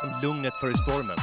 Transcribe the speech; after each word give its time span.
Som 0.00 0.10
lugnet 0.22 0.54
före 0.54 0.78
stormen. 0.78 1.16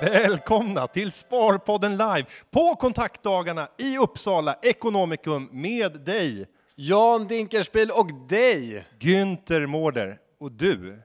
Välkomna 0.00 0.86
till 0.86 1.12
Sparpodden 1.12 1.92
Live 1.92 2.24
på 2.50 2.74
kontaktdagarna 2.74 3.68
i 3.78 3.98
Uppsala 3.98 4.58
Ekonomikum 4.62 5.48
med 5.52 6.00
dig, 6.00 6.46
Jan 6.76 7.26
Dinkelspiel 7.26 7.90
och 7.90 8.14
dig! 8.28 8.86
Günther 9.00 9.66
Mårder. 9.66 10.18
Och 10.40 10.52
du, 10.52 11.02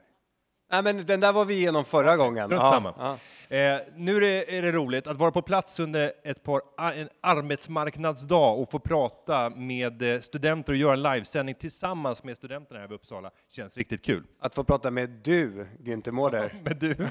Nej, 0.71 0.84
men 0.84 1.06
den 1.06 1.20
där 1.20 1.34
var 1.34 1.46
vi 1.46 1.54
igenom 1.54 1.86
förra 1.86 2.18
gången. 2.18 2.52
Ja, 2.52 2.71
samma. 2.71 2.93
ja. 2.98 3.18
Eh, 3.52 3.78
nu 3.96 4.16
är 4.18 4.21
det, 4.21 4.58
är 4.58 4.62
det 4.62 4.71
roligt 4.71 5.08
att 5.08 5.18
vara 5.18 5.32
på 5.32 5.42
plats 5.42 5.80
under 5.80 6.14
ett 6.24 6.44
par, 6.44 6.62
en 6.94 7.10
arbetsmarknadsdag 7.21 8.60
och 8.60 8.71
få 8.71 8.80
prata 8.80 9.50
med 9.50 10.02
eh, 10.02 10.20
studenter 10.20 10.74
och 10.74 10.78
göra 10.78 10.94
en 10.94 11.02
livesändning 11.02 11.56
tillsammans 11.56 12.24
med 12.24 12.38
studenterna 12.38 12.80
här 12.80 12.88
vid 12.88 12.96
Uppsala. 12.96 13.32
Känns 13.52 13.78
riktigt 13.78 14.06
kul. 14.06 14.24
Att 14.40 14.56
få 14.56 14.64
prata 14.64 14.92
med 14.92 15.10
du, 15.10 15.68
Günther 15.80 16.12
Mårder. 16.12 16.54
Men 16.64 16.80
du. 16.80 16.96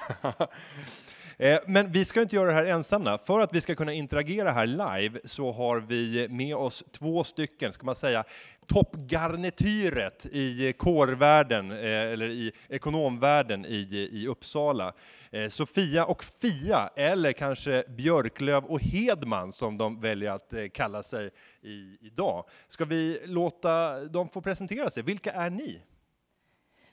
Eh, 1.41 1.59
Men 1.67 1.93
vi 1.93 2.05
ska 2.05 2.23
inte 2.23 2.37
göra 2.37 2.47
det 2.47 2.53
här 2.53 2.65
ensamma. 2.65 3.19
För 3.19 3.41
att 3.41 3.55
vi 3.55 3.61
ska 3.61 3.75
kunna 3.75 3.93
interagera 3.93 4.51
här 4.51 4.67
live 4.67 5.21
så 5.25 5.53
har 5.53 5.81
vi 5.81 6.29
med 6.29 6.57
oss 6.57 6.85
två 6.93 7.25
stycken, 7.25 7.73
ska 7.73 7.87
man 7.87 7.97
säga, 7.97 8.25
toppgarnityret 8.67 10.27
i 10.33 10.73
kårvärlden, 10.73 11.71
eh, 11.71 11.79
eller 11.79 12.29
i 12.29 12.53
ekonomvärlden 12.69 13.67
i, 13.67 14.09
i 14.13 14.27
Uppsala. 14.27 14.93
Eh, 15.31 15.49
Sofia 15.49 16.05
och 16.05 16.25
Fia, 16.25 16.91
eller 16.97 17.33
kanske 17.33 17.85
Björklöv 17.89 18.65
och 18.65 18.81
Hedman 18.81 19.53
som 19.53 19.79
de 19.79 20.01
väljer 20.01 20.31
att 20.31 20.53
eh, 20.53 20.69
kalla 20.69 21.03
sig 21.03 21.31
i, 21.63 21.99
idag. 22.01 22.45
Ska 22.69 22.85
vi 22.85 23.21
låta 23.25 24.05
dem 24.05 24.29
få 24.29 24.41
presentera 24.41 24.91
sig? 24.91 25.03
Vilka 25.03 25.33
är 25.33 25.51
ni? 25.51 25.83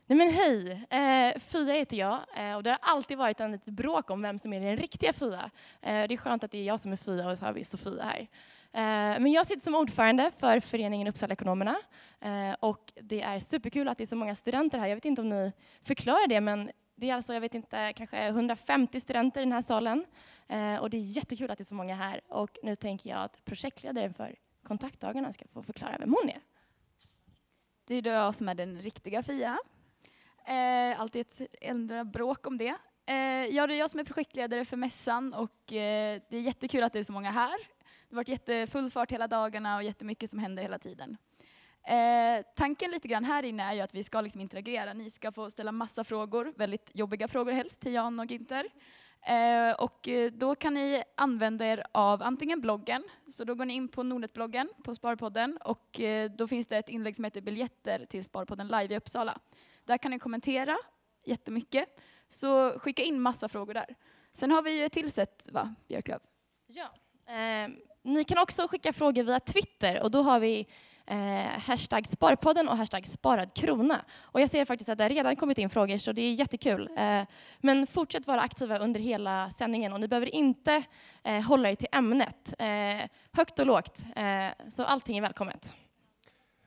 Nej 0.07 0.17
men 0.17 0.29
hej, 0.29 0.71
eh, 0.89 1.39
Fia 1.39 1.73
heter 1.73 1.97
jag 1.97 2.19
eh, 2.37 2.55
och 2.55 2.63
det 2.63 2.69
har 2.69 2.79
alltid 2.81 3.17
varit 3.17 3.39
en 3.39 3.51
litet 3.51 3.73
bråk 3.73 4.09
om 4.09 4.21
vem 4.21 4.39
som 4.39 4.53
är 4.53 4.59
den 4.59 4.77
riktiga 4.77 5.13
Fia. 5.13 5.51
Eh, 5.81 6.07
det 6.07 6.13
är 6.13 6.17
skönt 6.17 6.43
att 6.43 6.51
det 6.51 6.57
är 6.57 6.63
jag 6.63 6.79
som 6.79 6.91
är 6.91 6.97
Fia 6.97 7.29
och 7.29 7.37
så 7.37 7.45
har 7.45 7.53
vi 7.53 7.63
Sofia 7.63 8.03
här. 8.03 8.19
Eh, 8.73 9.19
men 9.19 9.31
jag 9.31 9.47
sitter 9.47 9.61
som 9.61 9.75
ordförande 9.75 10.31
för 10.39 10.59
föreningen 10.59 11.07
Uppsala 11.07 11.33
Ekonomerna 11.33 11.75
och 12.59 12.93
det 13.01 13.21
är 13.21 13.39
superkul 13.39 13.87
att 13.87 13.97
det 13.97 14.03
är 14.03 14.05
så 14.05 14.15
många 14.15 14.35
studenter 14.35 14.79
här. 14.79 14.87
Jag 14.87 14.95
vet 14.95 15.05
inte 15.05 15.21
om 15.21 15.29
ni 15.29 15.51
förklarar 15.83 16.27
det 16.27 16.41
men 16.41 16.71
det 16.95 17.09
är 17.09 17.15
alltså, 17.15 17.33
jag 17.33 17.41
vet 17.41 17.55
inte, 17.55 17.93
kanske 17.93 18.27
150 18.27 18.99
studenter 18.99 19.41
i 19.41 19.43
den 19.43 19.51
här 19.51 19.61
salen 19.61 20.05
eh, 20.47 20.75
och 20.75 20.89
det 20.89 20.97
är 20.97 21.01
jättekul 21.01 21.51
att 21.51 21.57
det 21.57 21.63
är 21.63 21.65
så 21.65 21.75
många 21.75 21.95
här 21.95 22.21
och 22.27 22.57
nu 22.63 22.75
tänker 22.75 23.09
jag 23.09 23.19
att 23.19 23.45
projektledaren 23.45 24.13
för 24.13 24.35
kontaktdagarna 24.63 25.33
ska 25.33 25.45
få 25.47 25.63
förklara 25.63 25.97
vem 25.99 26.15
hon 26.21 26.29
är. 26.29 26.39
Det 27.85 27.95
är 27.95 28.01
då 28.01 28.09
jag 28.09 28.35
som 28.35 28.49
är 28.49 28.55
den 28.55 28.81
riktiga 28.81 29.23
Fia. 29.23 29.57
Eh, 30.45 31.01
alltid 31.01 31.21
ett 31.21 31.41
enda 31.61 32.05
bråk 32.05 32.47
om 32.47 32.57
det. 32.57 32.75
Eh, 33.05 33.15
ja, 33.55 33.67
det 33.67 33.73
är 33.73 33.79
jag 33.79 33.89
som 33.89 33.99
är 33.99 34.03
projektledare 34.03 34.65
för 34.65 34.77
mässan 34.77 35.33
och 35.33 35.73
eh, 35.73 36.21
det 36.29 36.37
är 36.37 36.41
jättekul 36.41 36.83
att 36.83 36.93
det 36.93 36.99
är 36.99 37.03
så 37.03 37.13
många 37.13 37.31
här. 37.31 37.57
Det 38.09 38.15
har 38.15 38.15
varit 38.15 38.29
jättefull 38.29 38.89
fart 38.89 39.11
hela 39.11 39.27
dagarna 39.27 39.75
och 39.75 39.83
jättemycket 39.83 40.29
som 40.29 40.39
händer 40.39 40.63
hela 40.63 40.79
tiden. 40.79 41.17
Eh, 41.87 42.45
tanken 42.55 42.91
lite 42.91 43.07
grann 43.07 43.25
här 43.25 43.43
inne 43.43 43.63
är 43.63 43.73
ju 43.73 43.81
att 43.81 43.95
vi 43.95 44.03
ska 44.03 44.21
liksom 44.21 44.41
interagera. 44.41 44.93
Ni 44.93 45.09
ska 45.09 45.31
få 45.31 45.49
ställa 45.49 45.71
massa 45.71 46.03
frågor, 46.03 46.53
väldigt 46.55 46.91
jobbiga 46.93 47.27
frågor 47.27 47.51
helst, 47.51 47.81
till 47.81 47.93
Jan 47.93 48.19
och 48.19 48.25
Ginter. 48.25 48.65
Eh, 49.25 49.71
och 49.71 50.07
eh, 50.07 50.31
då 50.31 50.55
kan 50.55 50.73
ni 50.73 51.03
använda 51.17 51.65
er 51.65 51.83
av 51.91 52.23
antingen 52.23 52.61
bloggen, 52.61 53.03
så 53.27 53.43
då 53.43 53.55
går 53.55 53.65
ni 53.65 53.73
in 53.73 53.87
på 53.87 54.03
Nordnet-bloggen 54.03 54.69
på 54.83 54.95
Sparpodden 54.95 55.57
och 55.57 55.99
eh, 55.99 56.31
då 56.31 56.47
finns 56.47 56.67
det 56.67 56.77
ett 56.77 56.89
inlägg 56.89 57.15
som 57.15 57.23
heter 57.23 57.41
biljetter 57.41 58.05
till 58.05 58.23
Sparpodden 58.23 58.67
live 58.67 58.93
i 58.93 58.97
Uppsala. 58.97 59.39
Där 59.83 59.97
kan 59.97 60.11
ni 60.11 60.19
kommentera 60.19 60.77
jättemycket, 61.25 61.99
så 62.27 62.79
skicka 62.79 63.03
in 63.03 63.21
massa 63.21 63.49
frågor 63.49 63.73
där. 63.73 63.95
Sen 64.33 64.51
har 64.51 64.61
vi 64.61 64.71
ju 64.71 64.85
ett 64.85 64.93
till 64.93 65.11
sätt, 65.11 65.49
va, 65.51 65.75
Björklöv? 65.87 66.19
Ja. 66.67 66.93
Eh, 67.33 67.69
ni 68.03 68.23
kan 68.23 68.37
också 68.37 68.67
skicka 68.67 68.93
frågor 68.93 69.23
via 69.23 69.39
Twitter 69.39 70.03
och 70.03 70.11
då 70.11 70.21
har 70.21 70.39
vi 70.39 70.67
eh, 71.05 71.59
hashtag 71.59 72.07
Sparpodden 72.07 72.67
och 72.67 72.77
hashtag 72.77 73.07
sparad 73.07 73.53
krona. 73.53 74.05
Och 74.21 74.41
jag 74.41 74.49
ser 74.49 74.65
faktiskt 74.65 74.89
att 74.89 74.97
det 74.97 75.09
redan 75.09 75.35
kommit 75.35 75.57
in 75.57 75.69
frågor 75.69 75.97
så 75.97 76.11
det 76.11 76.21
är 76.21 76.33
jättekul. 76.33 76.89
Eh, 76.97 77.21
men 77.59 77.87
fortsätt 77.87 78.27
vara 78.27 78.41
aktiva 78.41 78.79
under 78.79 78.99
hela 78.99 79.49
sändningen 79.49 79.93
och 79.93 79.99
ni 79.99 80.07
behöver 80.07 80.35
inte 80.35 80.83
eh, 81.23 81.41
hålla 81.41 81.69
er 81.69 81.75
till 81.75 81.87
ämnet. 81.91 82.53
Eh, 82.59 83.09
högt 83.31 83.59
och 83.59 83.65
lågt, 83.65 84.05
eh, 84.15 84.69
så 84.69 84.83
allting 84.83 85.17
är 85.17 85.21
välkommet. 85.21 85.73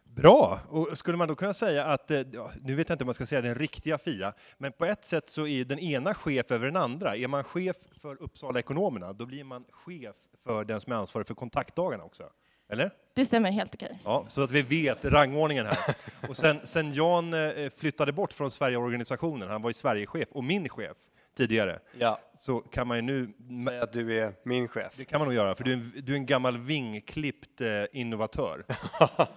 Bra! 0.04 0.60
Och 0.68 0.98
skulle 0.98 1.18
man 1.18 1.28
då 1.28 1.34
kunna 1.34 1.54
säga 1.54 1.84
att, 1.84 2.10
eh, 2.10 2.20
ja, 2.32 2.50
nu 2.62 2.74
vet 2.74 2.88
jag 2.88 2.94
inte 2.94 3.04
om 3.04 3.06
man 3.06 3.14
ska 3.14 3.26
säga 3.26 3.40
den 3.40 3.54
riktiga 3.54 3.98
Fia, 3.98 4.32
men 4.56 4.72
på 4.72 4.84
ett 4.84 5.04
sätt 5.04 5.30
så 5.30 5.46
är 5.46 5.64
den 5.64 5.78
ena 5.78 6.14
chef 6.14 6.50
över 6.50 6.66
den 6.66 6.76
andra. 6.76 7.16
Är 7.16 7.28
man 7.28 7.44
chef 7.44 7.76
för 8.00 8.22
Uppsala 8.22 8.58
Ekonomerna, 8.58 9.12
då 9.12 9.26
blir 9.26 9.44
man 9.44 9.64
chef 9.70 10.16
för 10.44 10.64
den 10.64 10.80
som 10.80 10.92
är 10.92 10.96
ansvarig 10.96 11.26
för 11.26 11.34
kontaktdagarna 11.34 12.04
också. 12.04 12.22
Eller? 12.68 12.90
Det 13.14 13.24
stämmer 13.24 13.50
helt 13.52 13.74
okej. 13.74 13.98
Ja, 14.04 14.24
så 14.28 14.42
att 14.42 14.50
vi 14.50 14.62
vet 14.62 15.04
rangordningen 15.04 15.66
här. 15.66 15.78
Och 16.28 16.36
sen, 16.36 16.60
sen 16.64 16.94
Jan 16.94 17.34
eh, 17.34 17.70
flyttade 17.76 18.12
bort 18.12 18.32
från 18.32 18.50
Sverigeorganisationen, 18.50 19.48
han 19.48 19.62
var 19.62 19.70
ju 19.70 19.74
Sverigechef 19.74 20.28
och 20.32 20.44
min 20.44 20.68
chef 20.68 20.96
tidigare, 21.36 21.78
Ja, 21.98 22.20
så 22.38 22.60
kan 22.60 22.86
man 22.86 22.96
ju 22.96 23.02
nu 23.02 23.32
säg 23.68 23.78
att 23.80 23.92
du 23.92 24.18
är 24.20 24.32
min 24.42 24.68
chef. 24.68 24.92
det 24.96 25.04
kan 25.04 25.18
man 25.20 25.28
nog 25.28 25.34
göra, 25.34 25.54
för 25.54 25.64
du 25.64 25.70
är 25.72 25.76
en, 25.76 25.92
du 26.04 26.12
är 26.12 26.16
en 26.16 26.26
gammal 26.26 26.58
vingklippt 26.58 27.60
eh, 27.60 27.68
innovatör. 27.92 28.64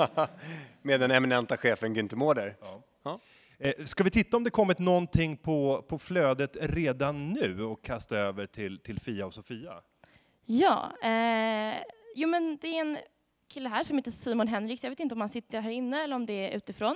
Med 0.81 1.00
den 1.00 1.12
eminenta 1.12 1.58
chefen 1.58 1.96
Günther 1.96 2.16
Mårder. 2.16 2.56
Eh, 3.59 3.86
Ska 3.86 4.03
vi 4.03 4.09
titta 4.09 4.38
om 4.38 4.44
det 4.44 4.50
kommit 4.50 4.80
någonting 4.80 5.38
på, 5.38 5.86
på 5.88 6.00
flödet 6.00 6.58
redan 6.62 7.30
nu 7.30 7.63
och 7.63 7.84
kasta 7.84 8.18
över 8.18 8.46
till, 8.46 8.80
till 8.80 9.00
Fia 9.00 9.25
och 9.25 9.34
Sofia? 9.34 9.74
Ja, 10.46 10.92
eh, 11.03 11.78
jo 12.16 12.28
men 12.30 12.58
det 12.62 12.68
är 12.68 12.81
en 12.81 12.98
kille 13.53 13.69
här 13.69 13.84
som 13.84 13.97
heter 13.97 14.12
Simon 14.12 14.47
Henriks. 14.47 14.84
Jag 14.84 14.89
vet 14.89 15.00
inte 15.00 15.16
om 15.16 15.22
han 15.22 15.29
sitter 15.29 15.62
här 15.62 15.72
inne 15.72 16.03
eller 16.03 16.16
om 16.16 16.25
det 16.25 16.34
är 16.34 16.57
utifrån. 16.57 16.95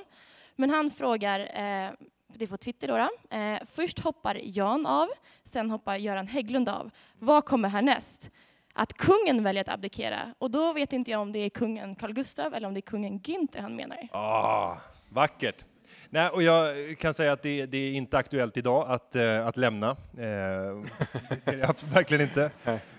Men 0.56 0.70
han 0.70 0.92
frågar, 0.92 1.40
eh, 1.40 1.92
det 2.28 2.46
är 2.46 2.48
på 2.48 2.58
Twitter 2.58 2.88
då, 2.88 2.98
då. 2.98 3.38
Eh, 3.38 3.60
först 3.72 4.00
hoppar 4.00 4.40
Jan 4.44 4.86
av, 4.86 5.08
sen 5.44 5.72
hoppar 5.72 5.96
Göran 5.96 6.28
Hägglund 6.28 6.70
av. 6.70 6.92
Vad 7.20 7.46
kommer 7.46 7.70
härnäst? 7.70 8.32
Att 8.74 8.94
kungen 8.94 9.44
väljer 9.44 9.62
att 9.62 9.70
abdikera. 9.70 10.34
Och 10.38 10.52
då 10.52 10.74
vet 10.74 10.94
inte 10.94 11.12
jag 11.12 11.22
om 11.22 11.32
det 11.32 11.40
är 11.40 11.50
kungen 11.50 11.96
Carl 11.96 12.14
Gustav 12.14 12.54
eller 12.54 12.68
om 12.68 12.74
det 12.74 12.80
är 12.80 12.82
kungen 12.82 13.20
Günther 13.20 13.62
han 13.62 13.76
menar. 13.76 14.08
Ah, 14.12 14.78
vackert! 15.10 15.66
Nej, 16.10 16.30
och 16.30 16.44
jag 16.44 16.76
kan 17.00 17.14
säga 17.14 17.32
att 17.32 17.42
det, 17.42 17.66
det 17.66 17.78
är 17.78 17.92
inte 17.92 18.18
aktuellt 18.18 18.58
idag 18.58 18.92
att, 18.92 19.16
eh, 19.16 19.48
att 19.48 19.58
lämna. 19.58 19.90
Eh, 19.90 19.96
verkligen 21.94 22.22
inte. 22.22 22.52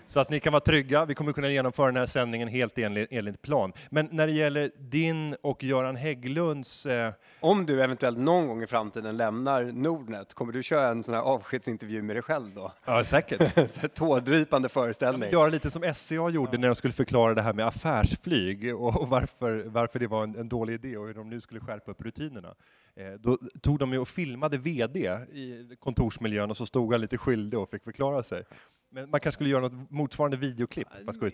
Så 0.07 0.19
att 0.19 0.29
ni 0.29 0.39
kan 0.39 0.53
vara 0.53 0.61
trygga. 0.61 1.05
Vi 1.05 1.15
kommer 1.15 1.33
kunna 1.33 1.49
genomföra 1.49 1.85
den 1.85 1.95
här 1.95 2.05
sändningen 2.05 2.47
helt 2.47 2.77
enligt, 2.77 3.07
enligt 3.11 3.41
plan. 3.41 3.73
Men 3.89 4.09
när 4.11 4.27
det 4.27 4.33
gäller 4.33 4.71
din 4.77 5.35
och 5.41 5.63
Göran 5.63 5.95
Hägglunds 5.95 6.85
eh, 6.85 7.13
Om 7.39 7.65
du 7.65 7.83
eventuellt 7.83 8.17
någon 8.17 8.47
gång 8.47 8.63
i 8.63 8.67
framtiden 8.67 9.17
lämnar 9.17 9.63
Nordnet, 9.63 10.33
kommer 10.33 10.53
du 10.53 10.63
köra 10.63 10.87
en 10.87 11.03
sån 11.03 11.13
här 11.13 11.21
avskedsintervju 11.21 12.01
med 12.01 12.15
dig 12.15 12.23
själv 12.23 12.55
då? 12.55 12.73
Ja, 12.85 13.03
säkert. 13.03 13.93
Tårdrypande 13.95 14.69
föreställning. 14.69 15.31
Göra 15.31 15.47
lite 15.47 15.69
som 15.71 15.93
SCA 15.95 16.29
gjorde 16.29 16.57
när 16.57 16.67
de 16.67 16.75
skulle 16.75 16.93
förklara 16.93 17.33
det 17.33 17.41
här 17.41 17.53
med 17.53 17.67
affärsflyg 17.67 18.75
och, 18.75 19.01
och 19.01 19.09
varför, 19.09 19.63
varför 19.65 19.99
det 19.99 20.07
var 20.07 20.23
en, 20.23 20.35
en 20.35 20.49
dålig 20.49 20.73
idé 20.73 20.97
och 20.97 21.07
hur 21.07 21.13
de 21.13 21.29
nu 21.29 21.41
skulle 21.41 21.59
skärpa 21.59 21.91
upp 21.91 22.01
rutinerna. 22.01 22.55
Eh, 22.97 23.13
då 23.19 23.37
tog 23.61 23.79
de 23.79 23.93
ju 23.93 23.99
och 23.99 24.07
filmade 24.07 24.57
VD 24.57 24.99
i 25.31 25.75
kontorsmiljön 25.79 26.49
och 26.49 26.57
så 26.57 26.65
stod 26.65 26.91
han 26.91 27.01
lite 27.01 27.17
skyldig 27.17 27.59
och 27.59 27.69
fick 27.69 27.83
förklara 27.83 28.23
sig. 28.23 28.43
Men 28.91 29.09
man 29.09 29.19
kanske 29.19 29.37
skulle 29.37 29.49
göra 29.49 29.61
något 29.61 29.91
motsvarande 29.91 30.37
videoklipp 30.37 30.87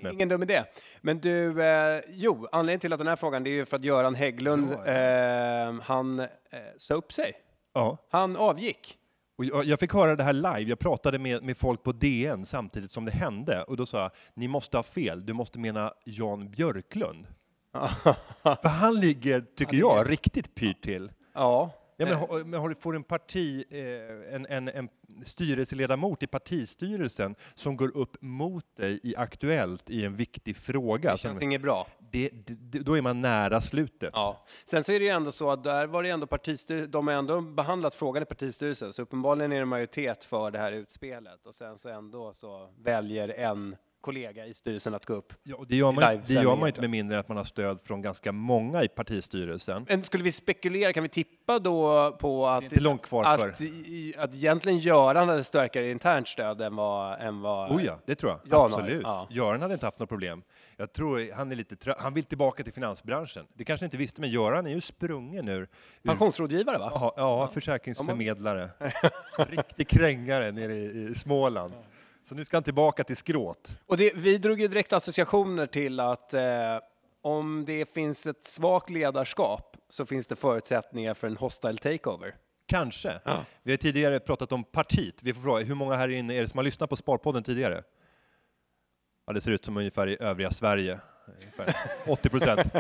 med. 0.04 0.14
Ingen 0.14 0.30
dum 0.30 0.44
idé. 0.44 0.64
Men 1.02 1.20
du, 1.20 1.64
eh, 1.64 2.02
jo, 2.10 2.48
anledningen 2.52 2.80
till 2.80 2.94
att 2.94 3.00
den 3.00 3.08
här 3.08 3.16
frågan 3.16 3.44
det 3.44 3.50
är 3.50 3.52
ju 3.52 3.66
för 3.66 3.78
att 3.78 3.84
Göran 3.86 4.16
Hägglund, 4.16 4.72
eh, 4.72 5.82
han 5.82 6.20
eh, 6.20 6.28
sa 6.78 6.94
upp 6.94 7.14
sig. 7.14 7.34
Ja. 7.74 7.98
Han 8.10 8.38
avgick. 8.38 8.98
Och 9.38 9.46
jag, 9.46 9.66
jag 9.66 9.80
fick 9.80 9.94
höra 9.94 10.16
det 10.16 10.24
här 10.24 10.34
live, 10.34 10.62
jag 10.70 10.80
pratade 10.80 11.20
med, 11.20 11.44
med 11.44 11.58
folk 11.58 11.84
på 11.84 11.92
DN 11.92 12.46
samtidigt 12.46 12.92
som 12.92 13.06
det 13.06 13.12
hände 13.12 13.64
och 13.64 13.78
då 13.78 13.86
sa 13.86 14.02
jag, 14.02 14.12
ni 14.34 14.48
måste 14.48 14.78
ha 14.78 14.84
fel, 14.84 15.26
du 15.26 15.34
måste 15.34 15.60
mena 15.60 15.94
Jan 16.06 16.52
Björklund. 16.52 17.28
För 18.44 18.68
han 18.68 19.00
ligger, 19.00 19.42
tycker 19.42 19.78
jag, 19.78 20.10
riktigt 20.10 20.56
pyrt 20.56 20.82
till. 20.82 21.12
Ja. 21.34 21.72
Ja, 21.98 22.06
men, 22.06 22.16
har- 22.16 22.44
men 22.44 22.60
får 22.76 22.96
en 22.96 23.04
parti, 23.04 23.64
eh, 23.70 24.36
en, 24.36 24.46
en, 24.46 24.68
en 24.68 24.90
styrelseledamot 25.26 26.24
i 26.24 26.28
partistyrelsen 26.28 27.36
som 27.56 27.78
går 27.78 27.98
upp 27.98 28.18
mot 28.22 28.76
dig 28.76 29.00
i 29.04 29.16
Aktuellt 29.16 29.90
i 29.90 30.06
en 30.06 30.16
viktig 30.16 30.58
fråga, 30.58 31.12
Det 31.12 31.18
känns 31.18 31.38
som, 31.38 31.44
inget 31.48 31.62
bra. 31.62 31.88
det, 32.12 32.30
det, 32.34 32.80
då 32.80 32.98
är 32.98 33.02
man 33.02 33.22
nära 33.22 33.62
slutet. 33.62 34.10
Ja. 34.14 34.46
Sen 34.66 34.84
så 34.84 34.92
är 34.92 35.00
det 35.00 35.06
ju 35.06 35.12
ändå 35.12 35.32
så 35.32 35.50
att 35.52 35.64
där 35.64 35.88
var 35.88 36.04
det 36.04 36.10
ändå 36.10 36.28
partistyrelsen, 36.28 36.92
de 36.92 37.08
har 37.08 37.14
ändå 37.14 37.42
behandlat 37.42 37.94
frågan 37.96 38.24
i 38.24 38.26
partistyrelsen, 38.26 38.94
så 38.94 39.02
uppenbarligen 39.02 39.52
är 39.52 39.60
det 39.60 39.66
majoritet 39.66 40.24
för 40.24 40.52
det 40.52 40.60
här 40.60 40.72
utspelet 40.72 41.46
och 41.46 41.54
sen 41.56 41.78
så 41.78 41.90
ändå 41.90 42.34
så 42.34 42.70
väljer 42.78 43.28
en 43.30 43.76
kollega 44.04 44.46
i 44.46 44.54
styrelsen 44.54 44.94
att 44.94 45.06
gå 45.06 45.14
upp. 45.14 45.34
Ja, 45.44 45.56
och 45.56 45.68
det 45.68 45.76
gör 45.76 45.92
man, 45.92 46.22
det 46.28 46.34
gör 46.34 46.56
man 46.56 46.68
inte 46.68 46.82
med 46.82 46.90
mindre 46.90 47.16
än 47.16 47.20
att 47.20 47.28
man 47.28 47.38
har 47.38 47.44
stöd 47.44 47.82
från 47.84 48.02
ganska 48.02 48.32
många 48.32 48.84
i 48.84 48.88
partistyrelsen. 48.88 49.86
Men 49.90 50.04
skulle 50.04 50.24
vi 50.24 50.32
spekulera, 50.32 50.94
kan 50.94 51.04
vi 51.04 51.10
tippa 51.10 51.60
då 51.60 52.12
på 52.20 52.60
Det 52.60 52.66
är 52.66 52.78
att, 52.78 52.82
långt 52.82 53.02
kvar 53.02 53.38
för. 53.38 53.50
att, 53.50 54.24
att 54.30 54.36
egentligen 54.36 54.80
Göran 54.80 55.30
hade 55.30 55.44
starkare 55.44 55.92
internt 55.92 56.28
stöd 56.28 56.62
än 56.62 56.76
vad... 56.76 57.22
Än 57.22 57.42
vad 57.42 57.72
Oh 57.72 57.86
ja, 57.86 58.00
det 58.06 58.16
tror 58.16 58.32
jag. 58.32 58.40
Jan 58.52 58.66
Absolut. 58.66 59.02
ja. 59.04 59.28
Göran 59.30 59.62
hade 59.62 59.74
inte 59.74 59.86
haft 59.86 60.00
något 60.00 60.10
problem. 60.10 60.44
Jag 60.78 60.94
tror 60.94 61.34
han 61.34 61.52
är 61.52 61.56
lite 61.56 61.76
trött. 61.76 61.98
Han 62.00 62.14
vill 62.14 62.24
tillbaka 62.24 62.64
till 62.64 62.74
finansbranschen. 62.74 63.46
Det 63.54 63.66
kanske 63.66 63.86
inte 63.86 63.98
visste, 63.98 64.22
men 64.22 64.30
Göran 64.30 64.68
är 64.68 64.72
ju 64.72 64.82
sprungen 64.82 65.48
ur... 65.48 65.68
Pensionsrådgivare 66.04 66.78
va? 66.78 66.92
ja, 66.96 67.14
ja, 67.18 67.50
försäkringsförmedlare. 67.54 68.70
Riktig 69.38 69.88
krängare 69.88 70.52
nere 70.52 70.74
i, 70.76 71.08
i 71.12 71.16
Småland. 71.16 71.74
Så 72.24 72.36
nu 72.36 72.46
ska 72.46 72.58
han 72.58 72.64
tillbaka 72.64 73.04
till 73.04 73.18
skråt. 73.18 73.78
Och 73.86 73.98
det, 73.98 74.12
vi 74.16 74.38
drog 74.38 74.62
ju 74.62 74.68
direkt 74.68 74.94
associationer 74.94 75.68
till 75.68 76.00
att 76.00 76.34
eh, 76.34 76.42
om 77.22 77.66
det 77.66 77.94
finns 77.94 78.28
ett 78.28 78.46
svagt 78.46 78.90
ledarskap 78.90 79.78
så 79.90 80.06
finns 80.06 80.28
det 80.28 80.36
förutsättningar 80.36 81.14
för 81.14 81.28
en 81.28 81.38
hostile 81.38 81.78
takeover. 81.78 82.36
Kanske. 82.66 83.20
Vi 83.64 83.72
har 83.72 83.78
tidigare 83.78 84.20
pratat 84.20 84.52
om 84.52 84.64
partiet. 84.64 85.24
Vi 85.24 85.34
får 85.34 85.42
fråga, 85.42 85.66
hur 85.66 85.76
många 85.76 85.96
här 85.96 86.10
inne 86.10 86.34
är 86.34 86.42
det 86.42 86.48
som 86.48 86.58
har 86.58 86.64
lyssnat 86.64 86.90
på 86.90 86.96
Sparpodden 86.96 87.44
tidigare? 87.44 87.84
Ja, 89.28 89.34
det 89.34 89.42
ser 89.42 89.52
ut 89.52 89.66
som 89.66 89.78
ungefär 89.78 90.10
i 90.10 90.18
övriga 90.20 90.52
Sverige. 90.52 91.00
Ungefär 91.40 91.76
80 92.12 92.30
procent. 92.30 92.74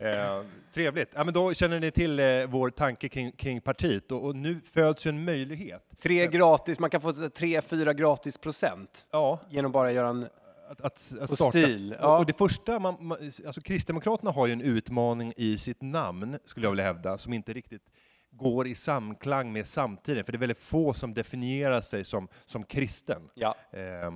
Eh, 0.00 0.42
trevligt. 0.72 1.08
Ja, 1.14 1.24
men 1.24 1.34
då 1.34 1.54
känner 1.54 1.80
ni 1.80 1.90
till 1.90 2.20
eh, 2.20 2.26
vår 2.48 2.70
tanke 2.70 3.08
kring, 3.08 3.32
kring 3.32 3.60
partiet 3.60 4.12
och, 4.12 4.24
och 4.24 4.36
nu 4.36 4.60
föds 4.72 5.06
ju 5.06 5.08
en 5.08 5.24
möjlighet. 5.24 5.82
Tre 6.02 6.26
gratis, 6.26 6.78
man 6.78 6.90
kan 6.90 7.00
få 7.00 7.12
tre, 7.12 7.62
fyra 7.62 7.92
gratis 7.92 8.38
procent 8.38 9.06
Ja, 9.10 9.38
genom 9.50 9.72
bara 9.72 9.92
göra 9.92 10.08
en... 10.08 10.22
att, 10.68 10.80
att, 10.80 11.12
att 11.20 11.30
Och 11.30 11.36
starta. 11.36 11.50
stil, 11.50 11.96
ja. 12.00 12.18
Och 12.18 12.26
det 12.26 12.38
första, 12.38 12.78
man, 12.78 12.96
man, 13.00 13.18
alltså 13.46 13.60
Kristdemokraterna 13.60 14.30
har 14.30 14.46
ju 14.46 14.52
en 14.52 14.60
utmaning 14.60 15.32
i 15.36 15.58
sitt 15.58 15.82
namn, 15.82 16.38
skulle 16.44 16.66
jag 16.66 16.70
vilja 16.70 16.84
hävda, 16.84 17.18
som 17.18 17.32
inte 17.32 17.52
riktigt 17.52 17.82
går 18.30 18.66
i 18.66 18.74
samklang 18.74 19.52
med 19.52 19.66
samtiden, 19.66 20.24
för 20.24 20.32
det 20.32 20.36
är 20.36 20.40
väldigt 20.40 20.60
få 20.60 20.94
som 20.94 21.14
definierar 21.14 21.80
sig 21.80 22.04
som, 22.04 22.28
som 22.44 22.64
kristen. 22.64 23.22
Ja. 23.34 23.54
eh, 23.72 24.12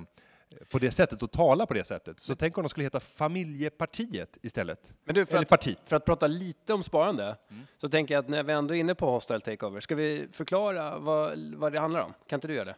på 0.71 0.79
det 0.79 0.91
sättet 0.91 1.23
och 1.23 1.31
tala 1.31 1.65
på 1.65 1.73
det 1.73 1.83
sättet. 1.83 2.19
Så 2.19 2.35
tänk 2.35 2.57
om 2.57 2.63
de 2.63 2.69
skulle 2.69 2.83
heta 2.83 2.99
Familjepartiet 2.99 4.37
istället. 4.41 4.93
Men 5.03 5.15
du, 5.15 5.25
för 5.25 5.33
Eller 5.33 5.41
att, 5.41 5.49
partiet. 5.49 5.79
för 5.85 5.95
att 5.95 6.05
prata 6.05 6.27
lite 6.27 6.73
om 6.73 6.83
sparande 6.83 7.37
så 7.77 7.89
tänker 7.89 8.13
jag 8.13 8.21
att 8.21 8.29
när 8.29 8.43
vi 8.43 8.53
ändå 8.53 8.75
är 8.75 8.79
inne 8.79 8.95
på 8.95 9.11
hostile 9.11 9.39
takeover, 9.39 9.79
ska 9.79 9.95
vi 9.95 10.27
förklara 10.31 10.97
vad, 10.99 11.39
vad 11.55 11.71
det 11.73 11.79
handlar 11.79 12.01
om? 12.01 12.13
Kan 12.27 12.37
inte 12.37 12.47
du 12.47 12.53
göra 12.53 12.65
det? 12.65 12.75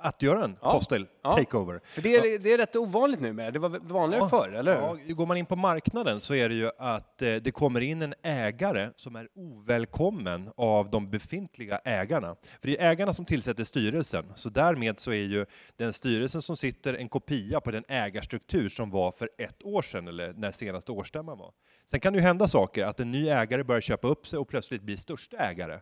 Att 0.00 0.22
göra 0.22 0.44
en 0.44 0.56
Ja. 0.62 0.72
hostile 0.72 1.06
Ja. 1.22 1.32
takeover. 1.32 1.80
För 1.84 2.02
det 2.02 2.16
är, 2.16 2.38
det 2.38 2.52
är 2.52 2.58
rätt 2.58 2.76
ovanligt 2.76 3.20
nu 3.20 3.32
med. 3.32 3.52
Det 3.52 3.58
var 3.58 3.68
vanligare 3.68 4.24
Ja. 4.24 4.28
förr, 4.28 4.48
eller 4.48 4.74
hur? 4.74 5.00
Ja, 5.06 5.14
går 5.14 5.26
man 5.26 5.36
in 5.36 5.46
på 5.46 5.56
marknaden 5.56 6.20
så 6.20 6.34
är 6.34 6.48
det 6.48 6.54
ju 6.54 6.70
att 6.78 7.22
eh, 7.22 7.34
det 7.36 7.50
kommer 7.50 7.80
in 7.80 8.02
en 8.02 8.14
ägare 8.22 8.90
som 8.96 9.16
är 9.16 9.28
ovälkommen 9.34 10.50
av 10.56 10.90
de 10.90 11.10
befintliga 11.10 11.80
ägarna. 11.84 12.36
För 12.60 12.68
det 12.68 12.80
är 12.80 12.90
ägarna 12.90 13.12
som 13.14 13.24
tillsätter 13.24 13.64
styrelsen, 13.64 14.24
så 14.36 14.48
därmed 14.48 14.98
så 15.00 15.10
är 15.10 15.14
ju 15.16 15.46
den 15.76 15.92
styrelsen 15.92 16.42
som 16.42 16.56
sitter 16.56 16.94
en 16.94 17.08
kopia 17.08 17.60
på 17.60 17.70
den 17.70 17.84
ägarstruktur 17.88 18.68
som 18.68 18.90
var 18.90 19.12
för 19.12 19.30
ett 19.38 19.62
år 19.64 19.82
sedan, 19.82 20.08
eller 20.08 20.32
när 20.32 20.50
senaste 20.50 20.92
årsstämman 20.92 21.38
var. 21.38 21.52
Sen 21.84 22.00
kan 22.00 22.12
det 22.12 22.16
ju 22.18 22.22
hända 22.22 22.48
saker, 22.48 22.84
att 22.84 23.00
en 23.00 23.10
ny 23.10 23.28
ägare 23.28 23.62
börjar 23.64 23.80
köpa 23.80 24.08
upp 24.08 24.26
sig 24.26 24.38
och 24.38 24.48
plötsligt 24.48 24.82
blir 24.82 24.96
största 24.96 25.36
ägare. 25.36 25.80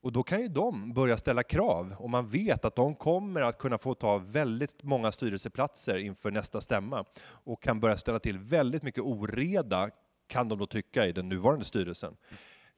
Och 0.00 0.12
då 0.12 0.22
kan 0.22 0.40
ju 0.40 0.48
de 0.48 0.92
börja 0.92 1.16
ställa 1.16 1.42
krav 1.42 1.94
och 1.98 2.10
man 2.10 2.28
vet 2.28 2.64
att 2.64 2.76
de 2.76 2.94
kommer 2.94 3.40
att 3.40 3.58
kunna 3.58 3.78
få 3.78 3.94
ta 3.94 4.18
väldigt 4.18 4.82
många 4.82 5.12
styrelseplatser 5.12 5.96
inför 5.96 6.30
nästa 6.30 6.60
stämma 6.60 7.04
och 7.26 7.62
kan 7.62 7.80
börja 7.80 7.96
ställa 7.96 8.18
till 8.18 8.38
väldigt 8.38 8.82
mycket 8.82 9.02
oreda, 9.04 9.90
kan 10.26 10.48
de 10.48 10.58
då 10.58 10.66
tycka, 10.66 11.06
i 11.06 11.12
den 11.12 11.28
nuvarande 11.28 11.64
styrelsen. 11.64 12.16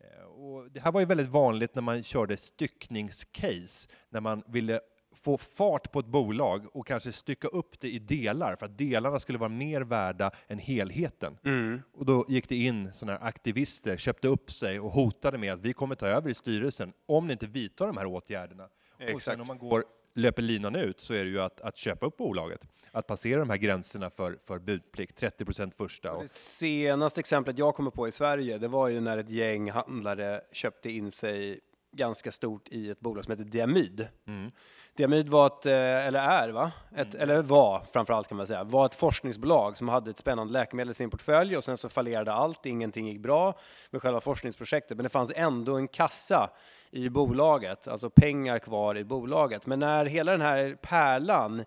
Eh, 0.00 0.24
och 0.24 0.70
det 0.70 0.80
här 0.80 0.92
var 0.92 1.00
ju 1.00 1.06
väldigt 1.06 1.28
vanligt 1.28 1.74
när 1.74 1.82
man 1.82 2.02
körde 2.02 2.36
styckningscase, 2.36 3.88
när 4.10 4.20
man 4.20 4.42
ville 4.46 4.80
få 5.28 5.38
fart 5.38 5.92
på 5.92 6.00
ett 6.00 6.06
bolag 6.06 6.66
och 6.72 6.86
kanske 6.86 7.12
stycka 7.12 7.48
upp 7.48 7.80
det 7.80 7.88
i 7.88 7.98
delar 7.98 8.56
för 8.56 8.66
att 8.66 8.78
delarna 8.78 9.18
skulle 9.18 9.38
vara 9.38 9.48
mer 9.48 9.80
värda 9.80 10.30
än 10.48 10.58
helheten. 10.58 11.38
Mm. 11.44 11.82
Och 11.92 12.06
då 12.06 12.24
gick 12.28 12.48
det 12.48 12.56
in 12.56 12.92
sådana 12.92 13.18
här 13.18 13.26
aktivister, 13.26 13.96
köpte 13.96 14.28
upp 14.28 14.50
sig 14.50 14.80
och 14.80 14.90
hotade 14.90 15.38
med 15.38 15.52
att 15.52 15.60
vi 15.60 15.72
kommer 15.72 15.94
ta 15.94 16.06
över 16.06 16.30
i 16.30 16.34
styrelsen 16.34 16.92
om 17.06 17.26
ni 17.26 17.32
inte 17.32 17.46
vidtar 17.46 17.86
de 17.86 17.96
här 17.96 18.06
åtgärderna. 18.06 18.64
Och 18.64 18.70
sen 18.98 19.08
Exakt. 19.08 19.40
om 19.40 19.46
man 19.46 19.58
går, 19.58 19.84
löper 20.14 20.42
linan 20.42 20.76
ut 20.76 21.00
så 21.00 21.14
är 21.14 21.24
det 21.24 21.30
ju 21.30 21.40
att, 21.40 21.60
att 21.60 21.76
köpa 21.76 22.06
upp 22.06 22.16
bolaget. 22.16 22.68
Att 22.90 23.06
passera 23.06 23.38
de 23.38 23.50
här 23.50 23.56
gränserna 23.56 24.10
för, 24.10 24.38
för 24.46 24.58
budplikt, 24.58 25.18
30 25.18 25.44
procent 25.44 25.74
första. 25.74 26.12
Och, 26.12 26.22
Det 26.22 26.28
senaste 26.28 27.20
exemplet 27.20 27.58
jag 27.58 27.74
kommer 27.74 27.90
på 27.90 28.08
i 28.08 28.12
Sverige, 28.12 28.58
det 28.58 28.68
var 28.68 28.88
ju 28.88 29.00
när 29.00 29.18
ett 29.18 29.30
gäng 29.30 29.70
handlare 29.70 30.40
köpte 30.52 30.90
in 30.90 31.10
sig 31.10 31.60
ganska 31.92 32.32
stort 32.32 32.68
i 32.68 32.90
ett 32.90 33.00
bolag 33.00 33.24
som 33.24 33.32
heter 33.32 33.44
Diamyd. 33.44 34.08
mm. 34.26 34.50
Diamyd 34.96 35.28
var 35.28 35.46
ett, 35.46 35.66
eh, 35.66 36.06
eller 36.06 36.20
är 36.20 36.48
va? 36.48 36.72
Ett, 36.96 37.14
Eller 37.14 37.42
var 37.42 37.82
framförallt 37.92 38.28
kan 38.28 38.36
man 38.36 38.46
säga, 38.46 38.64
var 38.64 38.86
ett 38.86 38.94
forskningsbolag 38.94 39.76
som 39.76 39.88
hade 39.88 40.10
ett 40.10 40.16
spännande 40.18 40.52
läkemedel 40.52 40.90
i 40.90 40.94
sin 40.94 41.10
portfölj 41.10 41.56
och 41.56 41.64
sen 41.64 41.76
så 41.76 41.88
fallerade 41.88 42.32
allt, 42.32 42.66
ingenting 42.66 43.08
gick 43.08 43.20
bra 43.20 43.54
med 43.90 44.02
själva 44.02 44.20
forskningsprojektet, 44.20 44.96
men 44.96 45.04
det 45.04 45.08
fanns 45.08 45.32
ändå 45.36 45.76
en 45.76 45.88
kassa 45.88 46.50
i 46.90 47.08
bolaget, 47.08 47.88
alltså 47.88 48.10
pengar 48.10 48.58
kvar 48.58 48.98
i 48.98 49.04
bolaget. 49.04 49.66
Men 49.66 49.78
när 49.78 50.04
hela 50.04 50.32
den 50.32 50.40
här 50.40 50.76
pärlan 50.82 51.64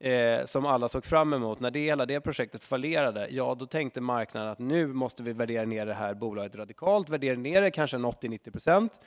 eh, 0.00 0.44
som 0.44 0.66
alla 0.66 0.88
såg 0.88 1.04
fram 1.04 1.32
emot, 1.32 1.60
när 1.60 1.70
det, 1.70 1.80
hela 1.80 2.06
det 2.06 2.20
projektet 2.20 2.64
fallerade, 2.64 3.28
ja 3.30 3.54
då 3.54 3.66
tänkte 3.66 4.00
marknaden 4.00 4.50
att 4.50 4.58
nu 4.58 4.86
måste 4.86 5.22
vi 5.22 5.32
värdera 5.32 5.64
ner 5.64 5.86
det 5.86 5.94
här 5.94 6.14
bolaget 6.14 6.56
radikalt, 6.56 7.08
värdera 7.08 7.36
ner 7.36 7.62
det 7.62 7.70
kanske 7.70 7.96
en 7.96 8.06
80-90 8.06 8.50
procent. 8.50 9.00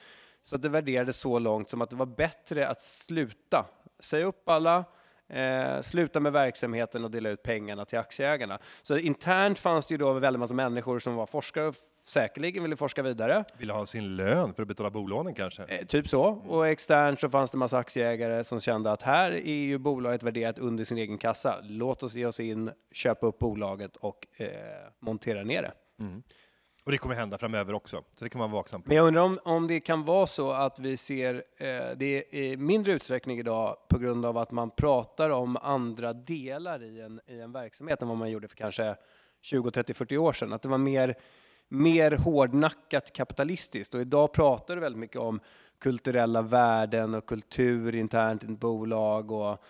Så 0.45 0.56
att 0.56 0.62
det 0.62 0.69
värderades 0.69 1.18
så 1.18 1.39
långt 1.39 1.69
som 1.69 1.81
att 1.81 1.89
det 1.89 1.95
var 1.95 2.06
bättre 2.06 2.68
att 2.68 2.81
sluta, 2.81 3.65
säga 4.00 4.25
upp 4.25 4.50
alla, 4.50 4.86
eh, 5.27 5.81
sluta 5.81 6.19
med 6.19 6.33
verksamheten 6.33 7.03
och 7.03 7.12
dela 7.12 7.30
ut 7.30 7.44
pengarna 7.44 7.86
till 7.86 8.00
aktieägarna. 8.00 8.59
Så 8.81 8.97
internt 8.97 9.59
fanns 9.59 9.88
det 9.88 9.94
ju 9.94 9.97
då 9.97 10.09
en 10.09 10.19
väldig 10.19 10.39
massa 10.39 10.53
människor 10.53 11.00
som 11.00 11.15
var 11.15 11.25
forskare 11.25 11.68
och 11.68 11.75
säkerligen 12.07 12.63
ville 12.63 12.75
forska 12.75 13.01
vidare. 13.01 13.44
Ville 13.57 13.74
ha 13.74 13.86
sin 13.86 14.15
lön 14.15 14.53
för 14.53 14.62
att 14.62 14.68
betala 14.68 14.89
bolånen 14.89 15.33
kanske. 15.33 15.63
Eh, 15.63 15.86
typ 15.86 16.07
så. 16.07 16.24
Och 16.24 16.68
externt 16.68 17.21
så 17.21 17.30
fanns 17.30 17.51
det 17.51 17.57
massa 17.57 17.77
aktieägare 17.77 18.44
som 18.44 18.59
kände 18.59 18.92
att 18.92 19.01
här 19.01 19.31
är 19.31 19.54
ju 19.54 19.78
bolaget 19.78 20.23
värderat 20.23 20.59
under 20.59 20.83
sin 20.83 20.97
egen 20.97 21.18
kassa. 21.18 21.59
Låt 21.64 22.04
oss 22.04 22.16
ge 22.16 22.25
oss 22.25 22.40
in, 22.40 22.71
köpa 22.92 23.28
upp 23.28 23.40
bolaget 23.40 23.95
och 23.95 24.28
eh, 24.37 24.49
montera 24.99 25.44
ner 25.44 25.61
det. 25.61 25.71
Och 26.85 26.92
det 26.92 26.97
kommer 26.97 27.15
hända 27.15 27.37
framöver 27.37 27.73
också, 27.73 28.04
så 28.15 28.25
det 28.25 28.30
kan 28.30 28.39
man 28.39 28.51
vara 28.51 28.59
vaksam 28.59 28.81
på. 28.81 28.87
Men 28.87 28.97
jag 28.97 29.07
undrar 29.07 29.21
om, 29.21 29.39
om 29.44 29.68
det 29.68 29.80
kan 29.80 30.04
vara 30.04 30.27
så 30.27 30.51
att 30.51 30.80
vi 30.80 30.97
ser 30.97 31.44
eh, 31.57 31.97
det 31.97 32.33
i 32.33 32.57
mindre 32.57 32.94
utsträckning 32.94 33.39
idag 33.39 33.77
på 33.89 33.97
grund 33.97 34.25
av 34.25 34.37
att 34.37 34.51
man 34.51 34.69
pratar 34.69 35.30
om 35.30 35.57
andra 35.57 36.13
delar 36.13 36.83
i 36.83 37.01
en, 37.01 37.21
i 37.27 37.39
en 37.39 37.51
verksamhet 37.51 38.01
än 38.01 38.07
vad 38.07 38.18
man 38.18 38.31
gjorde 38.31 38.47
för 38.47 38.56
kanske 38.56 38.95
20, 39.42 39.71
30, 39.71 39.94
40 39.94 40.18
år 40.18 40.33
sedan. 40.33 40.54
Att 40.54 40.61
det 40.61 40.69
var 40.69 40.77
mer, 40.77 41.15
mer 41.68 42.11
hårdnackat 42.11 43.13
kapitalistiskt 43.13 43.94
och 43.94 44.01
idag 44.01 44.33
pratar 44.33 44.75
du 44.75 44.81
väldigt 44.81 44.99
mycket 44.99 45.21
om 45.21 45.39
kulturella 45.80 46.42
värden 46.42 47.15
och 47.15 47.25
kultur 47.25 47.95
internt 47.95 48.44
i 48.44 48.45
ett 48.45 48.59
bolag 48.59 49.31
och 49.31 49.63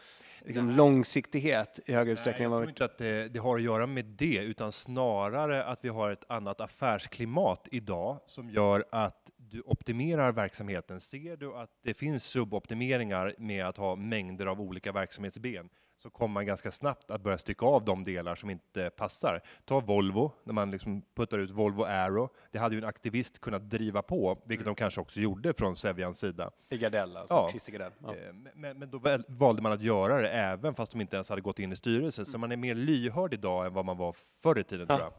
liksom 0.45 0.69
långsiktighet 0.69 1.79
i 1.85 1.93
högre 1.93 2.13
utsträckning. 2.13 2.49
Nej, 2.49 2.57
jag 2.57 2.59
tror 2.59 2.69
inte 2.69 2.85
att 2.85 2.97
det, 2.97 3.29
det 3.29 3.39
har 3.39 3.55
att 3.55 3.63
göra 3.63 3.87
med 3.87 4.05
det, 4.05 4.37
utan 4.37 4.71
snarare 4.71 5.65
att 5.65 5.85
vi 5.85 5.89
har 5.89 6.11
ett 6.11 6.25
annat 6.27 6.61
affärsklimat 6.61 7.67
idag 7.71 8.19
som 8.27 8.49
gör 8.49 8.85
att 8.91 9.31
du 9.37 9.61
optimerar 9.61 10.31
verksamheten. 10.31 10.99
Ser 10.99 11.37
du 11.37 11.55
att 11.55 11.69
det 11.83 11.93
finns 11.93 12.23
suboptimeringar 12.23 13.35
med 13.37 13.65
att 13.65 13.77
ha 13.77 13.95
mängder 13.95 14.45
av 14.45 14.61
olika 14.61 14.91
verksamhetsben 14.91 15.69
så 16.05 16.09
kommer 16.11 16.33
man 16.33 16.45
ganska 16.45 16.71
snabbt 16.71 17.11
att 17.11 17.21
börja 17.21 17.37
stycka 17.37 17.65
av 17.65 17.85
de 17.85 18.03
delar 18.03 18.35
som 18.35 18.49
inte 18.49 18.89
passar. 18.89 19.41
Ta 19.65 19.79
Volvo, 19.79 20.31
när 20.43 20.53
man 20.53 20.71
liksom 20.71 21.01
puttar 21.15 21.37
ut 21.39 21.49
Volvo 21.51 21.83
Aero. 21.83 22.29
Det 22.51 22.59
hade 22.59 22.75
ju 22.75 22.81
en 22.81 22.87
aktivist 22.87 23.39
kunnat 23.41 23.69
driva 23.69 24.01
på, 24.01 24.37
vilket 24.45 24.65
de 24.65 24.75
kanske 24.75 25.01
också 25.01 25.19
gjorde 25.19 25.53
från 25.53 25.75
Sevjans 25.75 26.19
sida. 26.19 26.51
I 26.69 26.77
Gardell, 26.77 27.17
alltså 27.17 27.35
Ja. 27.35 27.49
Christer 27.49 27.71
Gardell. 27.71 27.91
Ja. 28.03 28.15
Eh, 28.15 28.33
Men, 28.53 28.79
men 28.79 28.89
då 28.89 29.01
valde 29.27 29.61
man 29.61 29.71
att 29.71 29.81
göra 29.81 30.21
det 30.21 30.29
även 30.29 30.75
fast 30.75 30.91
de 30.91 31.01
inte 31.01 31.15
ens 31.15 31.29
hade 31.29 31.41
gått 31.41 31.59
in 31.59 31.71
i 31.71 31.75
styrelsen. 31.75 32.25
Så 32.25 32.37
man 32.37 32.51
är 32.51 32.55
mer 32.57 32.75
lyhörd 32.75 33.33
idag 33.33 33.65
än 33.65 33.73
vad 33.73 33.85
man 33.85 33.97
var 33.97 34.15
förr 34.41 34.59
i 34.59 34.63
tiden 34.63 34.85
Ja. 34.89 34.95
tror 34.97 35.09
jag. 35.09 35.13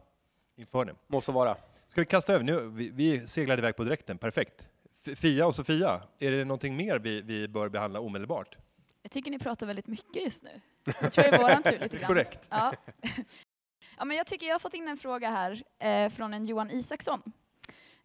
Inför 0.62 0.85
det. 0.85 0.95
Måste 1.07 1.33
vara. 1.33 1.57
Ska 1.88 2.00
vi 2.00 2.07
kasta 2.07 2.33
över 2.35 2.45
nu? 2.45 2.61
Vi, 2.69 2.90
vi 2.90 3.26
seglade 3.26 3.61
iväg 3.61 3.76
på 3.76 3.85
direkten, 3.85 4.19
perfekt. 4.19 4.69
Fia 5.16 5.47
och 5.47 5.55
Sofia, 5.55 6.02
är 6.19 6.31
det 6.31 6.45
någonting 6.45 6.76
mer 6.76 6.99
vi, 6.99 7.21
vi 7.23 7.49
bör 7.49 7.69
behandla 7.69 8.00
omedelbart? 8.00 8.57
Jag 9.02 9.11
tycker 9.12 9.31
ni 9.31 9.38
pratar 9.38 9.66
väldigt 9.66 9.87
mycket 9.87 10.25
just 10.25 10.45
nu. 10.45 10.50
Jag 11.00 11.12
tror 11.12 11.25
det 11.25 11.28
är 11.37 11.38
våran 11.43 11.62
tur 11.62 11.78
lite 11.78 11.97
grann. 11.99 12.07
Korrekt. 12.09 12.49
Ja. 12.50 12.73
ja, 13.99 14.05
men 14.05 14.16
jag 14.16 14.26
tycker 14.26 14.47
jag 14.47 14.55
har 14.55 14.59
fått 14.61 14.75
in 14.75 14.88
en 14.88 14.97
fråga 14.97 15.31
här 15.31 15.62
eh, 15.78 16.11
från 16.11 16.35
en 16.35 16.45
Johan 16.47 16.71
Isaksson. 16.71 17.23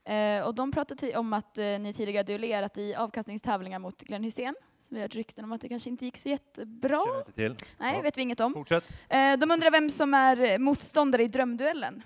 Eh, 0.06 0.42
och 0.42 0.56
de 0.56 0.72
pratade 0.72 1.18
om 1.18 1.34
att 1.34 1.58
eh, 1.58 1.64
ni 1.66 1.94
tidigare 1.94 2.24
duellerat 2.24 2.78
i 2.78 2.96
avkastningstävlingar 2.96 3.80
mot 3.80 4.02
Glenn 4.04 4.24
Hussein. 4.24 4.56
Så 4.80 4.96
vi 4.96 5.00
har 5.02 5.06
hört 5.06 5.16
rykten 5.16 5.46
om 5.46 5.52
att 5.52 5.62
det 5.62 5.70
kanske 5.70 5.90
inte 5.90 6.06
gick 6.06 6.18
så 6.18 6.30
jättebra. 6.30 7.04
Känner 7.06 7.20
inte 7.20 7.32
till. 7.32 7.56
Nej, 7.80 7.96
Ja. 7.96 8.02
vet 8.02 8.18
vi 8.18 8.22
inget 8.22 8.40
om. 8.40 8.54
Fortsätt. 8.54 8.84
Eh, 9.10 9.38
de 9.38 9.52
undrar 9.52 9.72
vem 9.72 9.90
som 9.90 10.14
är 10.14 10.58
motståndare 10.58 11.24
i 11.24 11.28
drömduellen. 11.28 12.04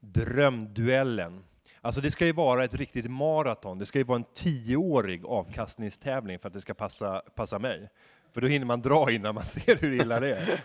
Drömduellen. 0.00 1.44
Alltså 1.80 2.00
det 2.00 2.10
ska 2.10 2.26
ju 2.26 2.32
vara 2.32 2.64
ett 2.64 2.74
riktigt 2.74 3.10
maraton. 3.10 3.78
Det 3.78 3.86
ska 3.86 3.98
ju 3.98 4.04
vara 4.04 4.16
en 4.18 4.24
tioårig 4.34 5.24
avkastningstävling 5.26 6.38
för 6.38 6.48
att 6.48 6.52
det 6.54 6.60
ska 6.60 6.74
passa, 6.74 7.22
passa 7.34 7.58
mig. 7.58 7.90
För 8.32 8.40
då 8.40 8.46
hinner 8.46 8.66
man 8.66 8.82
dra 8.82 9.10
innan 9.10 9.34
man 9.34 9.44
ser 9.46 9.76
hur 9.76 9.92
illa 9.92 10.20
det 10.20 10.36
är. 10.36 10.60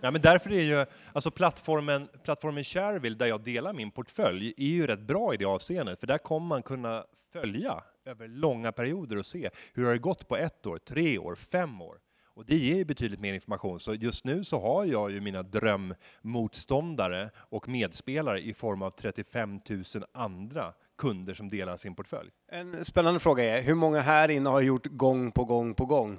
Ja, 0.00 0.10
men 0.10 0.20
därför 0.20 0.52
är 0.52 0.62
ju 0.62 0.86
alltså 1.12 1.30
plattformen, 1.30 2.08
plattformen 2.24 2.64
Shareville, 2.64 3.16
där 3.16 3.26
jag 3.26 3.40
delar 3.40 3.72
min 3.72 3.90
portfölj, 3.90 4.54
är 4.56 4.66
ju 4.66 4.86
rätt 4.86 5.00
bra 5.00 5.34
i 5.34 5.36
det 5.36 5.44
avseendet, 5.44 6.00
för 6.00 6.06
där 6.06 6.18
kommer 6.18 6.46
man 6.46 6.62
kunna 6.62 7.04
följa 7.32 7.82
över 8.04 8.28
långa 8.28 8.72
perioder 8.72 9.18
och 9.18 9.26
se 9.26 9.50
hur 9.74 9.82
det 9.82 9.88
har 9.88 9.96
gått 9.96 10.28
på 10.28 10.36
ett 10.36 10.66
år, 10.66 10.78
tre 10.78 11.18
år, 11.18 11.34
fem 11.34 11.82
år. 11.82 11.98
Och 12.34 12.44
det 12.44 12.56
ger 12.56 12.76
ju 12.76 12.84
betydligt 12.84 13.20
mer 13.20 13.34
information. 13.34 13.80
Så 13.80 13.94
just 13.94 14.24
nu 14.24 14.44
så 14.44 14.60
har 14.60 14.84
jag 14.84 15.10
ju 15.10 15.20
mina 15.20 15.42
drömmotståndare 15.42 17.30
och 17.36 17.68
medspelare 17.68 18.40
i 18.40 18.54
form 18.54 18.82
av 18.82 18.90
35 18.90 19.60
000 19.70 19.84
andra 20.12 20.72
kunder 20.98 21.34
som 21.34 21.50
delar 21.50 21.76
sin 21.76 21.94
portfölj. 21.94 22.30
En 22.48 22.84
spännande 22.84 23.20
fråga 23.20 23.58
är, 23.58 23.62
hur 23.62 23.74
många 23.74 24.00
här 24.00 24.28
inne 24.28 24.50
har 24.50 24.60
gjort 24.60 24.86
gång 24.86 25.32
på 25.32 25.44
gång 25.44 25.74
på 25.74 25.86
gång? 25.86 26.18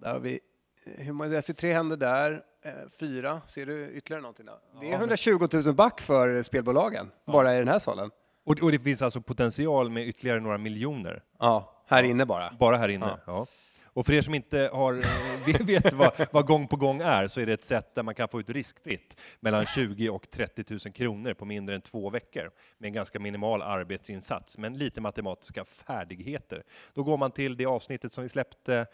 Där 0.00 0.12
har 0.12 0.20
vi, 0.20 0.40
hur 0.84 1.12
många, 1.12 1.34
jag 1.34 1.44
ser 1.44 1.54
tre 1.54 1.72
händer 1.72 1.96
där, 1.96 2.42
eh, 2.62 2.72
fyra, 3.00 3.40
ser 3.46 3.66
du 3.66 3.88
ytterligare 3.90 4.22
någonting? 4.22 4.46
Där? 4.46 4.54
Det 4.80 4.86
är 4.86 4.90
Ja. 4.90 4.96
120 4.98 5.48
000 5.66 5.74
back 5.74 6.00
för 6.00 6.42
spelbolagen, 6.42 7.10
bara 7.26 7.54
i 7.54 7.58
den 7.58 7.68
här 7.68 7.78
salen. 7.78 8.10
Och, 8.44 8.62
och 8.62 8.72
det 8.72 8.78
finns 8.78 9.02
alltså 9.02 9.20
potential 9.20 9.90
med 9.90 10.08
ytterligare 10.08 10.40
några 10.40 10.58
miljoner, 10.58 11.22
Ja, 11.38 11.82
här 11.86 12.02
inne 12.02 12.26
bara. 12.26 12.52
bara 12.60 12.76
här 12.76 12.88
inne. 12.88 13.06
Ja. 13.06 13.18
Ja. 13.26 13.46
Och 13.92 14.06
för 14.06 14.12
er 14.12 14.22
som 14.22 14.34
inte 14.34 14.70
har, 14.72 14.94
eh, 14.94 15.66
vet- 15.66 15.92
vad, 15.92 16.12
vad 16.32 16.46
gång 16.46 16.68
på 16.68 16.76
gång 16.76 17.00
är, 17.00 17.28
så 17.28 17.40
är 17.40 17.46
det 17.46 17.52
ett 17.52 17.64
sätt 17.64 17.94
där 17.94 18.02
man 18.02 18.14
kan 18.14 18.28
få 18.28 18.40
ut 18.40 18.50
riskfritt 18.50 19.20
mellan 19.40 19.66
20 19.66 20.08
och 20.08 20.30
30 20.30 20.64
000 20.70 20.78
kronor 20.94 21.34
på 21.34 21.44
mindre 21.44 21.74
än 21.76 21.80
två 21.82 22.10
veckor 22.10 22.50
med 22.78 22.88
en 22.88 22.92
ganska 22.94 23.18
minimal 23.20 23.62
arbetsinsats, 23.62 24.58
men 24.58 24.78
lite 24.78 25.00
matematiska 25.00 25.64
färdigheter. 25.64 26.62
Då 26.94 27.02
går 27.02 27.16
man 27.16 27.30
till 27.30 27.56
det 27.56 27.66
avsnittet 27.66 28.12
som 28.12 28.22
vi 28.22 28.28
släppte 28.28 28.74
eh, 28.76 28.86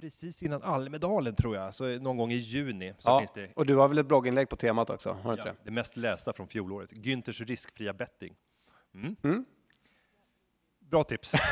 precis 0.00 0.42
innan 0.42 0.62
Almedalen, 0.62 1.34
tror 1.34 1.56
jag, 1.56 1.74
så 1.74 1.84
någon 1.98 2.16
gång 2.16 2.32
i 2.32 2.36
juni. 2.36 2.94
Så 2.98 3.10
Ja, 3.10 3.18
finns 3.18 3.32
det 3.32 3.50
och 3.56 3.66
du 3.66 3.76
har 3.76 3.88
väl 3.88 3.98
ett 3.98 4.06
blogginlägg 4.06 4.48
på 4.48 4.56
temat 4.56 4.90
också? 4.90 5.10
Har 5.12 5.22
du 5.30 5.30
inte 5.38 5.48
Ja, 5.48 5.52
det? 5.52 5.58
det 5.64 5.70
mest 5.70 5.96
lästa 5.96 6.32
från 6.32 6.46
fjolåret. 6.48 6.92
Günthers 6.92 7.44
riskfria 7.44 7.92
betting. 7.92 8.34
Mm. 8.94 9.16
Mm. 9.22 9.44
Bra 10.90 11.04
tips. 11.04 11.34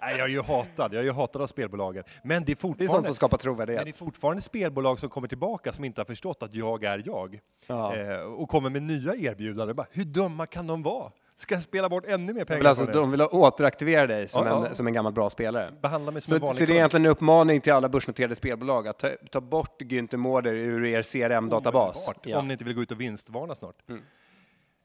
Nej, 0.00 0.16
jag 0.18 0.20
är 0.20 0.28
ju 0.28 0.42
hatad. 0.42 0.94
Jag 0.94 1.00
är 1.00 1.04
ju 1.04 1.12
hatad 1.12 1.42
av 1.42 1.46
spelbolagen. 1.46 2.04
Men 2.22 2.44
det 2.44 2.52
är 2.52 2.54
Det 2.54 2.60
är 2.60 2.60
sånt 2.60 2.78
fortfarande, 2.78 3.06
som 3.06 3.14
skapar 3.14 3.36
men 3.36 3.40
trovärdighet. 3.42 3.84
det 3.84 3.90
är 3.90 3.92
fortfarande 3.92 4.42
spelbolag 4.42 4.98
som 4.98 5.10
kommer 5.10 5.28
tillbaka 5.28 5.72
som 5.72 5.84
inte 5.84 6.00
har 6.00 6.06
förstått 6.06 6.42
att 6.42 6.54
jag 6.54 6.84
är 6.84 7.02
jag. 7.06 7.40
Ja. 7.66 7.96
Eh, 7.96 8.18
och 8.20 8.48
kommer 8.48 8.70
med 8.70 8.82
nya 8.82 9.14
erbjudanden. 9.14 9.76
Bara, 9.76 9.86
hur 9.90 10.04
dumma 10.04 10.46
kan 10.46 10.66
de 10.66 10.82
vara? 10.82 11.12
Ska 11.36 11.60
spela 11.60 11.88
bort 11.88 12.04
ännu 12.06 12.34
mer 12.34 12.44
pengar 12.44 12.58
vill, 12.58 12.66
alltså, 12.66 12.86
de 12.86 13.10
vill 13.10 13.22
återaktivera 13.22 14.06
dig 14.06 14.28
som, 14.28 14.46
Ja, 14.46 14.52
ja. 14.52 14.68
En, 14.68 14.74
som 14.74 14.86
en 14.86 14.92
gammal 14.92 15.12
bra 15.12 15.30
spelare. 15.30 15.68
Behandla 15.82 16.10
mig 16.10 16.22
som 16.22 16.28
Så, 16.28 16.34
en 16.34 16.40
så 16.40 16.46
vanlig 16.46 16.68
det 16.68 16.72
är 16.72 16.76
egentligen 16.76 17.06
en 17.06 17.12
uppmaning 17.12 17.60
till 17.60 17.72
alla 17.72 17.88
börsnoterade 17.88 18.34
spelbolag 18.34 18.88
att 18.88 18.98
ta, 18.98 19.10
ta 19.30 19.40
bort 19.40 19.82
Günther 19.82 20.16
Mårder 20.16 20.52
ur 20.52 20.84
er 20.84 21.02
CRM-databas. 21.02 22.10
Ja. 22.22 22.38
Om 22.38 22.48
ni 22.48 22.52
inte 22.52 22.64
vill 22.64 22.74
gå 22.74 22.82
ut 22.82 22.90
och 22.90 23.00
vinstvarna 23.00 23.54
snart. 23.54 23.76
Mm. 23.88 24.02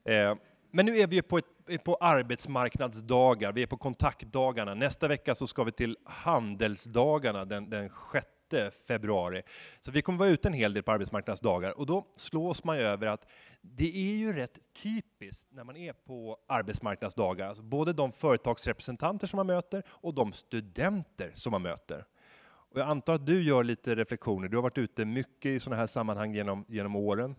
Eh, 0.05 0.37
men 0.71 0.85
nu 0.85 0.97
är 0.97 1.07
vi 1.07 1.21
på, 1.21 1.37
ett, 1.37 1.83
på 1.83 1.95
arbetsmarknadsdagar, 1.95 3.51
vi 3.51 3.61
är 3.61 3.67
på 3.67 3.77
kontaktdagarna. 3.77 4.73
Nästa 4.73 5.07
vecka 5.07 5.35
så 5.35 5.47
ska 5.47 5.63
vi 5.63 5.71
till 5.71 5.97
handelsdagarna 6.05 7.45
den, 7.45 7.69
den 7.69 7.89
6 8.49 8.75
februari. 8.87 9.41
Så 9.79 9.91
vi 9.91 10.01
kommer 10.01 10.19
vara 10.19 10.29
ute 10.29 10.47
en 10.47 10.53
hel 10.53 10.73
del 10.73 10.83
på 10.83 10.91
arbetsmarknadsdagar 10.91 11.79
och 11.79 11.85
då 11.85 12.05
slås 12.15 12.63
man 12.63 12.77
ju 12.77 12.83
över 12.83 13.07
att 13.07 13.25
det 13.61 13.97
är 13.97 14.15
ju 14.15 14.33
rätt 14.33 14.59
typiskt 14.73 15.51
när 15.51 15.63
man 15.63 15.77
är 15.77 15.93
på 15.93 16.37
arbetsmarknadsdagar, 16.47 17.47
alltså 17.47 17.63
både 17.63 17.93
de 17.93 18.11
företagsrepresentanter 18.11 19.27
som 19.27 19.37
man 19.37 19.47
möter 19.47 19.83
och 19.89 20.13
de 20.13 20.33
studenter 20.33 21.31
som 21.35 21.51
man 21.51 21.61
möter. 21.61 22.05
Och 22.41 22.79
jag 22.79 22.87
antar 22.87 23.13
att 23.13 23.25
du 23.25 23.43
gör 23.43 23.63
lite 23.63 23.95
reflektioner. 23.95 24.47
Du 24.47 24.57
har 24.57 24.61
varit 24.61 24.77
ute 24.77 25.05
mycket 25.05 25.49
i 25.49 25.59
sådana 25.59 25.79
här 25.79 25.87
sammanhang 25.87 26.35
genom, 26.35 26.65
genom 26.67 26.95
åren. 26.95 27.35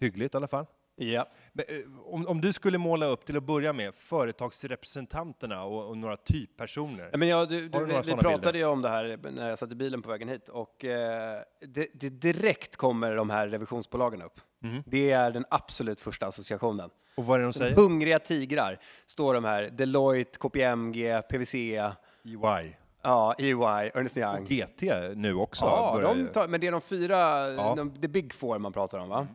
Hyggligt 0.00 0.34
i 0.34 0.36
alla 0.36 0.48
fall. 0.48 0.66
Ja. 1.02 1.26
Eh, 1.58 1.64
om, 2.04 2.26
om 2.28 2.40
du 2.40 2.52
skulle 2.52 2.78
måla 2.78 3.06
upp 3.06 3.24
till 3.24 3.36
att 3.36 3.42
börja 3.42 3.72
med 3.72 3.94
företagsrepresentanterna 3.94 5.62
och, 5.64 5.88
och 5.88 5.96
några 5.98 6.16
typpersoner. 6.16 7.10
Men 7.16 7.28
jag, 7.28 7.48
du, 7.48 7.68
du, 7.68 7.84
vi, 7.84 7.92
vi 7.94 8.12
pratade 8.12 8.38
bilder? 8.38 8.54
ju 8.54 8.64
om 8.64 8.82
det 8.82 8.88
här 8.88 9.18
när 9.30 9.48
jag 9.48 9.58
satt 9.58 9.72
i 9.72 9.74
bilen 9.74 10.02
på 10.02 10.08
vägen 10.08 10.28
hit 10.28 10.48
och 10.48 10.84
eh, 10.84 11.40
det, 11.60 11.86
det 11.94 12.08
direkt 12.08 12.76
kommer 12.76 13.16
de 13.16 13.30
här 13.30 13.48
revisionsbolagen 13.48 14.22
upp. 14.22 14.40
Mhm. 14.62 14.82
Det 14.86 15.10
är 15.10 15.30
den 15.30 15.44
absolut 15.50 16.00
första 16.00 16.26
associationen. 16.26 16.90
Och 17.14 17.24
vad 17.26 17.34
är 17.34 17.38
det 17.38 17.44
de 17.46 17.52
säger? 17.52 17.76
Hungriga 17.76 18.18
tigrar 18.18 18.78
står 19.06 19.34
de 19.34 19.44
här. 19.44 19.62
Deloitte, 19.62 20.38
KPMG, 20.38 21.22
PwC, 21.28 21.54
EY. 21.54 22.74
ja, 23.02 23.34
EY, 23.38 23.52
Ernst 23.94 24.16
Och 24.16 24.22
Young. 24.22 24.44
GT 24.46 24.82
nu 25.16 25.34
också. 25.34 25.64
Ja, 25.64 26.00
de 26.02 26.26
tar, 26.28 26.48
men 26.48 26.60
det 26.60 26.66
är 26.66 26.72
de 26.72 26.80
fyra, 26.80 27.16
Ja. 27.52 27.74
de, 27.76 27.90
the 28.00 28.08
big 28.08 28.34
four 28.34 28.58
man 28.58 28.72
pratar 28.72 28.98
om 28.98 29.08
va? 29.08 29.26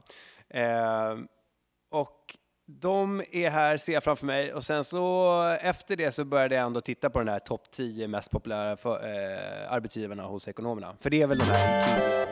Eh, 0.50 1.18
och 1.96 2.38
de 2.68 3.24
är 3.32 3.50
här, 3.50 3.78
ser 3.78 3.94
jag 3.94 4.04
framför 4.04 4.26
mig, 4.26 4.54
och 4.54 4.64
sen 4.64 4.84
så 4.84 5.42
efter 5.62 5.96
det 5.96 6.12
så 6.12 6.26
började 6.26 6.56
jag 6.56 6.66
ändå 6.66 6.82
titta 6.82 7.10
på 7.10 7.20
den 7.20 7.28
här 7.28 7.40
topp 7.40 7.72
10 7.72 8.08
mest 8.08 8.32
populära 8.32 8.78
för, 8.78 8.96
eh, 8.96 9.72
arbetsgivarna 9.74 10.24
hos 10.24 10.48
ekonomerna. 10.48 10.96
För 11.00 11.10
det 11.10 11.22
är 11.22 11.28
väl 11.28 11.38
de 11.38 11.44
här 11.46 11.82
IKEA, 11.82 12.26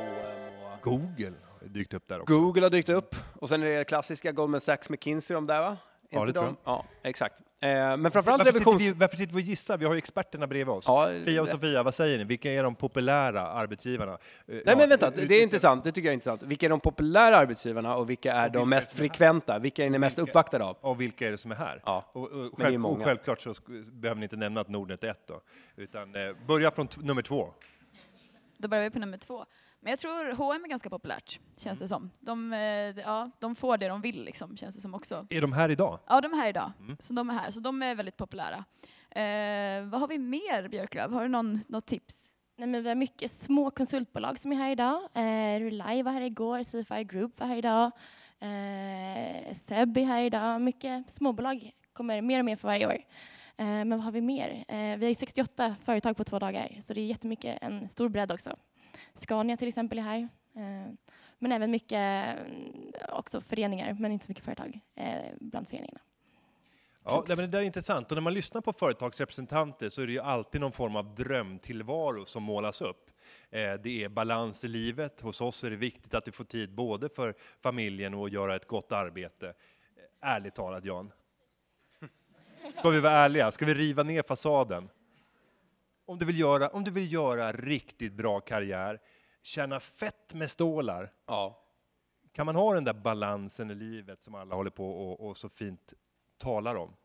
och 0.74 0.82
Google 0.82 1.34
har 1.62 1.68
dykt 1.68 1.94
upp 1.94 2.08
där 2.08 2.22
också. 2.22 2.34
Google 2.34 2.62
har 2.62 2.70
dykt 2.70 2.90
upp. 2.90 3.16
Och 3.42 3.50
sen 3.50 3.64
är 3.64 3.78
det 3.78 3.84
klassiska 3.84 4.32
Goldman 4.32 4.62
Sachs, 4.62 4.90
McKinsey, 4.90 5.36
de 5.36 5.48
där 5.48 5.60
va? 5.62 5.78
Ja, 6.14 6.20
Inte 6.20 6.32
det 6.32 6.34
tror 6.40 6.46
de? 6.46 6.58
Ja, 6.64 6.86
exakt. 7.04 7.40
Eh, 7.60 7.70
men 7.70 8.12
framförallt 8.12 8.28
Varför 8.40 8.52
sitter, 8.52 8.72
revisions... 8.72 8.82
vi, 8.82 8.92
varför 9.00 9.18
sitter 9.18 9.34
vi 9.36 9.42
och 9.42 9.46
gissar? 9.46 9.78
Vi 9.78 9.86
har 9.86 9.94
ju 9.94 9.98
experterna 9.98 10.48
bredvid 10.48 10.70
oss. 10.74 10.86
Ja, 10.88 11.10
Fia 11.26 11.42
och. 11.42 11.48
Sofia, 11.48 11.84
vad 11.84 11.94
säger 11.94 12.18
ni? 12.18 12.24
Vilka 12.24 12.52
är 12.52 12.64
de 12.64 12.76
populära 12.76 13.42
arbetsgivarna? 13.48 14.18
Nej 14.46 14.64
ja, 14.66 14.76
men 14.76 14.90
vänta, 14.90 15.10
det 15.10 15.36
är 15.36 15.44
intressant. 15.44 15.84
Det 15.84 15.92
tycker 15.92 16.08
jag 16.08 16.12
är 16.12 16.14
intressant. 16.14 16.44
Vilka 16.44 16.66
är 16.66 16.70
de 16.70 16.80
populära 16.80 17.38
arbetsgivarna 17.38 17.96
och 17.96 18.10
vilka 18.10 18.34
är 18.34 18.44
vilka 18.44 18.60
de 18.60 18.70
mest 18.70 18.92
är 18.94 18.98
frekventa? 18.98 19.60
Vilka 19.60 19.86
är 19.86 19.90
ni 19.90 19.98
mest 20.00 20.18
Vilka- 20.18 20.30
uppvaktade 20.32 20.66
av? 20.66 20.78
Och 20.82 21.02
vilka 21.02 21.28
är 21.28 21.32
det 21.32 21.38
som 21.38 21.52
är 21.52 21.56
här? 21.56 21.82
Ja, 21.86 22.06
Och, 22.14 22.22
och, 22.32 22.58
själv, 22.58 22.86
och 22.86 23.04
självklart 23.04 23.42
så 23.42 23.54
behöver 23.92 24.20
ni 24.20 24.24
inte 24.26 24.36
nämna 24.36 24.62
att 24.62 24.70
Nordnet 24.70 25.04
är 25.04 25.08
ett 25.10 25.28
då, 25.28 25.42
utan 25.76 26.16
eh, 26.16 26.34
börja 26.48 26.72
från 26.72 26.88
nummer 27.02 27.22
två. 27.22 27.50
Då 28.58 28.68
börjar 28.68 28.84
vi 28.84 28.90
på 28.90 29.00
nummer 29.00 29.18
två. 29.18 29.46
Men 29.84 29.90
jag 29.90 30.00
tror 30.00 30.34
H&M 30.34 30.64
är 30.66 30.70
ganska 30.70 30.90
populärt, 30.90 31.40
känns 31.58 31.80
det 31.80 31.88
som. 31.88 32.12
De, 32.20 32.54
eh, 32.54 32.60
ja, 33.06 33.32
de 33.40 33.56
får 33.56 33.78
det 33.78 33.88
de 33.88 34.02
vill, 34.02 34.24
liksom, 34.24 34.58
känns 34.58 34.76
det 34.76 34.82
som 34.82 34.94
också. 34.94 35.28
Är 35.30 35.42
de 35.42 35.54
här 35.54 35.72
idag? 35.72 36.00
Ja, 36.08 36.22
de 36.22 36.34
är 36.34 36.38
här 36.38 36.50
idag. 36.50 36.72
Mm. 36.80 36.98
Så 37.00 37.14
de 37.14 37.30
är 37.30 37.34
här, 37.34 37.52
så 37.52 37.60
de 37.60 37.84
är 37.84 37.96
väldigt 37.96 38.18
populära. 38.18 38.66
Eh, 39.10 39.86
vad 39.86 40.02
har 40.02 40.08
vi 40.08 40.18
mer, 40.18 40.68
Björklöv? 40.68 41.14
Har 41.14 41.24
du 41.24 41.28
någon, 41.28 41.60
något 41.68 41.86
tips? 41.86 42.30
Nej, 42.58 42.68
men 42.68 42.84
vi 42.84 42.90
har 42.90 42.96
mycket 42.96 43.32
små 43.32 43.72
konsultbolag 43.72 44.40
som 44.40 44.52
är 44.52 44.56
här 44.56 44.72
idag. 44.72 45.02
Eh, 45.14 45.60
Rely 45.60 46.04
var 46.04 46.12
här 46.12 46.22
igår, 46.22 46.64
CFI 46.64 47.04
Group 47.04 47.40
var 47.40 47.48
här 47.48 47.58
idag. 47.58 47.92
Eh, 48.40 49.54
Seb 49.54 49.98
är 49.98 50.06
här 50.06 50.22
idag. 50.22 50.62
Mycket 50.62 51.12
småbolag 51.12 51.72
kommer 51.94 52.22
mer 52.22 52.40
och 52.40 52.46
mer 52.46 52.56
för 52.56 52.68
varje 52.68 52.88
år. 52.88 52.98
Eh, 53.58 53.66
men 53.66 53.90
vad 53.90 54.02
har 54.02 54.12
vi 54.12 54.22
mer? 54.22 54.66
Eh, 54.68 54.98
vi 54.98 55.06
har 55.06 55.10
ju 55.10 55.16
68 55.16 55.76
företag 55.86 56.18
på 56.18 56.24
två 56.24 56.40
dagar, 56.40 56.80
så 56.84 56.94
det 56.94 57.02
är 57.02 57.06
jättemycket, 57.06 57.58
en 57.62 57.90
stor 57.90 58.10
bredd 58.10 58.32
också. 58.32 58.56
Scania 59.14 59.58
till 59.58 59.68
exempel 59.68 59.98
är 59.98 60.04
här. 60.04 60.30
Eh, 60.56 60.94
men 61.40 61.52
även 61.52 61.72
mycket 61.72 61.98
mm, 61.98 62.94
också 63.10 63.42
föreningar, 63.42 63.98
men 64.00 64.12
inte 64.12 64.26
så 64.26 64.32
mycket 64.32 64.46
företag 64.46 64.80
eh, 64.96 65.22
bland 65.40 65.68
föreningarna. 65.68 66.00
Ja, 67.06 67.26
men 67.28 67.38
det 67.38 67.48
där 67.48 67.60
är 67.60 67.64
intressant. 67.64 68.12
Och 68.12 68.16
när 68.16 68.22
man 68.22 68.34
lyssnar 68.34 68.62
på 68.62 68.74
företagsrepresentanter 68.74 69.90
så 69.90 70.02
är 70.02 70.08
det 70.08 70.14
ju 70.14 70.20
alltid 70.20 70.62
någon 70.62 70.72
form 70.72 70.96
av 70.96 71.16
drömtillvaro 71.16 72.26
som 72.26 72.44
målas 72.44 72.82
upp. 72.82 73.10
Eh, 73.50 73.74
det 73.74 74.04
är 74.04 74.10
balans 74.10 74.64
i 74.64 74.68
livet. 74.68 75.22
Hos 75.22 75.42
oss 75.42 75.64
är 75.64 75.70
det 75.70 75.76
viktigt 75.76 76.14
att 76.14 76.26
du 76.26 76.32
får 76.32 76.44
tid 76.44 76.74
både 76.74 77.10
för 77.10 77.36
familjen 77.62 78.14
och 78.14 78.26
att 78.26 78.32
göra 78.32 78.56
ett 78.56 78.68
gott 78.68 78.92
arbete. 78.92 79.48
Eh, 79.48 80.30
ärligt 80.30 80.56
talat, 80.56 80.86
Jan. 80.86 81.12
Ska 82.74 82.90
vi 82.90 83.00
vara 83.00 83.14
ärliga? 83.14 83.52
Ska 83.52 83.66
vi 83.66 83.74
riva 83.74 84.04
ner 84.04 84.24
fasaden? 84.24 84.90
Om 86.06 86.18
du 86.20 86.26
vill 86.26 86.40
göra, 86.40 86.68
om 86.70 86.84
du 86.84 86.92
vill 86.92 87.14
göra 87.14 87.52
riktigt 87.52 88.14
bra 88.14 88.40
karriär, 88.40 89.00
tjäna 89.42 89.80
fett 89.80 90.34
med 90.34 90.52
stålar, 90.52 91.12
Ja. 91.28 91.60
kan 92.32 92.46
man 92.46 92.56
ha 92.56 92.74
den 92.74 92.84
där 92.84 92.94
balansen 92.94 93.72
i 93.72 93.76
livet 93.76 94.24
som 94.24 94.36
alla 94.36 94.56
håller 94.56 94.70
på 94.72 94.92
och, 94.92 95.28
och 95.30 95.38
så 95.38 95.50
fint 95.50 95.94
talar 96.38 96.76
om? 96.76 96.96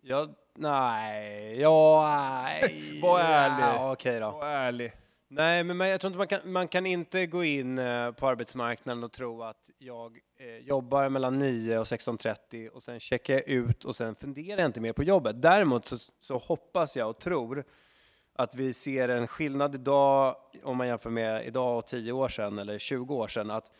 Ja, 0.00 0.28
nej, 0.54 1.60
ja, 1.60 2.42
nej. 2.44 3.00
Var 3.02 3.20
ärlig. 3.20 3.64
Ja, 3.64 3.92
Okej 3.92 4.20
då. 4.20 4.30
Var 4.30 4.46
ärlig. 4.46 4.92
Nej, 5.30 5.64
men 5.64 5.76
man- 5.76 5.88
jag 5.88 6.00
tror 6.00 6.08
inte 6.08 6.18
man 6.18 6.26
kan, 6.26 6.52
man 6.52 6.68
kan 6.68 6.86
inte 6.86 7.26
gå 7.26 7.44
in 7.44 7.78
eh, 7.78 8.12
på 8.12 8.28
arbetsmarknaden 8.28 9.04
och 9.04 9.12
tro 9.12 9.42
att 9.42 9.70
jag 9.78 10.18
eh, 10.36 10.46
jobbar 10.56 11.08
mellan 11.08 11.38
9 11.38 11.78
och 11.78 11.84
16.30 11.84 12.68
och 12.68 12.82
sen 12.82 13.00
checkar 13.00 13.34
jag 13.34 13.48
ut 13.48 13.84
och 13.84 13.96
sen 13.96 14.14
funderar 14.14 14.58
jag 14.60 14.68
inte 14.68 14.80
mer 14.80 14.92
på 14.92 15.02
jobbet. 15.02 15.42
Däremot 15.42 15.84
så, 15.86 15.96
så 16.20 16.38
hoppas 16.38 16.96
jag 16.96 17.08
och 17.10 17.18
tror 17.18 17.64
att 18.38 18.54
vi 18.54 18.72
ser 18.72 19.08
en 19.08 19.26
skillnad 19.26 19.74
idag, 19.74 20.36
om 20.62 20.76
man 20.76 20.86
jämför 20.86 21.10
med 21.10 21.46
idag 21.46 21.78
och 21.78 21.86
10 21.86 22.12
år 22.12 22.28
sedan 22.28 22.58
eller 22.58 22.78
20 22.78 23.14
år 23.14 23.28
sedan, 23.28 23.50
att 23.50 23.72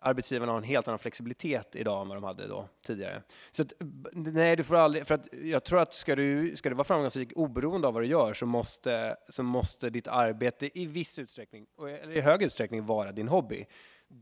arbetsgivarna 0.00 0.52
har 0.52 0.58
en 0.58 0.64
helt 0.64 0.88
annan 0.88 0.98
flexibilitet 0.98 1.76
idag 1.76 2.02
än 2.02 2.08
vad 2.08 2.16
de 2.16 2.24
hade 2.24 2.46
då 2.46 2.68
tidigare. 2.86 3.22
Så 3.50 3.62
att, 3.62 3.72
nej, 4.12 4.56
du 4.56 4.64
får 4.64 4.76
aldrig, 4.76 5.06
för 5.06 5.14
att 5.14 5.28
jag 5.42 5.64
tror 5.64 5.80
att 5.80 5.94
ska 5.94 6.16
du, 6.16 6.56
ska 6.56 6.68
du 6.68 6.74
vara 6.74 6.84
framgångsrik 6.84 7.32
oberoende 7.36 7.88
av 7.88 7.94
vad 7.94 8.02
du 8.02 8.06
gör 8.06 8.34
så 8.34 8.46
måste, 8.46 9.16
så 9.28 9.42
måste 9.42 9.90
ditt 9.90 10.08
arbete 10.08 10.80
i 10.80 10.86
viss 10.86 11.18
utsträckning, 11.18 11.66
eller 12.02 12.16
i 12.16 12.20
hög 12.20 12.42
utsträckning, 12.42 12.86
vara 12.86 13.12
din 13.12 13.28
hobby. 13.28 13.66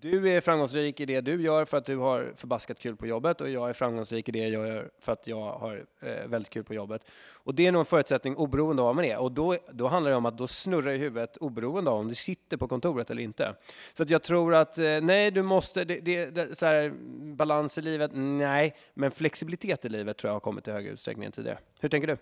Du 0.00 0.30
är 0.30 0.40
framgångsrik 0.40 1.00
i 1.00 1.06
det 1.06 1.20
du 1.20 1.42
gör 1.42 1.64
för 1.64 1.76
att 1.76 1.86
du 1.86 1.96
har 1.96 2.32
förbaskat 2.36 2.78
kul 2.78 2.96
på 2.96 3.06
jobbet 3.06 3.40
och 3.40 3.50
jag 3.50 3.68
är 3.68 3.72
framgångsrik 3.72 4.28
i 4.28 4.32
det 4.32 4.38
jag 4.38 4.50
gör 4.50 4.90
för 4.98 5.12
att 5.12 5.26
jag 5.26 5.52
har 5.52 5.84
eh, 6.00 6.26
väldigt 6.26 6.50
kul 6.50 6.64
på 6.64 6.74
jobbet. 6.74 7.02
Och 7.32 7.54
det 7.54 7.66
är 7.66 7.72
nog 7.72 7.80
en 7.80 7.86
förutsättning 7.86 8.36
oberoende 8.36 8.82
av 8.82 8.86
vad 8.86 8.96
man 8.96 9.04
är. 9.04 9.18
Och 9.18 9.32
då, 9.32 9.56
då 9.72 9.88
handlar 9.88 10.10
det 10.10 10.16
om 10.16 10.26
att 10.26 10.38
då 10.38 10.46
snurrar 10.46 10.92
i 10.92 10.98
huvudet 10.98 11.36
oberoende 11.36 11.90
av 11.90 11.98
om 11.98 12.08
du 12.08 12.14
sitter 12.14 12.56
på 12.56 12.68
kontoret 12.68 13.10
eller 13.10 13.22
inte. 13.22 13.54
Så 13.94 14.02
att 14.02 14.10
jag 14.10 14.22
tror 14.22 14.54
att 14.54 14.78
eh, 14.78 15.00
nej, 15.02 15.30
du 15.30 15.42
måste, 15.42 15.84
det, 15.84 16.00
det, 16.00 16.26
det, 16.26 16.58
så 16.58 16.66
här, 16.66 16.92
balans 17.34 17.78
i 17.78 17.82
livet, 17.82 18.10
nej, 18.14 18.76
men 18.94 19.10
flexibilitet 19.10 19.84
i 19.84 19.88
livet 19.88 20.16
tror 20.16 20.28
jag 20.28 20.34
har 20.34 20.40
kommit 20.40 20.68
i 20.68 20.70
högre 20.70 20.90
utsträckning 20.90 21.26
än 21.26 21.32
tidigare. 21.32 21.58
Hur 21.80 21.88
tänker 21.88 22.08
du? 22.08 22.16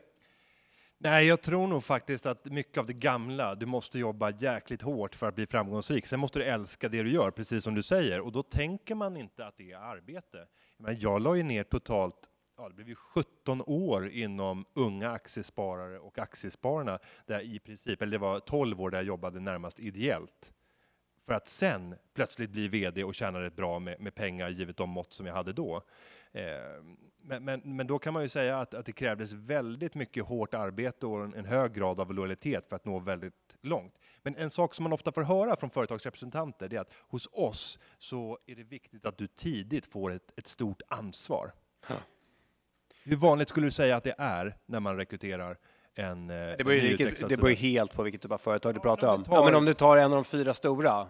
Nej, 1.02 1.26
jag 1.26 1.40
tror 1.42 1.66
nog 1.66 1.84
faktiskt 1.84 2.26
att 2.26 2.44
mycket 2.44 2.78
av 2.78 2.86
det 2.86 2.92
gamla, 2.92 3.54
du 3.54 3.66
måste 3.66 3.98
jobba 3.98 4.30
jäkligt 4.30 4.82
hårt 4.82 5.14
för 5.14 5.28
att 5.28 5.34
bli 5.34 5.46
framgångsrik. 5.46 6.06
Sen 6.06 6.20
måste 6.20 6.38
du 6.38 6.44
älska 6.44 6.88
det 6.88 7.02
du 7.02 7.12
gör, 7.12 7.30
precis 7.30 7.64
som 7.64 7.74
du 7.74 7.82
säger. 7.82 8.20
Och 8.20 8.32
då 8.32 8.42
tänker 8.42 8.94
man 8.94 9.16
inte 9.16 9.46
att 9.46 9.56
det 9.56 9.72
är 9.72 9.78
arbete. 9.78 10.46
Men 10.76 11.00
jag 11.00 11.20
la 11.20 11.36
ju 11.36 11.42
ner 11.42 11.64
totalt, 11.64 12.30
ja 12.56 12.68
det 12.68 12.74
blev 12.74 12.88
ju 12.88 12.94
17 12.94 13.62
år 13.66 14.08
inom 14.10 14.64
unga 14.74 15.10
aktiesparare 15.10 15.98
och 15.98 16.18
aktiespararna, 16.18 16.98
där 17.26 17.40
i 17.40 17.58
princip, 17.58 18.02
eller 18.02 18.12
det 18.12 18.18
var 18.18 18.40
12 18.40 18.80
år 18.80 18.90
där 18.90 18.98
jag 18.98 19.06
jobbade 19.06 19.40
närmast 19.40 19.80
ideellt. 19.80 20.52
För 21.26 21.34
att 21.34 21.48
sen 21.48 21.94
plötsligt 22.14 22.50
bli 22.50 22.68
VD 22.68 23.04
och 23.04 23.14
tjäna 23.14 23.40
rätt 23.40 23.56
bra 23.56 23.78
med, 23.78 24.00
med 24.00 24.14
pengar 24.14 24.48
givet 24.48 24.76
de 24.76 24.90
mått 24.90 25.12
som 25.12 25.26
jag 25.26 25.34
hade 25.34 25.52
då. 25.52 25.82
Eh, 26.32 26.42
men, 27.22 27.44
men, 27.44 27.60
men 27.64 27.86
då 27.86 27.98
kan 27.98 28.12
man 28.12 28.22
ju 28.22 28.28
säga 28.28 28.58
att, 28.58 28.74
att 28.74 28.86
det 28.86 28.92
krävdes 28.92 29.32
väldigt 29.32 29.94
mycket 29.94 30.24
hårt 30.24 30.54
arbete 30.54 31.06
och 31.06 31.24
en, 31.24 31.34
en 31.34 31.44
hög 31.44 31.72
grad 31.72 32.00
av 32.00 32.14
lojalitet 32.14 32.66
för 32.68 32.76
att 32.76 32.84
nå 32.84 32.98
väldigt 32.98 33.34
långt. 33.60 33.94
Men 34.22 34.36
en 34.36 34.50
sak 34.50 34.74
som 34.74 34.82
man 34.82 34.92
ofta 34.92 35.12
får 35.12 35.22
höra 35.22 35.56
från 35.56 35.70
företagsrepresentanter 35.70 36.68
det 36.68 36.76
är 36.76 36.80
att 36.80 36.92
hos 37.08 37.28
oss 37.32 37.78
så 37.98 38.38
är 38.46 38.54
det 38.54 38.62
viktigt 38.62 39.06
att 39.06 39.18
du 39.18 39.26
tidigt 39.26 39.86
får 39.86 40.12
ett, 40.12 40.32
ett 40.36 40.46
stort 40.46 40.82
ansvar. 40.88 41.52
Hur 43.04 43.16
vanligt 43.16 43.48
skulle 43.48 43.66
du 43.66 43.70
säga 43.70 43.96
att 43.96 44.04
det 44.04 44.14
är 44.18 44.56
när 44.66 44.80
man 44.80 44.96
rekryterar 44.96 45.58
en, 45.94 46.30
eh, 46.30 46.36
Det 46.36 46.64
beror 46.64 46.72
ju, 46.74 46.96
vilket, 46.96 47.28
det 47.28 47.36
beror 47.36 47.50
helt 47.50 47.94
på 47.94 48.02
vilket 48.02 48.22
typ 48.22 48.32
av 48.32 48.38
företag 48.38 48.74
du 48.74 48.80
pratar 48.80 49.14
om. 49.14 49.24
tar- 49.24 49.34
Ja, 49.36 49.44
men 49.44 49.54
om 49.54 49.64
du 49.64 49.74
tar 49.74 49.96
en 49.96 50.04
av 50.04 50.10
de 50.10 50.24
fyra 50.24 50.54
stora, 50.54 51.08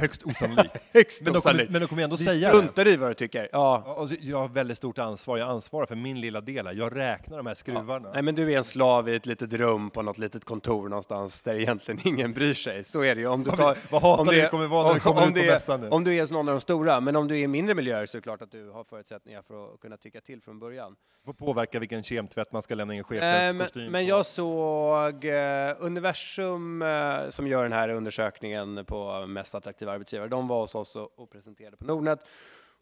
Högst 0.00 0.22
osannolikt. 0.22 0.74
högst 0.92 1.22
men, 1.24 1.32
de 1.32 1.40
kommer, 1.40 1.66
men 1.70 1.80
de 1.80 1.86
kommer 1.86 2.02
ändå 2.04 2.16
Vi 2.16 2.24
säga 2.24 2.48
det. 2.48 2.54
struntar 2.58 2.88
i 2.88 2.96
vad 2.96 3.10
du 3.10 3.14
tycker. 3.14 3.48
Ja. 3.52 3.82
Ja, 3.86 3.96
alltså, 3.98 4.16
jag 4.20 4.38
har 4.38 4.48
väldigt 4.48 4.76
stort 4.76 4.98
ansvar. 4.98 5.38
Jag 5.38 5.48
ansvarar 5.50 5.86
för 5.86 5.94
min 5.94 6.20
lilla 6.20 6.40
del. 6.40 6.66
här. 6.66 6.74
Jag 6.74 6.96
räknar 6.96 7.36
de 7.36 7.46
här 7.46 7.54
skruvarna. 7.54 8.10
Nej, 8.12 8.22
men 8.22 8.34
du 8.34 8.52
är 8.52 8.56
en 8.58 8.64
slav 8.64 9.08
i 9.08 9.14
ett 9.16 9.26
litet 9.26 9.52
rum 9.52 9.90
på 9.90 10.02
något 10.02 10.18
litet 10.18 10.44
kontor 10.44 10.88
någonstans 10.88 11.42
där 11.42 11.54
egentligen 11.54 12.00
ingen 12.04 12.32
bryr 12.32 12.54
sig. 12.54 12.84
Så 12.84 13.02
är 13.04 13.14
det 13.14 13.20
ju. 13.20 13.26
Om 13.26 13.44
du 13.44 13.50
tar, 13.50 13.74
vi- 13.74 13.80
vad 13.90 14.20
om 14.20 14.26
vi 14.30 14.48
kommer 14.50 14.66
vara 14.66 14.86
när 14.86 14.94
vi 14.94 15.00
kommer 15.00 15.22
om 15.22 15.28
ut 15.28 15.34
på 15.34 15.40
det 15.40 15.46
mässan 15.46 15.80
nu. 15.80 15.88
Om 15.88 16.04
du 16.04 16.14
är 16.14 16.32
någon 16.32 16.48
av 16.48 16.54
de 16.54 16.60
stora, 16.60 17.00
men 17.00 17.16
om 17.16 17.28
du 17.28 17.34
är 17.38 17.42
i 17.42 17.48
mindre 17.48 17.74
miljöer 17.74 18.06
så 18.06 18.16
är 18.16 18.20
det 18.20 18.22
klart 18.22 18.42
att 18.42 18.50
du 18.50 18.70
har 18.70 18.84
förutsättningar 18.84 19.42
för 19.42 19.74
att 19.74 19.80
kunna 19.80 19.96
tycka 19.96 20.20
till 20.20 20.42
från 20.42 20.58
början. 20.58 20.96
får 21.24 21.32
påverka 21.32 21.78
vilken 21.78 22.02
kemtvätt 22.02 22.52
man 22.52 22.62
ska 22.62 22.74
lämna 22.74 22.94
in 22.94 23.04
chefens 23.04 23.54
men, 23.54 23.66
kostym 23.66 23.92
men 23.92 24.04
på. 24.04 24.08
jag 24.10 24.26
såg 24.26 25.24
eh, 25.24 25.74
Universum 25.78 26.82
eh, 26.82 27.28
som 27.28 27.46
gör 27.46 27.62
den 27.62 27.72
här 27.72 27.88
undersökningen 27.88 28.84
på 28.84 29.26
mest 29.44 29.54
attraktiva 29.54 29.92
arbetsgivare. 29.92 30.28
De 30.28 30.48
var 30.48 30.60
hos 30.60 30.74
oss 30.74 30.96
och, 30.96 31.10
och 31.16 31.30
presenterade 31.30 31.76
på 31.76 31.84
Nordnet. 31.84 32.20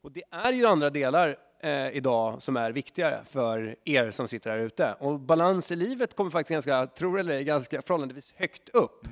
Och 0.02 0.12
det 0.12 0.22
är 0.30 0.52
ju 0.52 0.66
andra 0.66 0.90
delar 0.90 1.36
eh, 1.60 1.88
idag 1.88 2.42
som 2.42 2.56
är 2.56 2.72
viktigare 2.72 3.24
för 3.30 3.76
er 3.84 4.10
som 4.10 4.28
sitter 4.28 4.50
här 4.50 4.58
ute. 4.58 4.94
Och 5.00 5.20
balans 5.20 5.72
i 5.72 5.76
livet 5.76 6.16
kommer 6.16 6.30
faktiskt 6.30 6.52
ganska, 6.52 6.86
tror 6.86 7.20
eller 7.20 7.34
ej, 7.34 7.44
ganska 7.44 7.82
förhållandevis 7.82 8.32
högt 8.36 8.68
upp. 8.68 9.06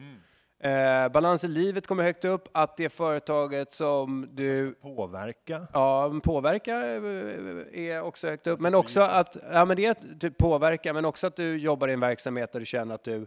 Eh, 0.62 1.08
balans 1.08 1.44
i 1.44 1.48
livet 1.48 1.86
kommer 1.86 2.02
högt 2.02 2.24
upp, 2.24 2.48
att 2.52 2.76
det 2.76 2.88
företaget 2.88 3.72
som 3.72 4.28
du 4.32 4.74
Påverka. 4.74 5.66
Ja, 5.72 6.20
påverka 6.22 6.76
eh, 6.76 7.90
är 7.90 8.02
också 8.02 8.28
högt 8.28 8.46
upp. 8.46 8.60
Men 8.60 8.74
också 8.74 9.00
att, 9.00 9.36
ja 9.52 9.64
men 9.64 9.76
det 9.76 9.86
är 9.86 10.18
typ 10.18 10.38
påverka, 10.38 10.92
men 10.92 11.04
också 11.04 11.26
att 11.26 11.36
du 11.36 11.58
jobbar 11.58 11.88
i 11.88 11.92
en 11.92 12.00
verksamhet 12.00 12.52
där 12.52 12.60
du 12.60 12.66
känner 12.66 12.94
att 12.94 13.04
du 13.04 13.26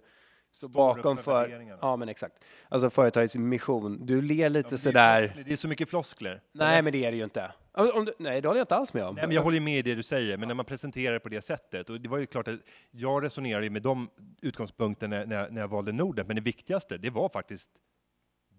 står 0.53 0.69
bakom 0.69 1.17
för 1.17 1.77
ja 1.81 1.95
men 1.95 2.09
exakt. 2.09 2.43
Alltså 2.69 2.89
företagets 2.89 3.35
mission. 3.35 4.05
Du 4.05 4.21
ler 4.21 4.35
Ja, 4.43 4.49
lite 4.49 4.63
men 4.63 4.69
det 4.69 4.75
är 4.75 4.77
sådär. 4.77 5.19
floskler. 5.19 5.43
Det 5.43 5.51
är 5.51 5.55
så 5.55 5.67
mycket 5.67 5.89
floskler. 5.89 6.41
Nej, 6.51 6.81
men 6.81 6.93
det 6.93 7.05
är 7.05 7.11
det 7.11 7.17
ju 7.17 7.23
inte. 7.23 7.51
Om, 7.71 8.05
du, 8.05 8.13
nej, 8.19 8.41
det 8.41 8.47
håller 8.47 8.59
jag 8.59 8.63
inte 8.63 8.75
alls 8.75 8.93
med 8.93 9.03
om. 9.03 9.15
Nej, 9.15 9.27
men 9.27 9.35
jag 9.35 9.43
håller 9.43 9.59
med 9.59 9.79
i 9.79 9.81
det 9.81 9.95
du 9.95 10.03
säger, 10.03 10.37
men 10.37 10.47
när 10.47 10.55
man 10.55 10.65
presenterar 10.65 11.13
det 11.13 11.19
på 11.19 11.29
det 11.29 11.41
sättet, 11.41 11.89
och 11.89 12.01
det 12.01 12.09
var 12.09 12.17
ju 12.17 12.25
klart 12.25 12.47
att 12.47 12.59
jag 12.91 13.23
resonerade 13.23 13.69
med 13.69 13.81
de 13.81 14.09
utgångspunkterna 14.41 15.15
när, 15.17 15.25
när, 15.25 15.49
när 15.49 15.61
jag 15.61 15.67
valde 15.67 15.91
Norden, 15.91 16.27
men 16.27 16.35
det 16.35 16.41
viktigaste, 16.41 16.97
det 16.97 17.09
var 17.09 17.29
faktiskt 17.29 17.69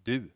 du. 0.05 0.31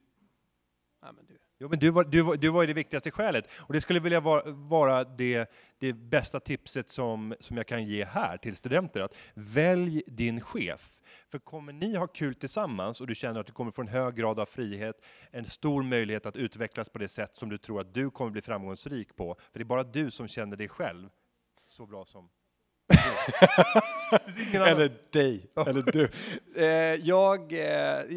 Ja, 1.02 1.12
men 1.12 1.26
du. 1.26 1.38
Jo, 1.60 1.68
men 1.68 1.78
du 1.78 1.90
var, 1.90 2.04
du, 2.04 2.22
var, 2.22 2.36
du 2.36 2.48
var 2.48 2.62
ju 2.62 2.66
det 2.66 2.72
viktigaste 2.72 3.10
skälet. 3.10 3.50
Och 3.56 3.72
det 3.74 3.80
skulle 3.80 4.00
vilja 4.00 4.20
vara, 4.20 4.42
vara 4.50 5.04
det, 5.04 5.50
det 5.78 5.92
bästa 5.92 6.40
tipset 6.40 6.88
som, 6.88 7.34
som 7.40 7.56
jag 7.56 7.66
kan 7.66 7.84
ge 7.86 8.04
här 8.04 8.36
till 8.36 8.56
studenter. 8.56 9.00
Att 9.00 9.16
välj 9.34 10.02
din 10.06 10.40
chef. 10.40 10.97
För 11.30 11.38
kommer 11.38 11.72
ni 11.72 11.96
ha 11.96 12.06
kul 12.06 12.34
tillsammans 12.34 13.00
och 13.00 13.06
du 13.06 13.14
känner 13.14 13.40
att 13.40 13.46
du 13.46 13.52
kommer 13.52 13.70
få 13.70 13.82
en 13.82 13.88
hög 13.88 14.14
grad 14.14 14.40
av 14.40 14.46
frihet, 14.46 15.04
en 15.30 15.44
stor 15.44 15.82
möjlighet 15.82 16.26
att 16.26 16.36
utvecklas 16.36 16.88
på 16.88 16.98
det 16.98 17.08
sätt 17.08 17.36
som 17.36 17.48
du 17.48 17.58
tror 17.58 17.80
att 17.80 17.94
du 17.94 18.10
kommer 18.10 18.30
bli 18.30 18.42
framgångsrik 18.42 19.16
på. 19.16 19.36
För 19.52 19.58
det 19.58 19.62
är 19.62 19.64
bara 19.64 19.84
du 19.84 20.10
som 20.10 20.28
känner 20.28 20.56
dig 20.56 20.68
själv 20.68 21.08
så 21.66 21.86
bra 21.86 22.04
som. 22.04 22.28
Eller 24.54 25.12
dig, 25.12 25.50
eller 25.66 25.82
du. 25.82 26.08
Eh, 26.56 26.94
jag, 27.06 27.52
eh, 27.52 27.58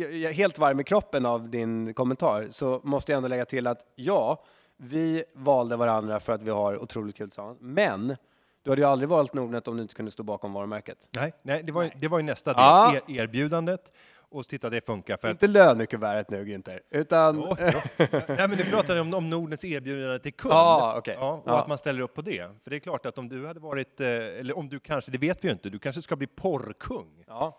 jag 0.02 0.24
är 0.24 0.32
helt 0.32 0.58
varm 0.58 0.80
i 0.80 0.84
kroppen 0.84 1.26
av 1.26 1.50
din 1.50 1.94
kommentar, 1.94 2.48
så 2.52 2.82
måste 2.84 3.12
jag 3.12 3.18
ändå 3.18 3.30
lägga 3.30 3.46
till 3.46 3.68
att 3.68 3.86
ja, 3.96 4.46
vi 4.78 5.24
valde 5.34 5.78
varandra 5.78 6.20
för 6.20 6.34
att 6.34 6.42
vi 6.42 6.50
har 6.50 6.78
otroligt 6.78 7.16
kul 7.16 7.30
tillsammans. 7.30 7.58
Men 7.62 8.16
du 8.64 8.70
hade 8.70 8.82
ju 8.82 8.88
aldrig 8.88 9.10
valt 9.10 9.34
Nordnet 9.34 9.68
om 9.68 9.76
du 9.78 9.82
inte 9.84 9.96
kunde 9.96 10.12
stå 10.12 10.24
bakom 10.24 10.54
varumärket. 10.54 10.98
Nej, 11.12 11.34
nej, 11.42 11.64
det 11.64 11.72
var, 11.72 11.84
ju- 11.84 11.92
det 11.96 12.08
var 12.08 12.20
ju 12.20 12.24
nästa 12.24 12.54
del, 12.54 12.62
Ja. 12.64 12.96
er, 13.08 13.16
erbjudandet. 13.22 13.92
Och 14.34 14.48
titta, 14.48 14.70
det 14.70 14.86
funkar. 14.86 15.18
För 15.18 15.28
att, 15.28 15.32
Inte 15.32 15.48
lönekuvertet 15.48 16.30
nu 16.30 16.46
Günther, 16.46 16.80
utan... 16.90 17.36
Jo, 17.36 17.56
jo. 17.60 17.80
Nej, 18.28 18.48
men 18.48 18.52
du 18.58 18.66
pratade 18.66 19.02
om, 19.02 19.14
om 19.14 19.30
Nordnets 19.30 19.66
erbjudande 19.66 20.20
till 20.20 20.34
kund. 20.34 20.54
Ja, 20.54 20.94
okej. 20.98 21.16
Ja, 21.20 21.32
och 21.34 21.44
Ja. 21.46 21.60
att 21.62 21.68
man 21.68 21.78
ställer 21.78 22.02
upp 22.02 22.14
på 22.14 22.22
det. 22.22 22.50
För 22.64 22.70
det 22.70 22.76
är 22.76 22.80
klart 22.80 23.06
att 23.06 23.18
om 23.18 23.30
du 23.30 23.48
hade 23.48 23.60
varit, 23.60 24.02
eh, 24.02 24.08
eller 24.10 24.58
om 24.58 24.70
du 24.70 24.80
kanske, 24.80 25.12
det 25.12 25.18
vet 25.18 25.44
vi 25.44 25.48
ju 25.48 25.52
inte, 25.52 25.70
du 25.70 25.80
kanske 25.80 26.02
ska 26.02 26.16
bli 26.16 26.28
porrkung. 26.28 27.24
Ja, 27.28 27.58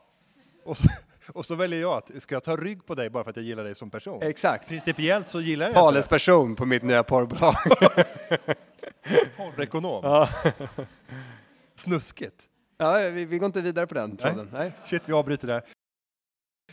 Och 0.64 0.76
så, 0.76 0.84
och 1.28 1.46
så 1.46 1.54
väljer 1.54 1.80
jag 1.80 1.92
att, 1.92 2.22
ska 2.22 2.34
jag 2.34 2.44
ta 2.44 2.56
rygg 2.56 2.86
på 2.86 2.94
dig 2.94 3.10
bara 3.10 3.24
för 3.24 3.30
att 3.30 3.36
jag 3.36 3.44
gillar 3.44 3.64
dig 3.64 3.74
som 3.74 3.90
person? 3.90 4.22
exakt. 4.22 4.68
Principiellt 4.68 5.28
så 5.28 5.40
gillar 5.40 5.66
jag 5.66 5.74
Talesperson 5.74 6.56
på 6.56 6.66
mitt 6.66 6.82
nya 6.82 7.02
porrbolag. 7.02 7.54
porrekonom. 9.36 10.00
ja. 10.04 10.28
Snuskigt. 11.74 12.48
ja, 12.76 12.98
vi, 12.98 13.24
vi 13.24 13.38
går 13.38 13.46
inte 13.46 13.60
vidare 13.60 13.86
på 13.86 13.94
den 13.94 14.16
tråden. 14.16 14.48
Nej. 14.52 14.72
Shit, 14.86 15.02
vi 15.06 15.12
avbryter 15.12 15.46
där. 15.46 15.62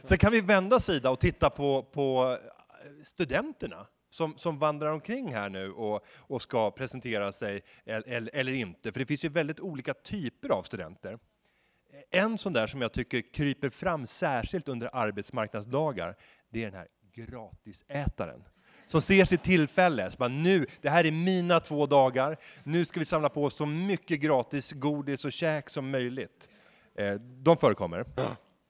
Sen 0.04 0.18
kan 0.18 0.32
vi 0.32 0.42
vända 0.42 0.80
sida 0.80 1.10
och 1.10 1.20
titta 1.20 1.50
på, 1.50 1.84
på 1.84 2.38
studenterna 3.04 3.88
som, 4.10 4.38
som 4.38 4.60
vandrar 4.60 4.92
omkring 4.92 5.34
här 5.34 5.50
nu 5.50 5.72
och, 5.72 6.06
och 6.18 6.42
ska 6.42 6.72
presentera 6.72 7.32
sig 7.32 7.62
eller, 7.86 8.30
eller 8.34 8.52
inte. 8.52 8.92
För 8.92 9.00
det 9.00 9.06
finns 9.06 9.26
ju 9.26 9.30
väldigt 9.30 9.60
olika 9.60 9.94
typer 9.94 10.50
av 10.50 10.64
studenter. 10.64 11.20
En 12.12 12.38
sån 12.38 12.54
där 12.54 12.68
som 12.68 12.82
jag 12.82 12.92
tycker 12.94 13.22
kryper 13.34 13.70
fram 13.70 14.06
särskilt 14.08 14.68
under 14.68 14.90
arbetsmarknadsdagar, 14.96 16.16
det 16.50 16.60
är 16.64 16.66
den 16.66 16.74
här 16.80 16.88
gratisätaren. 17.14 18.44
Som 18.86 19.02
ser 19.02 19.26
sitt 19.26 19.44
tillfälle, 19.44 20.12
så 20.12 20.18
bara 20.18 20.30
nu, 20.30 20.66
det 20.82 20.90
här 20.90 21.06
är 21.06 21.12
mina 21.12 21.60
två 21.60 21.86
dagar, 21.86 22.38
nu 22.64 22.86
ska 22.86 23.00
vi 23.00 23.06
samla 23.06 23.30
på 23.30 23.44
oss 23.44 23.56
så 23.56 23.66
mycket 23.66 24.20
gratis 24.20 24.72
godis 24.72 25.26
och 25.26 25.32
käk 25.32 25.70
som 25.70 25.90
möjligt. 25.92 26.50
Eh, 26.96 27.14
de 27.14 27.58
förekommer. 27.58 27.98
Där 27.98 28.06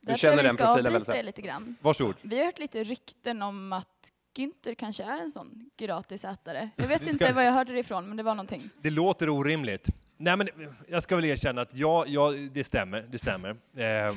tror 0.05 0.15
känner 0.17 0.35
jag 0.35 0.41
vi 0.41 0.47
den 0.47 0.53
ska 0.53 0.65
profilen 0.65 0.83
väldigt 0.93 1.01
avbryta 1.01 1.13
väl. 1.17 1.25
lite 1.25 1.41
grann. 1.41 1.75
Varsågod. 1.81 2.15
Vi 2.21 2.37
har 2.37 2.45
hört 2.45 2.59
lite 2.59 2.83
rykten 2.83 3.41
om 3.41 3.73
att 3.73 4.11
Günther 4.37 4.75
kanske 4.75 5.03
är 5.03 5.21
en 5.21 5.29
sån 5.29 5.69
gratisätare. 5.77 6.69
Jag 6.75 6.87
vet 6.87 7.01
ska- 7.01 7.11
inte 7.11 7.33
var 7.33 7.41
jag 7.41 7.51
hörde 7.51 7.73
det 7.73 7.79
ifrån, 7.79 8.07
men 8.07 8.17
det 8.17 8.23
var 8.23 8.35
någonting. 8.35 8.69
Det 8.81 8.89
låter 8.89 9.29
orimligt. 9.29 9.87
Nej, 10.21 10.37
men 10.37 10.49
jag 10.87 11.03
ska 11.03 11.15
väl 11.15 11.25
erkänna 11.25 11.61
att 11.61 11.73
ja, 11.73 12.05
ja 12.07 12.33
det 12.51 12.63
stämmer. 12.63 13.01
Det 13.09 13.19
stämmer. 13.19 13.49
Eh, 13.77 14.15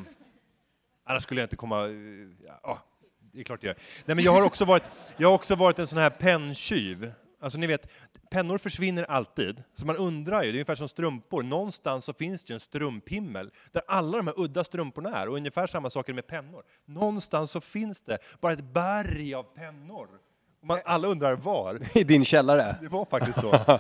Annars 1.05 1.23
skulle 1.23 1.41
jag 1.41 1.47
inte 1.47 1.57
komma... 1.57 1.85
eh, 1.87 1.93
Ja, 2.63 2.79
det 3.33 3.41
är 3.41 3.45
klart 3.45 3.63
jag 3.63 3.69
gör. 3.69 3.77
Nej, 4.05 4.15
men 4.17 4.25
jag 4.25 4.33
har 4.33 4.43
också 4.43 4.65
varit, 4.65 4.83
jag 5.17 5.29
har 5.29 5.35
också 5.35 5.55
varit 5.57 5.79
en 5.79 5.87
sån 5.87 5.99
här 5.99 6.11
penntjuv. 6.11 7.13
Alltså 7.41 7.59
ni 7.59 7.67
vet, 7.67 7.87
pennor 8.31 8.59
försvinner 8.59 9.05
alltid, 9.11 9.63
så 9.75 9.87
man 9.87 9.97
undrar 9.97 10.43
ju, 10.43 10.49
det 10.53 10.57
är 10.57 10.59
ungefär 10.59 10.75
som 10.75 10.89
strumpor, 10.89 11.43
någonstans 11.43 12.05
så 12.05 12.13
finns 12.13 12.45
det 12.45 12.55
en 12.55 12.61
strumphimmel 12.61 13.51
där 13.73 13.83
alla 13.87 14.17
de 14.17 14.27
här 14.27 14.35
udda 14.41 14.65
strumporna 14.65 15.17
är, 15.17 15.29
och 15.29 15.37
ungefär 15.37 15.67
samma 15.67 15.91
saker 15.91 16.13
med 16.13 16.27
pennor. 16.27 16.63
Någonstans 16.85 17.51
så 17.51 17.61
finns 17.61 18.03
det 18.03 18.19
bara 18.41 18.53
ett 18.53 18.65
berg 18.65 19.35
av 19.35 19.43
pennor. 19.43 20.09
Man, 20.63 20.79
alla 20.85 21.09
undrar 21.09 21.35
var. 21.37 21.81
I 21.99 22.05
din 22.05 22.25
källare? 22.25 22.77
Det 22.81 22.89
var 22.89 23.05
faktiskt 23.05 23.41
så. 23.41 23.51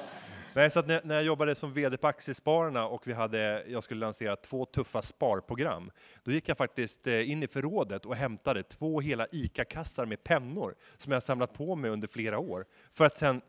Nej, 0.54 0.70
så 0.70 0.82
när, 0.82 1.00
när 1.04 1.14
jag 1.14 1.24
jobbade 1.24 1.54
som 1.54 1.72
VD 1.72 1.96
på 1.96 2.06
Aktiespararna 2.08 2.86
och 2.86 3.06
vi 3.06 3.12
hade, 3.12 3.64
jag 3.68 3.84
skulle 3.84 4.00
lansera 4.00 4.36
två 4.36 4.64
tuffa 4.64 5.02
sparprogram, 5.02 5.90
då 6.24 6.32
gick 6.32 6.48
jag 6.48 6.56
faktiskt 6.58 7.06
eh, 7.06 7.30
in 7.30 7.42
i 7.42 7.46
förrådet 7.46 8.06
och 8.06 8.16
hämtade 8.16 8.62
två 8.62 9.00
hela 9.00 9.26
ICA-kassar 9.32 10.06
med 10.06 10.24
pennor 10.24 10.74
som 10.98 11.12
jag 11.12 11.22
samlat 11.22 11.52
på 11.54 11.76
mig 11.76 11.90
under 11.90 12.08
flera 12.08 12.38
år. 12.38 12.64
För 12.94 13.04
att 13.04 13.16
sen 13.16 13.40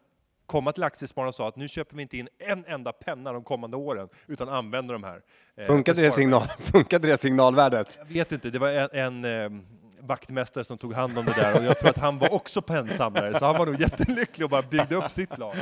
komma 0.46 0.72
till 0.72 0.84
Aktiespararna 0.84 1.28
och 1.30 1.36
sa 1.36 1.48
att 1.48 1.56
nu 1.56 1.68
köper 1.68 1.96
vi 1.96 2.02
inte 2.02 2.18
in 2.18 2.30
en 2.40 2.66
enda 2.68 2.92
penna 2.92 3.34
de 3.34 3.44
kommande 3.44 3.78
åren, 3.78 4.10
utan 4.28 4.50
använder 4.50 4.94
de 4.94 5.04
här. 5.04 5.22
eh, 5.58 5.66
Funkade 5.66 6.02
det, 6.02 6.12
signal, 6.12 6.48
funkade 6.60 7.08
det 7.08 7.18
signalvärdet? 7.18 7.98
Jag 7.98 8.06
vet 8.06 8.32
inte, 8.32 8.50
det 8.50 8.60
var 8.60 8.70
en, 8.70 9.24
en 9.24 9.26
eh, 9.56 9.62
vaktmästare 10.00 10.64
som 10.64 10.78
tog 10.78 10.94
hand 10.94 11.18
om 11.18 11.26
det 11.26 11.34
där 11.34 11.58
och 11.60 11.64
jag 11.64 11.80
tror 11.80 11.90
att 11.90 11.98
han 11.98 12.20
var 12.20 12.34
också 12.34 12.62
pennsamlare, 12.62 13.40
så 13.40 13.46
han 13.46 13.58
var 13.58 13.66
nog 13.66 13.82
jättelycklig 13.82 14.44
och 14.46 14.50
bara 14.50 14.62
byggde 14.62 14.96
upp 14.96 15.12
sitt 15.12 15.38
lag. 15.38 15.56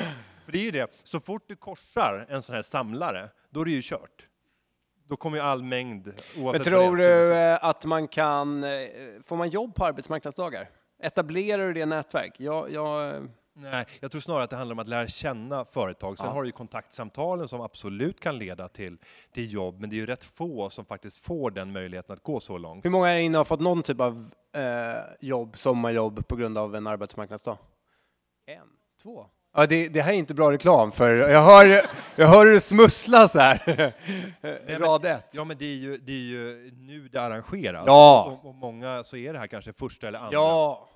För 0.51 0.57
det 0.57 0.63
är 0.63 0.65
ju 0.65 0.71
det, 0.71 0.87
så 1.03 1.19
fort 1.19 1.43
du 1.47 1.55
korsar 1.55 2.25
en 2.29 2.41
sån 2.41 2.55
här 2.55 2.61
samlare, 2.61 3.29
då 3.49 3.61
är 3.61 3.65
det 3.65 3.71
ju 3.71 3.81
kört. 3.83 4.27
Då 5.07 5.15
kommer 5.15 5.37
ju 5.37 5.43
all 5.43 5.63
mängd, 5.63 6.13
Men 6.35 6.63
tror 6.63 6.97
du 6.97 7.33
eh, 7.33 7.65
att 7.65 7.85
man 7.85 8.07
kan, 8.07 8.63
eh, 8.63 8.69
får 9.23 9.35
man 9.35 9.49
jobb 9.49 9.75
på 9.75 9.85
arbetsmarknadsdagar? 9.85 10.69
Etablerar 10.99 11.67
du 11.67 11.73
det 11.73 11.85
nätverk? 11.85 12.35
Jag, 12.37 12.71
jag, 12.71 13.15
eh, 13.15 13.21
Nej, 13.53 13.85
jag 13.99 14.11
tror 14.11 14.21
snarare 14.21 14.43
att 14.43 14.49
det 14.49 14.55
handlar 14.55 14.73
om 14.73 14.79
att 14.79 14.87
lära 14.87 15.07
känna 15.07 15.65
företag. 15.65 16.17
Sen 16.17 16.27
Ja. 16.27 16.33
har 16.33 16.41
du 16.41 16.47
ju 16.47 16.51
kontaktsamtalen 16.51 17.47
som 17.47 17.61
absolut 17.61 18.19
kan 18.19 18.37
leda 18.37 18.67
till, 18.67 18.97
till 19.31 19.53
jobb, 19.53 19.79
men 19.79 19.89
det 19.89 19.95
är 19.95 19.97
ju 19.97 20.05
rätt 20.05 20.23
få 20.23 20.69
som 20.69 20.85
faktiskt 20.85 21.17
får 21.17 21.51
den 21.51 21.71
möjligheten 21.71 22.13
att 22.13 22.23
gå 22.23 22.39
så 22.39 22.57
långt. 22.57 22.85
hur 22.85 22.89
många 22.89 23.07
här 23.07 23.15
inne 23.15 23.37
har 23.37 23.45
fått 23.45 23.59
någon 23.59 23.83
typ 23.83 24.01
av 24.01 24.29
eh, 24.53 25.03
jobb, 25.19 25.57
sommarjobb 25.57 26.27
på 26.27 26.35
grund 26.35 26.57
av 26.57 26.75
en 26.75 26.87
arbetsmarknadsdag? 26.87 27.57
En, 28.45 28.67
två. 29.01 29.27
Ja, 29.53 29.65
det, 29.65 29.87
det 29.87 30.01
här 30.01 30.13
är 30.13 30.17
inte 30.17 30.33
bra 30.33 30.51
reklam 30.51 30.91
för 30.91 31.15
jag 31.15 31.41
hör, 31.41 31.65
jag 32.15 32.27
hör 32.27 32.45
hur 32.45 32.53
det 32.53 32.59
smusslas 32.59 33.35
här. 33.35 33.93
Rad 34.79 35.05
ett. 35.05 35.29
Ja, 35.31 35.43
men 35.43 35.57
det 35.57 35.65
är 35.65 35.75
ju, 35.75 35.97
det 35.97 36.11
är 36.11 36.15
ju 36.15 36.71
nu 36.77 37.07
det 37.07 37.21
arrangeras. 37.21 37.83
Ja. 37.87 38.39
Och, 38.43 38.49
och 38.49 38.55
många 38.55 39.03
så 39.03 39.17
är 39.17 39.33
det 39.33 39.39
här 39.39 39.47
kanske 39.47 39.73
första 39.73 40.07
eller 40.07 40.19
andra. 40.19 40.33
Ja, 40.33 40.89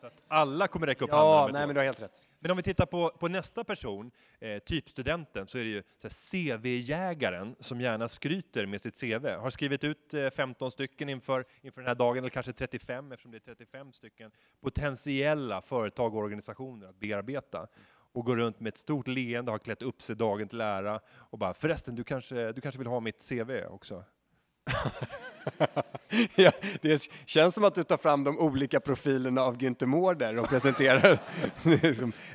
Så 0.00 0.06
att 0.06 0.22
alla 0.28 0.66
kommer 0.68 0.86
räcka 0.86 1.04
upp 1.04 1.10
ja 1.12 1.38
handen. 1.38 1.52
nej 1.54 1.66
men 1.66 1.74
du 1.74 1.80
har 1.80 1.84
helt 1.84 2.02
rätt. 2.02 2.22
Men 2.40 2.50
om 2.50 2.56
vi 2.56 2.62
tittar 2.62 2.86
på, 2.86 3.10
på 3.18 3.28
nästa 3.28 3.64
person, 3.64 4.10
eh, 4.40 4.58
typstudenten, 4.58 5.46
så 5.46 5.58
är 5.58 5.62
det 5.62 5.68
ju 5.70 5.82
CV-jägaren 6.08 7.56
som 7.60 7.80
gärna 7.80 8.08
skryter 8.08 8.66
med 8.66 8.80
sitt 8.80 9.00
CV. 9.00 9.26
Har 9.26 9.50
skrivit 9.50 9.84
ut 9.84 10.14
eh, 10.14 10.30
15 10.30 10.70
stycken 10.70 11.08
inför, 11.08 11.44
inför 11.62 11.80
den 11.80 11.88
här 11.88 11.94
dagen, 11.94 12.18
eller 12.18 12.28
kanske 12.28 12.52
35 12.52 13.12
eftersom 13.12 13.30
det 13.30 13.36
är 13.36 13.54
35 13.54 13.92
stycken 13.92 14.30
potentiella 14.60 15.62
företag 15.62 16.14
och 16.14 16.20
organisationer 16.20 16.88
att 16.88 17.00
bearbeta. 17.00 17.66
Och 18.14 18.24
går 18.24 18.36
runt 18.36 18.60
med 18.60 18.68
ett 18.70 18.76
stort 18.76 19.08
leende, 19.08 19.50
har 19.50 19.58
klätt 19.58 19.82
upp 19.82 20.02
sig 20.02 20.16
dagen 20.16 20.48
till 20.48 20.60
ära 20.60 21.00
och 21.14 21.38
bara 21.38 21.54
förresten, 21.54 21.94
du 21.94 22.04
kanske, 22.04 22.52
du 22.52 22.60
kanske 22.60 22.78
vill 22.78 22.88
ha 22.88 23.00
mitt 23.00 23.28
CV 23.28 23.50
också? 23.70 24.04
Ja, 26.34 26.52
det 26.82 27.08
känns 27.26 27.54
som 27.54 27.64
att 27.64 27.74
du 27.74 27.84
tar 27.84 27.96
fram 27.96 28.24
de 28.24 28.38
olika 28.38 28.80
profilerna 28.80 29.42
av 29.42 29.56
Günther 29.56 29.86
Mårder 29.86 30.38
och 30.38 30.48
presenterar 30.48 31.18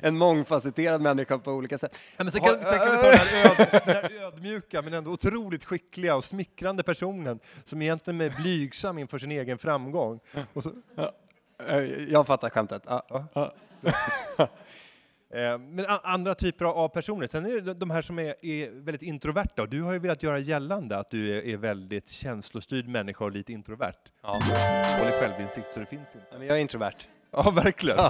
en 0.00 0.18
mångfacetterad 0.18 1.00
människa 1.00 1.38
på 1.38 1.52
olika 1.52 1.78
sätt. 1.78 1.98
Ja, 2.16 2.24
men 2.24 2.30
sen, 2.30 2.40
kan, 2.40 2.54
sen 2.54 2.78
kan 2.78 2.90
vi 2.90 2.96
ta 2.96 3.02
den 3.10 3.18
här, 3.18 3.50
öd, 3.50 3.82
den 3.86 3.94
här 3.94 4.26
ödmjuka 4.26 4.82
men 4.82 4.94
ändå 4.94 5.10
otroligt 5.10 5.64
skickliga 5.64 6.16
och 6.16 6.24
smickrande 6.24 6.82
personen 6.82 7.40
som 7.64 7.82
egentligen 7.82 8.20
är 8.20 8.30
blygsam 8.30 8.98
inför 8.98 9.18
sin 9.18 9.30
egen 9.32 9.58
framgång. 9.58 10.20
Och 10.52 10.62
så, 10.62 10.72
Eh, 11.68 11.78
Jag 12.12 12.26
fattar 12.26 12.50
skämtet. 12.50 12.82
Ja. 12.86 13.28
Ja. 13.34 13.52
Eh, 15.34 15.58
men 15.58 15.86
andra 15.88 16.34
typer 16.34 16.64
av- 16.64 16.88
personer. 16.88 17.26
Sen 17.26 17.46
är 17.46 17.60
det 17.60 17.74
de- 17.74 17.90
här 17.90 18.02
som 18.02 18.18
är, 18.18 18.44
är 18.44 18.70
väldigt 18.70 19.02
introverta 19.02 19.62
och 19.62 19.68
du 19.68 19.82
har 19.82 19.92
ju 19.92 19.98
velat 19.98 20.22
göra 20.22 20.38
gällande 20.38 20.98
att 20.98 21.10
du 21.10 21.38
är, 21.38 21.42
är 21.46 21.56
väldigt 21.56 22.08
känslostyrd 22.08 22.88
människa 22.88 23.24
och 23.24 23.32
lite 23.32 23.52
introvert. 23.52 23.92
Ja. 24.22 24.32
Dålig 24.98 25.12
självinsikt 25.14 25.72
så 25.72 25.80
det 25.80 25.86
finns 25.86 26.14
inte. 26.14 26.38
Men 26.38 26.46
Jag 26.46 26.56
är 26.56 26.60
introvert. 26.60 26.96
Ja, 27.30 27.50
verkligen. 27.50 27.98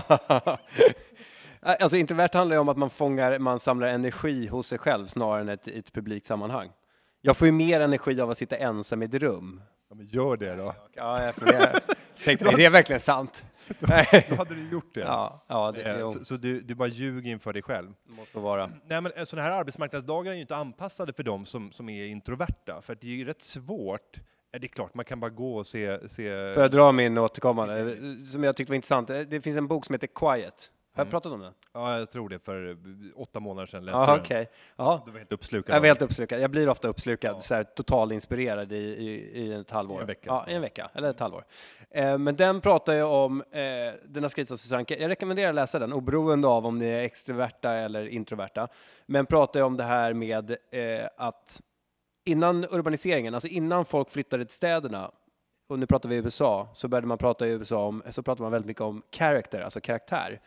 Alltså 1.61 1.96
introvert 1.96 2.28
handlar 2.35 2.57
ju 2.57 2.61
om 2.61 2.68
att 2.68 2.76
man 2.78 2.90
fångar, 2.90 3.38
man 3.38 3.61
samlar 3.61 3.88
energi 3.88 4.46
hos 4.46 4.66
sig 4.66 4.78
själv 4.78 5.07
snarare 5.07 5.40
än 5.40 5.48
ett, 5.48 5.68
i 5.68 5.78
ett 5.78 5.92
publikt 5.92 6.26
sammanhang. 6.26 6.70
Jag 7.20 7.37
får 7.37 7.46
ju 7.46 7.52
mer 7.52 7.81
energi 7.81 8.20
av 8.20 8.31
att 8.31 8.38
sitta 8.38 8.57
ensam 8.57 9.02
i 9.02 9.04
ett 9.04 9.14
rum. 9.14 9.62
Ja, 9.90 9.94
men 9.96 10.07
gör 10.07 10.37
det 10.37 10.54
då. 10.54 10.74
Ja, 10.94 11.22
jag 11.24 11.35
funderar. 11.35 11.78
Tänkte, 12.24 12.48
är 12.48 12.57
det 12.57 12.68
verkligen 12.68 13.00
sant? 13.00 13.44
Nej. 13.78 14.26
Då 14.28 14.35
hade 14.37 14.54
du 14.54 14.68
gjort 14.68 14.94
det. 14.94 15.00
Ja, 15.00 15.44
ja 15.48 15.72
det, 15.72 15.83
Eh, 15.83 16.00
jo, 16.00 16.09
Så, 16.09 16.24
så 16.24 16.37
du, 16.37 16.61
du 16.61 16.74
bara 16.74 16.88
ljuger 16.88 17.31
inför 17.31 17.52
dig 17.52 17.62
själv. 17.62 17.92
måste 18.04 18.38
vara. 18.38 18.70
Nej, 18.87 19.00
men 19.00 19.26
sådana 19.26 19.48
här 19.48 19.59
arbetsmarknadsdagar 19.59 20.33
är 20.33 20.35
ju 20.37 20.40
inte 20.40 20.57
anpassade 20.57 21.12
för 21.12 21.22
dem 21.22 21.46
som, 21.46 21.72
som 21.72 21.88
är 21.88 22.07
introverta, 22.07 22.81
för 22.83 22.94
det 23.00 23.07
är 23.07 23.11
ju 23.14 23.24
rätt 23.24 23.42
svårt. 23.42 24.16
Ja, 24.50 24.59
det 24.59 24.66
är 24.66 24.68
klart, 24.68 24.94
man 24.94 25.04
kan 25.04 25.20
bara 25.20 25.31
gå 25.31 25.57
och 25.57 25.66
se... 25.66 26.09
se 26.09 26.52
Får 26.54 26.62
jag 26.62 26.70
dra 26.70 26.92
min 26.92 27.18
återkommande, 27.18 27.96
som 28.26 28.44
jag 28.44 28.57
tyckte 28.57 28.70
var 28.70 28.74
intressant? 28.74 29.09
Det 29.09 29.40
finns 29.44 29.57
en 29.57 29.66
bok 29.68 29.85
som 29.85 29.92
heter 29.94 30.07
Quiet. 30.14 30.72
Har 30.98 31.04
jag 31.04 31.06
Mm. 31.06 31.11
pratat 31.11 31.32
om 31.32 31.40
den? 31.40 31.52
Ja, 31.72 31.98
jag 31.98 32.11
tror 32.11 32.28
det, 32.28 32.38
för 32.38 32.76
åtta 33.16 33.40
månader 33.40 33.66
sedan 33.66 33.84
läste 33.84 33.98
Ja, 33.98 34.06
jag 34.06 34.16
den. 34.16 34.20
okej. 34.24 34.50
Ja, 34.76 35.02
Du 35.06 35.11
var 35.12 35.18
helt 35.18 35.32
uppslukad. 35.32 35.76
jag 35.76 35.80
var 35.80 35.87
helt 35.87 35.98
den. 35.98 36.06
uppslukad. 36.08 36.40
Jag 36.40 36.50
blir 36.50 36.68
ofta 36.68 36.88
uppslukad, 36.88 37.37
Ja. 37.37 37.40
så 37.40 37.54
här, 37.54 37.64
totalinspirerad 37.64 38.72
i, 38.72 38.76
i, 38.76 39.40
i 39.40 39.52
ett 39.52 39.70
halvår. 39.70 39.98
I 39.98 40.00
en 40.00 40.06
vecka. 40.06 40.22
Ja, 40.26 40.44
i 40.48 40.54
en 40.54 40.61
vecka, 40.62 40.90
eller 40.94 41.11
ett 41.11 41.20
halvår. 41.20 41.44
Eh, 41.90 42.18
men 42.18 42.37
den 42.37 42.61
pratar 42.61 42.92
ju 42.92 43.02
om, 43.02 43.40
eh, 43.50 43.58
den 44.04 44.22
har 44.22 44.28
skrivits 44.28 44.52
av 44.52 44.56
Susanne 44.56 44.84
Jag 44.88 45.08
rekommenderar 45.11 45.48
att 45.48 45.54
läsa 45.54 45.78
den, 45.78 45.92
oberoende 45.92 46.48
av 46.48 46.66
om 46.66 46.78
ni 46.78 46.87
är 46.87 47.02
extroverta 47.02 47.72
eller 47.72 48.08
introverta. 48.08 48.68
Men 49.06 49.26
pratar 49.26 49.61
ju 49.61 49.66
om 49.66 49.76
det 49.76 49.84
här 49.84 50.12
med 50.14 50.50
eh, 50.50 51.08
att 51.16 51.61
innan 52.24 52.64
urbaniseringen, 52.70 53.34
alltså 53.34 53.48
innan 53.48 53.84
folk 53.84 54.11
flyttade 54.11 54.44
till 54.44 54.54
städerna, 54.56 55.11
och 55.68 55.78
nu 55.78 55.87
pratar 55.87 56.08
vi 56.08 56.14
i 56.14 56.18
USA, 56.18 56.68
så 56.72 56.88
började 56.88 57.06
man 57.06 57.18
prata 57.18 57.46
i 57.46 57.50
USA 57.50 57.87
om, 57.87 58.02
så 58.11 58.22
pratar 58.22 58.42
man 58.42 58.52
väldigt 58.52 58.66
mycket 58.66 58.80
om 58.82 59.02
character, 59.12 59.61
alltså 59.61 59.80
karaktär. 59.80 60.40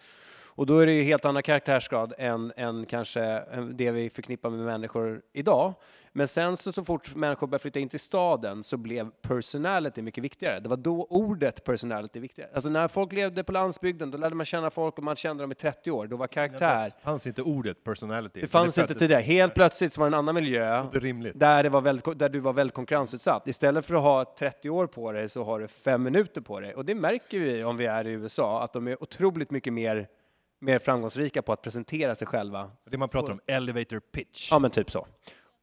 Och 0.62 0.67
då 0.67 0.80
är 0.80 0.86
det 0.86 0.93
ju 0.93 1.04
helt 1.04 1.26
andra 1.26 1.41
karaktärsgrad 1.41 2.13
än, 2.17 2.54
än 2.56 2.86
kanske 2.86 3.21
än 3.24 3.78
det 3.78 3.91
vi 3.91 4.10
förknippar 4.10 4.50
med 4.50 4.65
människor 4.65 5.21
idag. 5.34 5.74
Men 6.12 6.28
sen 6.28 6.58
så, 6.58 6.71
så 6.71 6.84
fort 6.84 7.15
människor 7.15 7.47
började 7.47 7.62
flytta 7.62 7.80
in 7.80 7.89
till 7.89 8.00
staden 8.00 8.63
så 8.63 8.78
blev 8.78 9.10
personality 9.21 10.02
mycket 10.02 10.24
viktigare. 10.24 10.60
Det 10.60 10.69
var 10.69 10.78
då 10.78 11.08
ordet 11.10 11.63
personality 11.63 12.19
viktigare. 12.19 12.50
Alltså 12.54 12.69
när 12.69 12.88
folk 12.88 13.13
levde 13.13 13.43
på 13.43 13.52
landsbygden, 13.52 14.12
då 14.12 14.17
lärde 14.17 14.36
man 14.36 14.45
känna 14.45 14.69
folk 14.69 14.97
och 14.97 15.04
man 15.04 15.15
kände 15.15 15.43
dem 15.43 15.52
i 15.52 15.56
30 15.56 15.91
år. 15.91 16.08
Då 16.08 16.15
var 16.15 16.28
karaktär, 16.28 16.84
Det 16.86 17.04
fanns 17.04 17.28
inte 17.28 17.41
ordet 17.41 17.84
personality. 17.84 18.41
det 18.41 18.47
fanns 18.47 18.78
inte 18.78 18.93
tidigare. 18.93 19.21
Helt 19.21 19.54
plötsligt 19.54 19.97
var 19.97 20.06
det 20.06 20.10
en 20.10 20.13
annan 20.13 20.36
miljö. 20.36 20.88
Det 20.91 20.97
är 20.97 21.02
rimligt. 21.02 21.39
Där, 21.39 21.63
det 21.63 21.69
var 21.69 21.82
väldigt, 21.82 22.19
där 22.19 22.30
du 22.30 22.39
var 22.39 22.54
väldigt 22.54 22.76
konkurrensutsatt. 22.76 23.47
Istället 23.47 23.86
för 23.86 23.95
att 23.95 24.02
ha 24.02 24.36
30 24.39 24.69
år 24.69 24.88
på 24.88 25.12
dig 25.12 25.30
så 25.30 25.43
har 25.43 25.60
du 25.60 25.67
fem 25.67 26.04
minuter 26.04 26.41
på 26.41 26.60
dig. 26.60 26.76
Och 26.76 26.86
det 26.86 26.95
märker 26.95 27.39
vi 27.39 27.63
om 27.63 27.78
vi 27.78 27.86
är 27.86 28.08
i 28.08 28.12
USA, 28.12 28.63
att 28.63 28.74
de 28.74 28.88
är 28.88 29.04
otroligt 29.04 29.52
mycket 29.52 29.74
mer, 29.74 30.08
mer 30.62 30.80
framgångsrika 30.80 31.41
på 31.41 31.54
att 31.54 31.62
presentera 31.62 32.15
sig 32.15 32.28
själva. 32.28 32.71
Det 32.89 32.97
man 32.97 33.10
pratar 33.10 33.34
om, 33.34 33.39
elevator 33.47 34.00
pitch. 34.00 34.52
Ja, 34.52 34.60
men 34.60 34.71
typ 34.71 34.91
så. 34.91 35.08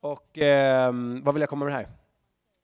Och 0.00 0.38
ehm, 0.38 1.22
vad 1.24 1.34
vill 1.34 1.40
jag 1.40 1.50
komma 1.50 1.64
med 1.64 1.74
här? 1.74 1.88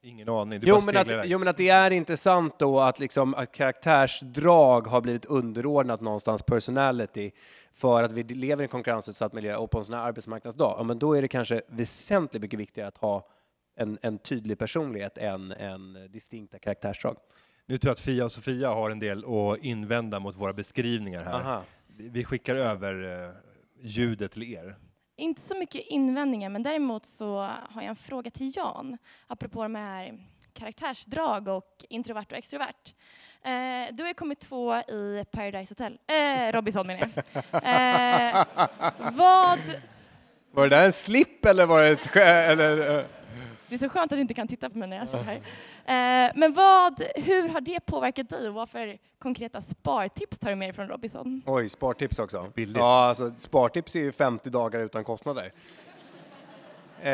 Ingen 0.02 0.28
aning. 0.28 0.60
Du 0.60 0.66
Jo 0.66 0.74
bara 0.74 0.84
men, 0.84 0.96
att, 0.96 1.10
iväg. 1.10 1.30
jo 1.30 1.38
men 1.38 1.48
att 1.48 1.56
det 1.56 1.68
är 1.68 1.90
intressant 1.90 2.58
då 2.58 2.80
att, 2.80 2.98
liksom, 3.00 3.34
att 3.34 3.52
karaktärsdrag 3.52 4.86
har 4.86 5.00
blivit 5.00 5.24
underordnat 5.24 6.00
någonstans 6.00 6.42
personality 6.42 7.30
för 7.72 8.02
att 8.02 8.12
vi 8.12 8.22
lever 8.22 8.62
i 8.62 8.64
en 8.64 8.68
konkurrensutsatt 8.68 9.32
miljö 9.32 9.56
och 9.56 9.70
på 9.70 9.78
en 9.78 9.84
sån 9.84 9.94
här 9.94 10.02
arbetsmarknadsdag, 10.02 10.74
ja, 10.78 10.82
men 10.82 10.98
då 10.98 11.14
är 11.14 11.22
det 11.22 11.28
kanske 11.28 11.62
väsentligt 11.68 12.42
mycket 12.42 12.58
viktigare 12.58 12.88
att 12.88 12.98
ha 12.98 13.28
en, 13.76 13.98
en 14.02 14.18
tydlig 14.18 14.58
personlighet 14.58 15.18
än, 15.18 15.52
än 15.52 16.08
distinkta 16.10 16.58
karaktärsdrag. 16.58 17.16
Nu 17.66 17.78
tror 17.78 17.88
jag 17.88 17.92
att 17.92 18.00
Fia 18.00 18.24
och 18.24 18.32
Sofia 18.32 18.68
har 18.68 18.90
en 18.90 18.98
del 18.98 19.18
att 19.18 19.58
invända 19.64 20.18
mot 20.20 20.36
våra 20.36 20.52
beskrivningar 20.52 21.24
här. 21.24 21.40
Aha. 21.40 21.62
Vi 21.96 22.24
skickar 22.24 22.54
över 22.56 23.24
eh, 23.24 23.30
ljudet 23.80 24.32
till 24.32 24.42
er. 24.42 24.76
Inte 25.16 25.40
så 25.40 25.58
mycket 25.58 25.82
invändningar, 25.86 26.48
men 26.48 26.62
däremot 26.62 27.04
så 27.06 27.36
har 27.70 27.82
jag 27.82 27.84
en 27.84 27.96
fråga 27.96 28.30
till 28.30 28.52
Jan, 28.56 28.98
apropå 29.26 29.62
de 29.62 29.74
här 29.74 30.18
karaktärsdrag 30.52 31.48
och 31.48 31.84
introvert 31.88 32.26
och 32.30 32.36
extrovert. 32.36 32.94
Eh, 33.42 33.94
du 33.94 34.02
har 34.02 34.12
kommit 34.14 34.40
två 34.40 34.76
i 34.76 35.24
Paradise 35.32 35.70
Hotel, 35.72 35.98
eh, 36.06 36.52
Robinson 36.52 36.86
menar 36.86 37.08
jag. 37.14 37.24
Eh, 37.54 38.44
vad, 39.12 39.58
Var 40.50 40.62
det 40.68 40.76
där 40.76 40.86
en 40.86 40.92
slip 40.92 41.44
eller 41.44 41.66
var 41.66 41.82
det 41.82 41.88
ett 41.88 42.16
eller, 42.16 42.98
eh, 42.98 43.04
det 43.78 43.84
är 43.84 43.88
så 43.88 43.92
skönt 43.92 44.12
att 44.12 44.16
du 44.16 44.20
inte 44.20 44.34
kan 44.34 44.48
titta 44.48 44.70
på 44.70 44.78
mig 44.78 44.88
när 44.88 44.96
jag 44.96 45.08
sitter 45.08 45.24
här. 45.24 46.26
Eh, 46.26 46.32
men 46.34 46.52
vad, 46.52 47.02
hur 47.16 47.48
har 47.48 47.60
det 47.60 47.80
påverkat 47.80 48.28
dig 48.28 48.48
och 48.48 48.54
vad 48.54 48.68
för 48.68 48.98
konkreta 49.18 49.60
spartips 49.60 50.38
tar 50.38 50.50
du 50.50 50.56
med 50.56 50.68
dig 50.68 50.74
från 50.74 50.88
Robinson? 50.88 51.42
Oj, 51.46 51.68
spartips 51.68 52.18
också. 52.18 52.52
Billigt. 52.54 52.76
Ja, 52.76 53.04
alltså 53.04 53.32
spartips 53.38 53.96
är 53.96 54.00
ju 54.00 54.12
50 54.12 54.50
dagar 54.50 54.80
utan 54.80 55.04
kostnader. 55.04 55.52
Eh, 57.00 57.10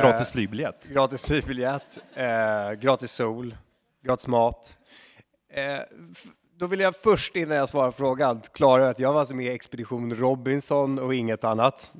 Gratis 0.00 0.30
flygbiljett. 0.30 0.86
Gratis 0.88 1.22
flygbiljett, 1.22 1.98
eh, 2.14 2.72
gratis 2.72 3.12
sol, 3.12 3.56
gratis 4.02 4.26
mat. 4.26 4.76
Eh, 5.52 5.78
då 6.56 6.66
vill 6.66 6.80
jag 6.80 6.96
först 6.96 7.36
innan 7.36 7.56
jag 7.56 7.68
svarar 7.68 7.90
på 7.90 7.96
frågan 7.96 8.40
klargöra 8.52 8.90
att 8.90 8.98
jag 8.98 9.12
var 9.12 9.20
alltså 9.20 9.34
med 9.34 9.46
i 9.46 9.50
Expedition 9.50 10.14
Robinson 10.14 10.98
och 10.98 11.14
inget 11.14 11.44
annat. 11.44 11.92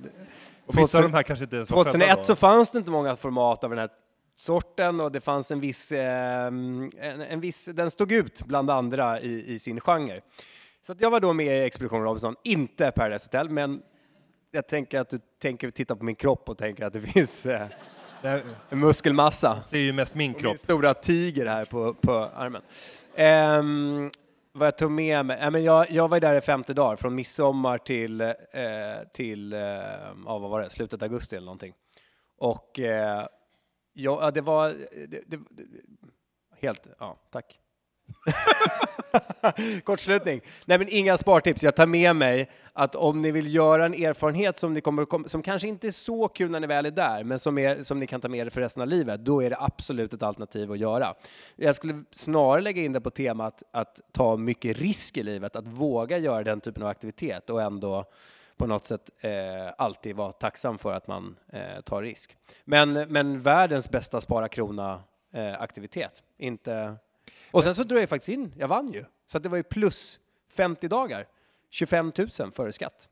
Och 0.66 0.78
vissa 0.78 0.98
av 0.98 1.04
de 1.04 1.14
här 1.14 1.22
kanske 1.22 1.44
inte 1.44 1.56
ens 1.56 1.70
var 1.70 1.84
födda 1.84 1.92
2001 1.92 2.16
då. 2.16 2.22
så 2.22 2.36
fanns 2.36 2.70
det 2.70 2.78
inte 2.78 2.90
många 2.90 3.16
format 3.16 3.64
av 3.64 3.70
den 3.70 3.78
här 3.78 3.90
sorten 4.38 5.00
och 5.00 5.12
det 5.12 5.20
fanns 5.20 5.50
en 5.50 5.60
viss, 5.60 5.92
eh, 5.92 6.46
en, 6.46 6.92
en 7.00 7.40
viss 7.40 7.64
den 7.64 7.90
stod 7.90 8.12
ut 8.12 8.42
bland 8.46 8.70
andra 8.70 9.20
i, 9.20 9.54
i 9.54 9.58
sin 9.58 9.80
genre. 9.80 10.20
Så 10.82 10.92
att 10.92 11.00
jag 11.00 11.10
var 11.10 11.20
då 11.20 11.32
med 11.32 11.46
i 11.46 11.64
Expedition 11.64 12.02
Robinson, 12.02 12.36
inte 12.44 12.90
Paradise 12.90 13.26
Hotel, 13.26 13.50
men 13.50 13.82
jag 14.50 14.68
tänker 14.68 15.00
att 15.00 15.08
du 15.10 15.20
tänker 15.42 15.70
titta 15.70 15.96
på 15.96 16.04
min 16.04 16.14
kropp 16.14 16.48
och 16.48 16.58
tänker 16.58 16.84
att 16.84 16.92
det 16.92 17.00
finns 17.12 17.46
eh, 17.46 17.66
Det 18.22 18.44
muskelmassa. 18.70 19.62
det 19.70 19.78
är 19.78 19.82
ju 19.82 19.92
mest 19.92 20.14
min 20.14 20.34
kropp. 20.34 20.52
Min 20.52 20.58
stora 20.58 20.94
tiger 20.94 21.46
här 21.46 21.64
på, 21.64 21.94
på 21.94 22.12
armen. 22.14 22.62
Ehm, 23.16 24.10
vad 24.56 24.66
jag 24.66 24.78
tog 24.78 24.90
med 24.90 25.26
mig? 25.26 25.38
Ja, 25.40 25.50
men 25.50 25.64
jag, 25.64 25.90
jag 25.90 26.08
var 26.08 26.20
där 26.20 26.34
i 26.34 26.40
50 26.40 26.74
dagar, 26.74 26.96
från 26.96 27.14
midsommar 27.14 27.78
till, 27.78 28.20
eh, 28.20 28.34
till 29.12 29.52
eh, 29.52 29.60
ja, 30.26 30.38
vad 30.38 30.50
var 30.50 30.60
det, 30.60 30.70
slutet 30.70 31.02
av 31.02 31.06
augusti 31.06 31.36
eller 31.36 31.46
någonting. 31.46 31.74
Och 32.36 32.78
eh, 32.78 33.26
ja, 33.92 34.30
det 34.30 34.40
var... 34.40 34.68
Det, 35.08 35.22
det, 35.26 35.38
det, 35.50 35.64
helt... 36.60 36.86
Ja, 36.98 37.16
tack. 37.30 37.58
Kortslutning. 39.84 40.40
Nej, 40.64 40.78
men 40.78 40.88
inga 40.88 41.16
spartips. 41.16 41.62
Jag 41.62 41.76
tar 41.76 41.86
med 41.86 42.16
mig 42.16 42.50
att 42.72 42.94
om 42.94 43.22
ni 43.22 43.30
vill 43.30 43.54
göra 43.54 43.86
en 43.86 43.94
erfarenhet 43.94 44.58
som, 44.58 44.74
ni 44.74 44.80
kommer, 44.80 45.28
som 45.28 45.42
kanske 45.42 45.68
inte 45.68 45.86
är 45.86 45.90
så 45.90 46.28
kul 46.28 46.50
när 46.50 46.60
ni 46.60 46.66
väl 46.66 46.86
är 46.86 46.90
där, 46.90 47.24
men 47.24 47.38
som, 47.38 47.58
är, 47.58 47.82
som 47.82 48.00
ni 48.00 48.06
kan 48.06 48.20
ta 48.20 48.28
med 48.28 48.46
er 48.46 48.50
för 48.50 48.60
resten 48.60 48.82
av 48.82 48.88
livet, 48.88 49.24
då 49.24 49.42
är 49.42 49.50
det 49.50 49.56
absolut 49.60 50.12
ett 50.12 50.22
alternativ 50.22 50.72
att 50.72 50.78
göra. 50.78 51.14
Jag 51.56 51.76
skulle 51.76 52.04
snarare 52.10 52.60
lägga 52.60 52.82
in 52.82 52.92
det 52.92 53.00
på 53.00 53.10
temat 53.10 53.62
att 53.70 54.00
ta 54.12 54.36
mycket 54.36 54.78
risk 54.78 55.16
i 55.16 55.22
livet, 55.22 55.56
att 55.56 55.66
våga 55.66 56.18
göra 56.18 56.44
den 56.44 56.60
typen 56.60 56.82
av 56.82 56.88
aktivitet 56.88 57.50
och 57.50 57.62
ändå 57.62 58.04
på 58.56 58.66
något 58.66 58.84
sätt 58.84 59.10
eh, 59.20 59.30
alltid 59.78 60.16
vara 60.16 60.32
tacksam 60.32 60.78
för 60.78 60.92
att 60.92 61.06
man 61.06 61.36
eh, 61.52 61.80
tar 61.80 62.02
risk. 62.02 62.36
Men, 62.64 62.92
men 62.92 63.40
världens 63.40 63.90
bästa 63.90 64.20
spara 64.20 64.48
krona-aktivitet. 64.48 66.22
Eh, 66.38 66.46
inte... 66.46 66.96
Och 67.50 67.64
sen 67.64 67.74
så 67.74 67.84
drog 67.84 68.00
jag 68.02 68.08
faktiskt 68.08 68.28
in, 68.28 68.52
jag 68.56 68.68
vann 68.68 68.92
ju. 68.92 69.04
Så 69.26 69.38
det 69.38 69.48
var 69.48 69.56
ju 69.56 69.62
plus 69.62 70.20
50 70.48 70.88
dagar. 70.88 71.26
25 71.70 72.12
000 72.38 72.52
före 72.52 72.72
skatt. 72.72 73.08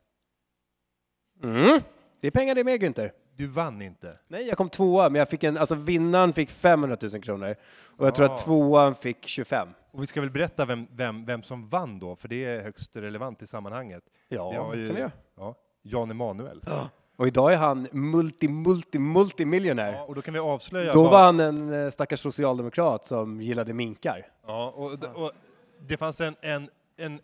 Mm. 1.43 1.79
Det 2.21 2.27
är 2.27 2.31
pengar 2.31 2.55
det 2.55 2.63
med 2.63 2.83
Günther. 2.83 3.11
Du 3.35 3.47
vann 3.47 3.81
inte. 3.81 4.19
Nej, 4.27 4.47
jag 4.47 4.57
kom 4.57 4.69
tvåa, 4.69 5.09
men 5.09 5.19
jag 5.19 5.29
fick 5.29 5.43
en, 5.43 5.57
alltså 5.57 5.75
vinnaren 5.75 6.33
fick 6.33 6.49
500 6.49 6.97
000 7.01 7.21
kronor. 7.23 7.55
Och 7.97 8.07
jag 8.07 8.15
tror 8.15 8.29
Ah. 8.29 8.33
att 8.33 8.43
tvåan 8.43 8.95
fick 8.95 9.25
25. 9.27 9.67
Och 9.91 10.01
vi 10.01 10.07
ska 10.07 10.21
väl 10.21 10.29
berätta 10.29 10.65
vem, 10.65 10.87
vem, 10.91 11.25
vem 11.25 11.43
som 11.43 11.69
vann 11.69 11.99
då, 11.99 12.15
för 12.15 12.27
det 12.27 12.45
är 12.45 12.61
högst 12.63 12.95
relevant 12.95 13.41
i 13.41 13.47
sammanhanget. 13.47 14.03
Ja, 14.27 14.49
det 14.49 14.55
kan 14.87 14.95
vi 14.95 14.99
göra. 14.99 15.11
Ja, 15.37 15.55
Jan 15.81 16.11
Emanuel. 16.11 16.61
Och 17.17 17.27
idag 17.27 17.53
är 17.53 17.57
han 17.57 17.87
multi, 17.91 18.47
multi, 18.47 18.99
multimiljonär. 18.99 19.93
Ja, 19.93 20.01
och 20.03 20.15
då 20.15 20.21
kan 20.21 20.33
vi 20.33 20.39
avslöja... 20.39 20.93
Då 20.93 21.03
vad- 21.03 21.11
var 21.11 21.23
han 21.25 21.39
en 21.39 21.73
eh, 21.85 21.89
stackars 21.91 22.19
socialdemokrat 22.19 23.07
som 23.07 23.41
gillade 23.41 23.73
minkar. 23.73 24.27
Ja, 24.47 24.73
och, 24.75 24.91
och 25.23 25.31
det 25.87 25.97
fanns 25.97 26.21
en, 26.21 26.35
en, 26.41 26.69
en 26.97 27.19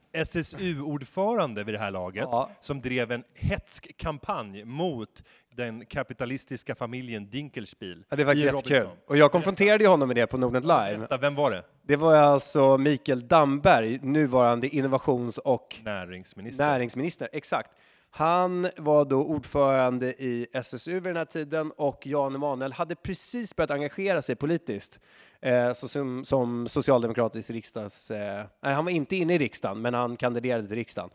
SSU-ordförande 0.71 1.63
vid 1.63 1.75
det 1.75 1.80
här 1.80 1.91
laget 1.91 2.27
Ja. 2.32 2.49
som 2.62 2.82
drev 2.82 3.12
en 3.12 3.23
hetsk 3.34 3.97
kampanj 3.97 4.65
mot 4.65 5.23
den 5.56 5.86
kapitalistiska 5.86 6.75
familjen 6.75 7.30
Dinkelspiel. 7.30 8.04
Ja, 8.10 8.15
det 8.15 8.23
var 8.23 8.36
i 8.36 8.39
jättekul. 8.39 8.88
Och 9.08 9.17
jag 9.17 9.32
konfronterade 9.32 9.88
honom 9.88 10.08
med 10.08 10.17
det 10.17 10.27
på 10.27 10.38
Nordnet 10.38 10.63
Live. 10.63 10.97
Berätta, 10.97 11.17
Vem 11.17 11.36
var 11.36 11.51
det? 11.51 11.63
Det 11.84 11.95
var 11.95 12.15
alltså 12.15 12.77
Mikael 12.77 13.27
Damberg, 13.27 13.99
nuvarande 14.01 14.67
innovations 14.67 15.38
och 15.38 15.75
Näringsminister. 15.84 16.65
näringsminister. 16.65 17.30
Exakt. 17.32 17.71
Han 18.13 18.67
var 18.78 19.06
då 19.06 19.24
ordförande 19.24 20.08
i 20.08 20.47
SSU 20.54 20.93
vid 20.93 21.04
den 21.04 21.17
här 21.17 21.26
tiden 21.26 21.71
och 21.71 22.08
Jan 22.08 22.36
Emanuel 22.36 22.74
hade 22.74 22.95
precis 22.95 23.56
börjat 23.56 23.71
engagera 23.71 24.21
sig 24.21 24.36
politiskt 24.36 25.00
eh, 25.41 25.74
som, 25.74 26.26
som 26.26 26.67
socialdemokratisk 26.67 27.50
riksdags... 27.50 28.12
Eh, 28.12 28.45
nej, 28.62 28.74
han 28.74 28.86
var 28.86 28.91
inte 28.91 29.15
inne 29.15 29.34
i 29.34 29.38
riksdagen, 29.38 29.82
men 29.82 29.93
han 29.93 30.17
kandiderade 30.17 30.67
till 30.67 30.76
riksdagen. 30.76 31.10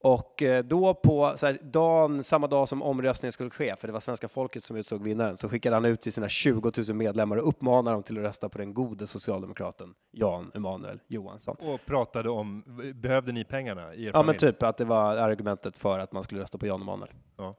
Och 0.00 0.42
eh, 0.42 0.64
då 0.64 0.94
på 0.94 1.32
så 1.36 1.46
här, 1.46 1.58
dagen, 1.62 2.24
samma 2.24 2.46
dag 2.46 2.68
som 2.68 2.82
omröstningen 2.82 3.32
skulle 3.32 3.50
ske, 3.50 3.76
för 3.76 3.86
det 3.88 3.92
var 3.92 4.00
svenska 4.00 4.28
folket 4.28 4.64
som 4.64 4.76
utsåg 4.76 5.02
vinnaren, 5.02 5.36
så 5.36 5.48
skickade 5.48 5.76
han 5.76 5.84
ut 5.84 6.00
till 6.00 6.12
sina 6.12 6.28
20 6.28 6.72
000 6.88 6.96
medlemmar 6.96 7.36
och 7.36 7.48
uppmanade 7.48 7.96
dem 7.96 8.02
till 8.02 8.18
att 8.18 8.24
rösta 8.24 8.48
på 8.48 8.58
den 8.58 8.74
gode 8.74 9.06
socialdemokraten 9.06 9.94
Jan 10.12 10.50
Emanuel 10.54 11.00
Johansson. 11.06 11.56
Och 11.60 11.86
pratade 11.86 12.30
om, 12.30 12.64
behövde 12.94 13.32
ni 13.32 13.44
pengarna 13.44 13.94
i 13.94 14.02
er 14.02 14.06
Ja, 14.06 14.12
familj? 14.12 14.26
men 14.26 14.36
typ 14.52 14.62
att 14.62 14.76
det 14.76 14.84
var 14.84 15.16
argumentet 15.16 15.78
för 15.78 15.98
att 15.98 16.12
man 16.12 16.22
skulle 16.22 16.40
rösta 16.40 16.58
på 16.58 16.66
Jan 16.66 16.82
Emanuel. 16.82 17.10
Ja. 17.36 17.54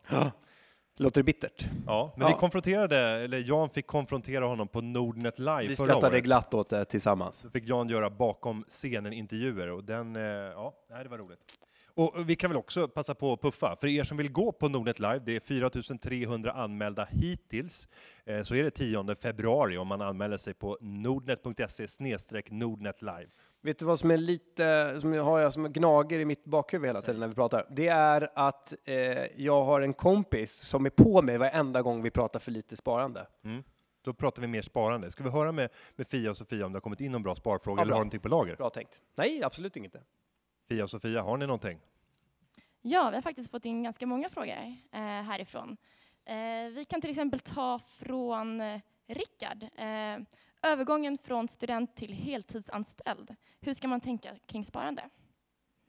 Låter 0.98 1.22
det 1.22 1.26
bittert? 1.26 1.66
Ja, 1.88 2.14
men 2.18 2.28
Ja. 2.28 2.34
vi 2.36 2.40
konfronterade, 2.40 2.98
eller 3.00 3.38
Jan 3.50 3.70
fick 3.70 3.88
konfrontera 3.88 4.46
honom 4.46 4.68
på 4.68 4.82
Nordnet 4.82 5.40
Live 5.40 5.68
Vi 5.68 5.76
förra 5.76 5.88
skrattade 5.88 6.14
året. 6.14 6.24
glatt 6.24 6.54
åt 6.54 6.70
det 6.70 6.86
tillsammans. 6.86 7.38
Så 7.38 7.50
fick 7.50 7.68
Jan 7.68 7.90
göra 7.90 8.10
bakom 8.10 8.64
scenen-intervjuer 8.68 9.68
och 9.68 9.84
den, 9.84 10.16
eh, 10.16 10.22
ja, 10.24 10.74
nej, 10.90 11.04
det 11.04 11.10
var 11.10 11.18
roligt. 11.18 11.40
Och 11.94 12.30
vi 12.30 12.36
kan 12.36 12.50
väl 12.50 12.58
också 12.58 12.88
passa 12.88 13.16
på 13.16 13.34
att 13.34 13.42
puffa, 13.42 13.76
för 13.76 13.88
er 13.88 14.04
som 14.04 14.18
vill 14.18 14.32
gå 14.32 14.52
på 14.52 14.70
Nordnet 14.70 15.00
Live, 15.00 15.20
det 15.20 15.36
är 15.36 15.40
4300 15.40 16.52
anmälda 16.52 17.08
hittills, 17.12 17.88
eh, 18.26 18.42
så 18.42 18.56
är 18.56 18.64
det 18.64 18.72
10 18.72 19.16
februari 19.16 19.78
om 19.78 19.88
man 19.88 20.02
anmäler 20.02 20.38
sig 20.38 20.54
på 20.54 20.78
nordnet.se 20.82 21.88
nordnetlive. 22.50 23.28
Vet 23.62 23.80
du 23.80 23.86
vad 23.86 24.00
som 24.00 24.12
är 24.12 24.18
lite, 24.18 24.98
som 25.02 25.14
jag 25.14 25.24
har 25.24 25.40
jag 25.40 25.54
som 25.54 25.74
gnager 25.74 26.20
i 26.20 26.26
mitt 26.26 26.46
bakhuvud 26.46 26.90
hela 26.90 27.02
tiden 27.02 27.20
när 27.20 27.28
vi 27.28 27.36
pratar? 27.36 27.66
Det 27.70 27.88
är 27.88 28.30
att 28.36 28.74
eh, 28.86 28.96
jag 29.36 29.62
har 29.64 29.82
en 29.82 29.94
kompis 29.94 30.52
som 30.54 30.86
är 30.86 30.90
på 30.90 31.22
mig 31.22 31.38
varenda 31.38 31.82
gång 31.82 32.02
vi 32.02 32.12
pratar 32.12 32.40
för 32.40 32.52
lite 32.52 32.76
sparande. 32.76 33.28
Då 34.02 34.14
pratar 34.14 34.42
vi 34.42 34.48
mer 34.48 34.62
sparande. 34.62 35.12
Ska 35.12 35.24
vi 35.24 35.30
höra 35.30 35.52
med, 35.52 35.70
med 35.96 36.08
Fia 36.08 36.30
och 36.30 36.38
Sofia 36.38 36.66
om 36.66 36.72
det 36.72 36.76
har 36.76 36.82
kommit 36.82 37.02
in 37.02 37.12
någon 37.12 37.24
bra 37.24 37.36
sparfråga 37.36 37.80
Ja, 37.80 37.82
eller 37.82 37.90
bra. 37.90 37.96
har 37.96 38.00
någonting 38.00 38.20
på 38.20 38.28
lager? 38.28 38.56
Bra 38.56 38.70
tänkt. 38.70 39.02
Nej, 39.16 39.44
absolut 39.44 39.78
inget. 39.78 39.96
Fia 40.70 40.84
och 40.84 40.90
Sofia, 40.90 41.22
har 41.22 41.38
ni 41.38 41.48
någonting? 41.48 41.80
Ja, 42.82 43.10
vi 43.10 43.16
har 43.16 43.22
faktiskt 43.22 43.52
fått 43.52 43.66
in 43.66 43.84
ganska 43.84 44.06
många 44.06 44.30
frågor 44.30 44.76
eh, 44.92 45.00
härifrån. 45.02 45.78
Eh, 46.26 46.36
vi 46.76 46.86
kan 46.90 47.02
till 47.02 47.10
exempel 47.10 47.40
ta 47.40 47.80
från 47.80 48.62
eh, 48.62 48.82
Rickard. 49.08 49.64
Eh, 49.64 50.18
övergången 50.72 51.18
från 51.18 51.48
student 51.48 51.96
till 51.96 52.14
heltidsanställd. 52.14 53.36
Hur 53.60 53.74
ska 53.74 53.88
man 53.88 54.02
tänka 54.02 54.36
kring 54.46 54.66
sparande? 54.66 55.10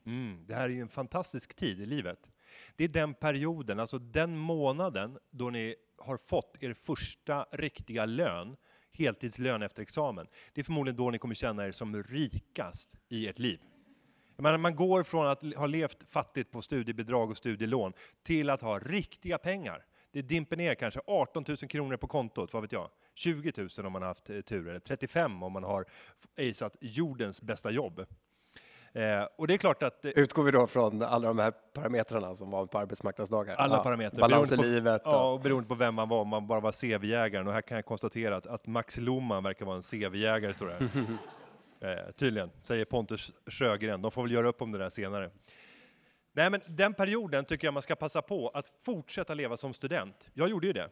Mm, 0.07 0.47
det 0.47 0.55
här 0.55 0.65
är 0.65 0.69
ju 0.69 0.81
en 0.81 0.89
fantastisk 0.89 1.55
tid 1.55 1.81
i 1.81 1.87
livet. 1.87 2.31
Det 2.77 2.85
är 2.85 2.89
den 2.89 3.15
perioden, 3.15 3.81
alltså 3.81 3.99
den 3.99 4.39
månaden 4.39 5.19
då 5.31 5.51
ni 5.51 5.75
har 5.99 6.17
fått 6.17 6.63
er 6.63 6.73
första 6.75 7.47
riktiga 7.53 8.07
lön, 8.07 8.57
heltidslön 8.93 9.63
efter 9.63 9.83
examen. 9.83 10.27
Det 10.53 10.61
är 10.61 10.65
förmodligen 10.65 10.97
då 10.97 11.11
ni 11.11 11.19
kommer 11.19 11.35
känna 11.35 11.67
er 11.67 11.73
som 11.73 12.03
rikast 12.03 12.97
i 13.09 13.29
ert 13.29 13.39
liv. 13.39 13.61
Menar, 14.43 14.59
man 14.59 14.77
går 14.77 15.03
från 15.03 15.27
att 15.27 15.43
ha 15.57 15.67
levt 15.67 16.11
fattigt 16.11 16.51
på 16.51 16.63
studiebidrag 16.63 17.31
och 17.31 17.37
studielån 17.37 17.93
till 18.23 18.51
att 18.51 18.63
ha 18.63 18.79
riktiga 18.79 19.39
pengar. 19.39 19.85
Det 20.13 20.23
dimper 20.23 20.57
ner 20.57 20.75
kanske 20.75 21.01
18 21.07 21.45
000 21.49 21.57
kronor 21.57 21.97
på 21.97 22.07
kontot, 22.07 22.53
vad 22.53 22.63
vet 22.63 22.73
jag? 22.73 22.89
20 23.15 23.53
000 23.57 23.87
om 23.87 23.93
man 23.93 24.03
har 24.03 24.09
haft 24.09 24.31
eh, 24.31 24.41
tur, 24.41 24.69
eller 24.69 24.81
35 24.81 25.43
om 25.43 25.53
man 25.53 25.65
har 25.65 25.85
aceat 26.39 26.77
jordens 26.81 27.43
bästa 27.43 27.71
jobb. 27.71 28.07
Eh, 28.93 29.23
och 29.39 29.47
det 29.47 29.55
är 29.55 29.59
klart 29.59 29.83
att 29.83 30.05
eh, 30.05 30.11
Utgår 30.17 30.43
vi 30.45 30.51
då 30.51 30.67
från 30.67 31.03
alla 31.03 31.29
de 31.29 31.39
här 31.39 31.51
parametrarna 31.51 32.35
som 32.35 32.51
var 32.51 32.67
på 32.67 32.79
arbetsmarknadsdagar? 32.79 33.55
Alla 33.57 33.77
Ja, 33.77 33.83
parametrar. 33.83 34.21
Balans 34.21 34.53
i 34.53 34.57
livet. 34.57 35.03
Ja, 35.05 35.25
och- 35.29 35.35
och 35.35 35.41
beroende 35.41 35.69
på 35.69 35.75
vem 35.75 35.95
man 35.95 36.09
var, 36.09 36.21
om 36.21 36.29
man 36.29 36.47
bara 36.47 36.61
var 36.61 36.73
CV-jägaren. 36.73 37.47
Och 37.47 37.53
här 37.53 37.63
kan 37.63 37.75
jag 37.77 37.85
konstatera 37.85 38.37
att, 38.37 38.47
att 38.47 38.67
Max 38.67 38.99
Loman 38.99 39.43
verkar 39.43 39.67
vara 39.67 39.77
en 39.77 39.83
CV-jägare, 39.83 40.53
står 40.55 40.67
det 40.67 40.73
här. 40.75 40.89
eh, 41.81 42.11
tydligen, 42.17 42.51
säger 42.63 42.85
Pontus 42.85 43.33
Sjögren. 43.47 44.03
De 44.03 44.11
får 44.11 44.23
väl 44.23 44.33
göra 44.33 44.49
upp 44.49 44.63
om 44.63 44.73
det 44.73 44.79
där 44.79 44.89
senare. 44.89 45.31
Nej, 46.33 46.51
men 46.51 46.61
den 46.67 46.95
perioden 46.95 47.45
tycker 47.45 47.67
jag 47.67 47.75
man 47.75 47.83
ska 47.83 47.95
passa 47.95 48.23
på 48.23 48.49
att 48.49 48.69
fortsätta 48.81 49.35
leva 49.35 49.57
som 49.57 49.75
student. 49.75 50.31
Jag 50.35 50.49
gjorde 50.49 50.67
ju 50.67 50.73
det. 50.73 50.91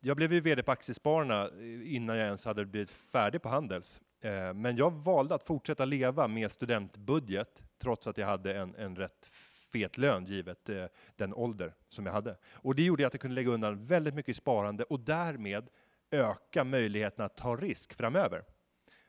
Jag 0.00 0.16
blev 0.16 0.32
ju 0.32 0.40
VD 0.40 0.62
på 0.62 0.72
Aktiespararna 0.72 1.44
eh, 1.44 1.94
innan 1.94 2.16
jag 2.16 2.26
ens 2.26 2.44
hade 2.44 2.64
blivit 2.64 2.90
färdig 2.90 3.42
på 3.42 3.48
Handels. 3.48 4.00
Eh, 4.20 4.54
Men 4.54 4.76
jag 4.76 4.90
valde 4.90 5.34
att 5.34 5.46
fortsätta 5.46 5.84
leva 5.84 6.28
med 6.28 6.52
studentbudget, 6.52 7.62
trots 7.78 8.06
att 8.06 8.18
jag 8.18 8.26
hade 8.26 8.54
en, 8.54 8.74
en 8.74 8.96
rätt 8.96 9.30
fet 9.72 9.98
lön 9.98 10.24
givet 10.24 10.68
eh, 10.68 10.84
den 11.16 11.34
ålder 11.34 11.74
som 11.88 12.06
jag 12.06 12.12
hade. 12.12 12.36
Och 12.54 12.74
det 12.74 12.82
gjorde 12.82 13.06
att 13.06 13.14
jag 13.14 13.20
kunde 13.20 13.34
lägga 13.34 13.50
undan 13.50 13.86
väldigt 13.86 14.14
mycket 14.14 14.28
i 14.28 14.34
sparande 14.34 14.84
och 14.84 15.00
därmed 15.00 15.68
öka 16.10 16.64
möjligheten 16.64 17.24
att 17.24 17.36
ta 17.36 17.56
risk 17.56 17.94
framöver. 17.94 18.42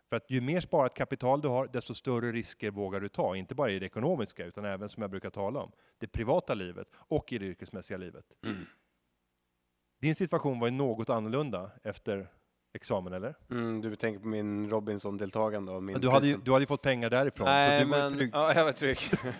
För 0.09 0.15
att 0.15 0.31
ju 0.31 0.41
mer 0.41 0.59
sparat 0.59 0.93
kapital 0.93 1.41
du 1.41 1.47
har, 1.47 1.67
desto 1.67 1.93
större 1.93 2.31
risker 2.31 2.71
vågar 2.71 2.99
du 2.99 3.09
ta. 3.09 3.35
Inte 3.35 3.55
bara 3.55 3.71
i 3.71 3.79
det 3.79 3.85
ekonomiska, 3.85 4.45
utan 4.45 4.65
även 4.65 4.89
som 4.89 5.01
jag 5.01 5.11
brukar 5.11 5.29
tala 5.29 5.59
om, 5.59 5.71
det 5.97 6.07
privata 6.07 6.53
livet 6.53 6.87
och 6.93 7.33
i 7.33 7.37
det 7.37 7.45
yrkesmässiga 7.45 7.97
livet. 7.97 8.25
Din 10.01 10.15
situation 10.15 10.59
var 10.59 10.67
ju 10.67 10.71
något 10.71 11.09
annorlunda 11.09 11.71
efter 11.83 12.27
examen, 12.73 13.13
eller? 13.13 13.35
Mm, 13.49 13.81
du 13.81 13.95
tänker 13.95 14.19
på 14.19 14.27
min 14.27 14.69
Robinson-deltagande 14.69 15.99
Du 15.99 16.09
hade, 16.09 16.27
ju, 16.27 16.37
du 16.37 16.51
hade 16.51 16.63
ju 16.63 16.67
fått 16.67 16.81
pengar 16.81 17.09
därifrån, 17.09 17.45
Nej, 17.45 17.79
så 17.79 17.85
du 17.85 17.91
var 17.91 17.97
men, 17.99 18.17
trygg. 18.17 18.29
Ja, 18.33 18.53
jag 18.53 18.65
var 18.65 18.71
trygg. 18.71 18.97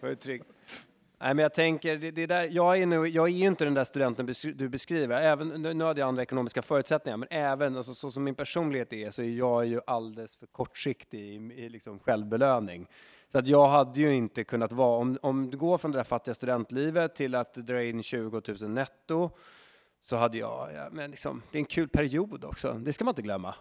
jag 0.00 0.08
var 0.08 0.14
trygg. 0.14 0.42
Nej, 1.22 1.34
men 1.34 1.42
jag 1.42 1.54
tänker, 1.54 1.96
det, 1.96 2.10
det 2.10 2.26
där, 2.26 2.48
jag, 2.52 2.82
är 2.82 2.86
nu, 2.86 3.06
jag 3.06 3.28
är 3.28 3.32
ju 3.32 3.46
inte 3.46 3.64
den 3.64 3.74
där 3.74 3.84
studenten 3.84 4.34
du 4.54 4.68
beskriver. 4.68 5.22
Även, 5.22 5.48
nu, 5.48 5.74
nu 5.74 5.84
hade 5.84 6.00
jag 6.00 6.08
andra 6.08 6.22
ekonomiska 6.22 6.62
förutsättningar, 6.62 7.16
men 7.16 7.28
även 7.30 7.76
alltså, 7.76 7.94
så 7.94 8.10
som 8.10 8.24
min 8.24 8.34
personlighet 8.34 8.92
är 8.92 9.10
så 9.10 9.22
är 9.22 9.26
jag 9.26 9.66
ju 9.66 9.80
alldeles 9.86 10.36
för 10.36 10.46
kortsiktig 10.46 11.20
i, 11.20 11.34
i 11.34 11.68
liksom 11.68 11.98
självbelöning. 11.98 12.86
Så 13.28 13.38
att 13.38 13.46
jag 13.46 13.68
hade 13.68 14.00
ju 14.00 14.14
inte 14.14 14.44
kunnat 14.44 14.72
vara, 14.72 14.98
om, 14.98 15.18
om 15.22 15.50
du 15.50 15.56
går 15.56 15.78
från 15.78 15.90
det 15.90 15.98
där 15.98 16.04
fattiga 16.04 16.34
studentlivet 16.34 17.14
till 17.14 17.34
att 17.34 17.54
dra 17.54 17.82
in 17.82 18.02
20 18.02 18.42
000 18.60 18.70
netto, 18.70 19.30
så 20.02 20.16
hade 20.16 20.38
jag, 20.38 20.74
ja, 20.74 20.88
men 20.92 21.10
liksom, 21.10 21.42
det 21.50 21.58
är 21.58 21.60
en 21.60 21.64
kul 21.64 21.88
period 21.88 22.44
också, 22.44 22.72
det 22.72 22.92
ska 22.92 23.04
man 23.04 23.12
inte 23.12 23.22
glömma. 23.22 23.54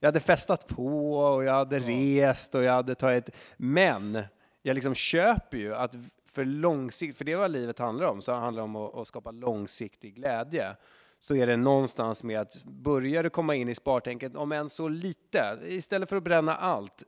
Jag 0.00 0.08
hade 0.08 0.20
festat 0.20 0.68
på 0.68 1.14
och 1.14 1.44
jag 1.44 1.52
hade 1.52 1.78
rest 1.78 2.54
och 2.54 2.62
jag 2.62 2.72
hade 2.72 2.94
tagit, 2.94 3.30
men 3.56 4.22
jag 4.62 4.74
liksom 4.74 4.94
köper 4.94 5.58
ju 5.58 5.74
att 5.74 5.94
för 6.32 6.44
långsikt, 6.44 7.18
för 7.18 7.24
det 7.24 7.32
är 7.32 7.36
vad 7.36 7.50
livet 7.50 7.78
handlar 7.78 8.06
om, 8.06 8.22
så 8.22 8.32
handlar 8.32 8.62
det 8.62 8.64
om 8.64 8.76
att, 8.76 8.94
att 8.94 9.06
skapa 9.06 9.30
långsiktig 9.30 10.14
glädje. 10.14 10.76
Så 11.20 11.34
är 11.34 11.46
det 11.46 11.56
någonstans 11.56 12.22
med 12.22 12.40
att 12.40 12.64
börja 12.64 13.22
du 13.22 13.30
komma 13.30 13.54
in 13.54 13.68
i 13.68 13.74
spartänket, 13.74 14.36
om 14.36 14.52
än 14.52 14.68
så 14.68 14.88
lite, 14.88 15.58
istället 15.66 16.08
för 16.08 16.16
att 16.16 16.22
bränna 16.22 16.54
allt, 16.56 17.02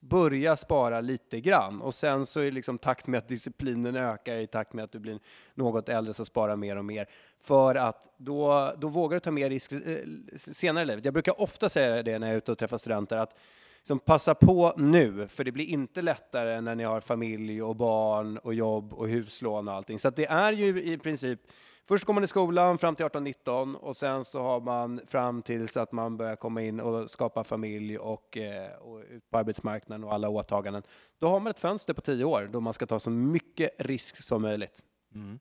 börja 0.00 0.56
spara 0.56 1.00
lite 1.00 1.40
grann 1.40 1.80
och 1.80 1.94
sen 1.94 2.26
så 2.26 2.40
är 2.40 2.44
det 2.44 2.50
liksom 2.50 2.78
takt 2.78 3.06
med 3.06 3.18
att 3.18 3.28
disciplinen 3.28 3.96
ökar 3.96 4.36
i 4.36 4.46
takt 4.46 4.72
med 4.72 4.84
att 4.84 4.92
du 4.92 4.98
blir 4.98 5.18
något 5.54 5.88
äldre 5.88 6.14
så 6.14 6.24
spara 6.24 6.56
mer 6.56 6.76
och 6.76 6.84
mer 6.84 7.08
för 7.40 7.74
att 7.74 8.14
då, 8.16 8.72
då 8.78 8.88
vågar 8.88 9.16
du 9.16 9.20
ta 9.20 9.30
mer 9.30 9.50
risker 9.50 9.82
eh, 9.86 10.36
senare 10.36 10.82
i 10.82 10.86
livet. 10.86 11.04
Jag 11.04 11.14
brukar 11.14 11.40
ofta 11.40 11.68
säga 11.68 12.02
det 12.02 12.18
när 12.18 12.26
jag 12.26 12.34
är 12.34 12.38
ute 12.38 12.52
och 12.52 12.58
träffar 12.58 12.78
studenter 12.78 13.16
att 13.16 13.38
liksom 13.84 13.98
passa 13.98 14.34
på 14.34 14.74
nu, 14.76 15.28
för 15.28 15.44
det 15.44 15.52
blir 15.52 15.64
inte 15.64 16.02
lättare 16.02 16.60
när 16.60 16.74
ni 16.74 16.84
har 16.84 17.00
familj 17.00 17.62
och 17.62 17.76
barn 17.76 18.38
och 18.38 18.54
jobb 18.54 18.92
och 18.92 19.08
huslån 19.08 19.68
och 19.68 19.74
allting. 19.74 19.98
Så 19.98 20.08
att 20.08 20.16
det 20.16 20.26
är 20.26 20.52
ju 20.52 20.82
i 20.82 20.98
princip 20.98 21.40
Först 21.86 22.04
går 22.04 22.14
man 22.14 22.24
i 22.24 22.26
skolan 22.26 22.78
fram 22.78 22.94
till 22.94 23.06
18-19 23.06 23.74
och 23.74 23.96
sen 23.96 24.24
så 24.24 24.42
har 24.42 24.60
man 24.60 25.00
fram 25.06 25.42
tills 25.42 25.76
att 25.76 25.92
man 25.92 26.16
börjar 26.16 26.36
komma 26.36 26.62
in 26.62 26.80
och 26.80 27.10
skapa 27.10 27.44
familj 27.44 27.98
och, 27.98 28.36
eh, 28.36 28.72
och 28.72 29.02
ut 29.10 29.30
på 29.30 29.38
arbetsmarknaden 29.38 30.04
och 30.04 30.12
alla 30.12 30.28
åtaganden. 30.28 30.82
Då 31.18 31.28
har 31.28 31.40
man 31.40 31.50
ett 31.50 31.58
fönster 31.58 31.94
på 31.94 32.00
10 32.00 32.24
år 32.24 32.48
då 32.52 32.60
man 32.60 32.72
ska 32.72 32.86
ta 32.86 33.00
så 33.00 33.10
mycket 33.10 33.70
risk 33.78 34.22
som 34.22 34.42
möjligt. 34.42 34.82
Mm. 35.14 35.38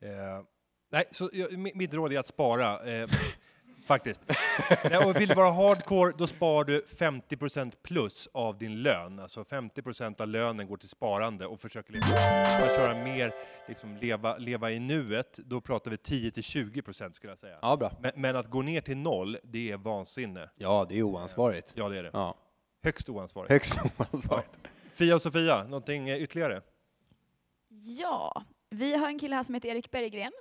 Eh, 0.00 0.44
nej, 0.92 1.04
så 1.10 1.30
jag, 1.32 1.58
mitt 1.58 1.94
råd 1.94 2.12
är 2.12 2.18
att 2.18 2.26
spara. 2.26 2.92
Eh, 2.92 3.08
faktiskt. 3.94 4.22
nej, 4.90 4.98
och 5.04 5.16
vill 5.16 5.28
du 5.28 5.34
vara 5.34 5.50
hardcore, 5.50 6.12
då 6.18 6.26
sparar 6.26 6.64
du 6.64 6.84
50% 6.96 7.72
plus 7.82 8.28
av 8.32 8.58
din 8.58 8.82
lön. 8.82 9.18
Alltså 9.18 9.42
50% 9.42 10.20
av 10.20 10.28
lönen 10.28 10.66
går 10.66 10.76
till 10.76 10.88
sparande 10.88 11.46
och 11.46 11.60
försöker 11.60 11.92
man 11.92 12.68
köra 12.68 13.04
mer, 13.04 13.32
liksom 13.68 13.96
leva, 13.96 14.36
leva 14.36 14.70
i 14.70 14.78
nuet, 14.78 15.38
då 15.44 15.60
pratar 15.60 15.90
vi 15.90 15.96
10-20% 15.96 17.12
skulle 17.12 17.30
jag 17.30 17.38
säga. 17.38 17.58
Ja, 17.62 17.76
bra. 17.76 17.92
Men, 18.00 18.12
men 18.16 18.36
att 18.36 18.50
gå 18.50 18.62
ner 18.62 18.80
till 18.80 18.96
noll, 18.96 19.38
det 19.42 19.70
är 19.70 19.76
vansinne. 19.76 20.50
Ja, 20.56 20.86
det 20.88 20.98
är 20.98 21.02
oansvarigt. 21.02 21.72
Ja, 21.76 21.88
det 21.88 21.98
är 21.98 22.02
det. 22.02 22.10
Ja, 22.12 22.36
Högst 22.82 23.08
oansvarigt. 23.08 23.50
högst 23.50 23.78
oansvarigt. 23.98 24.58
Fia 24.94 25.14
och 25.14 25.22
Sofia, 25.22 25.62
någonting 25.62 26.10
ytterligare? 26.10 26.62
Ja, 27.98 28.42
vi 28.70 28.96
har 28.96 29.08
en 29.08 29.18
kille 29.18 29.36
här 29.36 29.42
som 29.42 29.54
heter 29.54 29.68
Erik 29.68 29.90
Berggren 29.90 30.32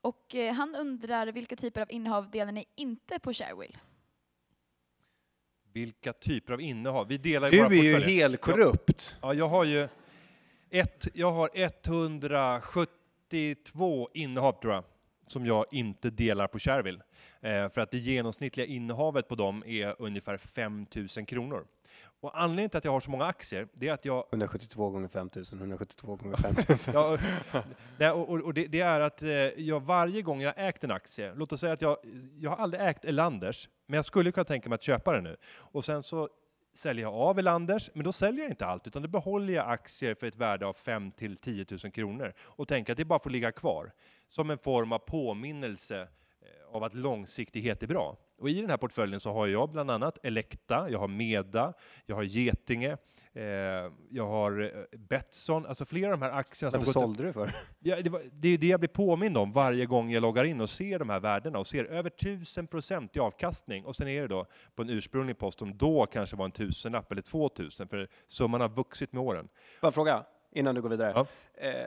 och 0.00 0.34
eh, 0.34 0.54
han 0.54 0.74
undrar 0.76 1.26
vilka 1.26 1.56
typer 1.56 1.80
av 1.82 1.90
innehav 1.90 2.30
delar 2.30 2.52
ni 2.52 2.64
inte 2.76 3.18
på 3.18 3.32
Sharewill? 3.32 3.76
Vilka 5.72 6.12
typer 6.12 6.52
av 6.52 6.60
innehav? 6.60 7.08
Vi 7.08 7.18
delar 7.18 7.48
ju 7.48 7.52
Du 7.52 7.58
våra 7.64 7.74
är 7.74 7.82
ju 7.82 7.94
portföljer. 7.94 8.16
helt 8.20 8.40
korrupt. 8.40 9.16
Ja, 9.22 9.34
jag 9.34 9.48
har 9.48 9.64
ju 9.64 9.88
ett, 10.70 11.08
jag 11.14 11.30
har 11.30 11.50
172 11.54 14.08
innehav 14.14 14.60
tror 14.60 14.74
jag, 14.74 14.84
som 15.26 15.46
jag 15.46 15.66
inte 15.70 16.10
delar 16.10 16.46
på 16.46 16.58
Shareville. 16.58 17.00
Eh, 17.40 17.68
för 17.68 17.78
att 17.80 17.90
det 17.90 17.98
genomsnittliga 17.98 18.66
innehavet 18.66 19.28
på 19.28 19.34
dem 19.34 19.64
är 19.66 19.96
ungefär 19.98 20.36
5 20.36 20.86
000 21.16 21.26
kronor. 21.26 21.66
Och 22.22 22.42
anledningen 22.42 22.70
till 22.70 22.78
att 22.78 22.84
jag 22.84 22.92
har 22.92 23.00
så 23.00 23.10
många 23.10 23.24
aktier, 23.24 23.68
det 23.72 23.88
är 23.88 23.92
att 23.92 24.04
jag 24.04 24.24
172 24.30 24.90
gånger 24.90 25.08
5000, 25.08 25.58
172 25.58 26.16
gånger 26.16 26.36
5000. 26.42 26.94
Ja, 26.94 27.18
nej, 27.98 28.10
och, 28.10 28.28
och, 28.28 28.40
och 28.40 28.54
det, 28.54 28.66
det 28.66 28.80
är 28.80 29.00
att 29.00 29.22
eh, 29.22 29.30
jag 29.30 29.80
varje 29.80 30.22
gång 30.22 30.40
jag 30.40 30.54
ägt 30.56 30.84
en 30.84 30.90
aktie, 30.90 31.34
låt 31.34 31.52
oss 31.52 31.60
säga 31.60 31.72
att 31.72 31.82
jag, 31.82 31.96
jag 32.38 32.50
har 32.50 32.56
aldrig 32.56 32.82
ägt 32.82 33.04
Elanders, 33.04 33.68
men 33.86 33.96
jag 33.96 34.04
skulle 34.04 34.32
kunna 34.32 34.44
tänka 34.44 34.68
mig 34.68 34.74
att 34.74 34.82
köpa 34.82 35.12
den 35.12 35.24
nu. 35.24 35.36
Och 35.56 35.84
sen 35.84 36.02
så 36.02 36.28
säljer 36.74 37.04
jag 37.04 37.14
av 37.14 37.38
Elanders, 37.38 37.90
men 37.94 38.04
då 38.04 38.12
säljer 38.12 38.42
jag 38.42 38.52
inte 38.52 38.66
allt, 38.66 38.86
utan 38.86 39.02
då 39.02 39.08
behåller 39.08 39.52
jag 39.52 39.70
aktier 39.70 40.14
för 40.14 40.26
ett 40.26 40.36
värde 40.36 40.66
av 40.66 40.72
5 40.72 41.10
till 41.12 41.36
10 41.36 41.66
000 41.70 41.78
kronor 41.92 42.32
och 42.40 42.68
tänker 42.68 42.92
att 42.92 42.96
det 42.96 43.04
bara 43.04 43.18
får 43.18 43.30
ligga 43.30 43.52
kvar. 43.52 43.92
Som 44.28 44.50
en 44.50 44.58
form 44.58 44.92
av 44.92 44.98
påminnelse 44.98 46.00
eh, 46.00 46.76
av 46.76 46.84
att 46.84 46.94
långsiktighet 46.94 47.82
är 47.82 47.86
bra. 47.86 48.16
Och 48.42 48.50
i 48.50 48.60
den 48.60 48.70
här 48.70 48.76
portföljen 48.76 49.20
så 49.20 49.32
har 49.32 49.46
jag 49.46 49.70
bland 49.70 49.90
annat 49.90 50.18
Elekta, 50.22 50.90
jag 50.90 50.98
har 50.98 51.08
Meda, 51.08 51.72
jag 52.06 52.16
har 52.16 52.22
Getinge, 52.22 52.96
eh, 53.32 53.42
jag 54.10 54.26
har 54.26 54.60
eh, 54.60 54.98
Betsson, 54.98 55.66
alltså 55.66 55.84
flera 55.84 56.12
av 56.12 56.20
de 56.20 56.24
här 56.24 56.32
aktierna 56.32 56.78
Varför 56.78 56.92
sålde 56.92 57.22
du 57.22 57.32
för? 57.32 57.54
Ja, 57.78 58.00
det, 58.00 58.10
var, 58.10 58.22
det 58.32 58.48
är 58.48 58.58
det 58.58 58.66
jag 58.66 58.80
blir 58.80 58.88
påmind 58.88 59.36
om 59.36 59.52
varje 59.52 59.86
gång 59.86 60.10
jag 60.10 60.20
loggar 60.20 60.44
in 60.44 60.60
och 60.60 60.70
ser 60.70 60.98
de 60.98 61.10
här 61.10 61.20
värdena 61.20 61.58
och 61.58 61.66
ser 61.66 61.84
över 61.84 62.10
1000 62.10 62.66
procent 62.66 63.16
i 63.16 63.20
avkastning. 63.20 63.84
Och 63.84 63.96
sen 63.96 64.08
är 64.08 64.20
det 64.20 64.28
då 64.28 64.46
på 64.74 64.82
en 64.82 64.90
ursprunglig 64.90 65.38
post 65.38 65.58
som 65.58 65.76
då 65.76 66.06
kanske 66.06 66.36
var 66.36 66.44
en 66.44 66.52
tusenlapp 66.52 67.12
eller 67.12 67.22
2000 67.22 67.88
för 67.88 68.08
summan 68.26 68.60
har 68.60 68.68
vuxit 68.68 69.12
med 69.12 69.22
åren. 69.22 69.48
Bara 69.80 69.92
fråga, 69.92 70.24
innan 70.52 70.74
du 70.74 70.82
går 70.82 70.88
vidare. 70.88 71.12
Ja. 71.14 71.26
Eh, 71.66 71.86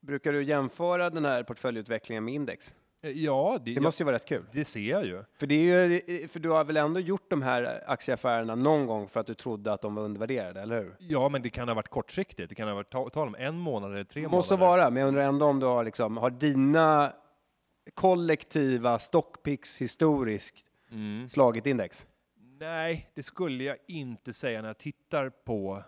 brukar 0.00 0.32
du 0.32 0.42
jämföra 0.42 1.10
den 1.10 1.24
här 1.24 1.42
portföljutvecklingen 1.42 2.24
med 2.24 2.34
index? 2.34 2.74
Eh, 3.02 3.10
Ja, 3.10 3.58
det, 3.64 3.74
Det 3.74 3.80
måste 3.80 4.02
ju 4.02 4.04
vara 4.04 4.14
rätt 4.14 4.26
kul. 4.26 4.44
det 4.52 4.64
ser 4.64 4.80
jag 4.90 5.04
ju. 5.06 5.24
För, 5.38 5.46
det 5.46 5.54
är 5.70 5.86
ju, 5.86 6.28
för 6.28 6.40
du 6.40 6.48
har 6.50 6.64
väl 6.64 6.76
ändå 6.76 7.00
gjort 7.00 7.30
de 7.30 7.42
här 7.42 7.84
aktieaffärerna 7.86 8.54
någon 8.54 8.86
gång 8.86 9.08
för 9.08 9.20
att 9.20 9.26
du 9.26 9.34
trodde 9.34 9.72
att 9.72 9.82
de 9.82 9.94
var 9.94 10.02
undervärderade, 10.02 10.60
eller 10.60 10.82
hur? 10.82 10.96
Ja, 10.98 11.28
men 11.28 11.42
det 11.42 11.50
kan 11.50 11.68
ha 11.68 11.74
varit 11.74 11.88
kortsiktigt. 11.88 12.48
Det 12.48 12.54
kan 12.54 12.68
ha 12.68 12.74
varit 12.74 12.90
ta- 12.90 13.10
tal 13.10 13.28
om 13.28 13.34
en 13.34 13.58
månad 13.58 13.92
eller 13.92 14.04
tre 14.04 14.28
Måste 14.28 14.54
månader. 14.54 14.70
vara, 14.70 14.90
men 14.90 15.00
jag 15.00 15.08
undrar 15.08 15.22
ändå 15.22 15.46
om 15.46 15.60
du 15.60 15.66
har, 15.66 15.84
liksom, 15.84 16.16
har 16.16 16.30
dina 16.30 17.12
kollektiva 17.94 18.98
stockpicks 18.98 19.78
historiskt 19.80 20.66
Mm. 20.92 21.28
slagit 21.28 21.66
index? 21.66 22.06
Nej, 22.60 23.10
det 23.14 23.22
skulle 23.22 23.64
jag 23.64 23.76
inte 23.88 24.32
säga 24.32 24.60
när 24.62 24.68
jag 24.68 24.78
tittar 24.78 25.28
på 25.30 25.82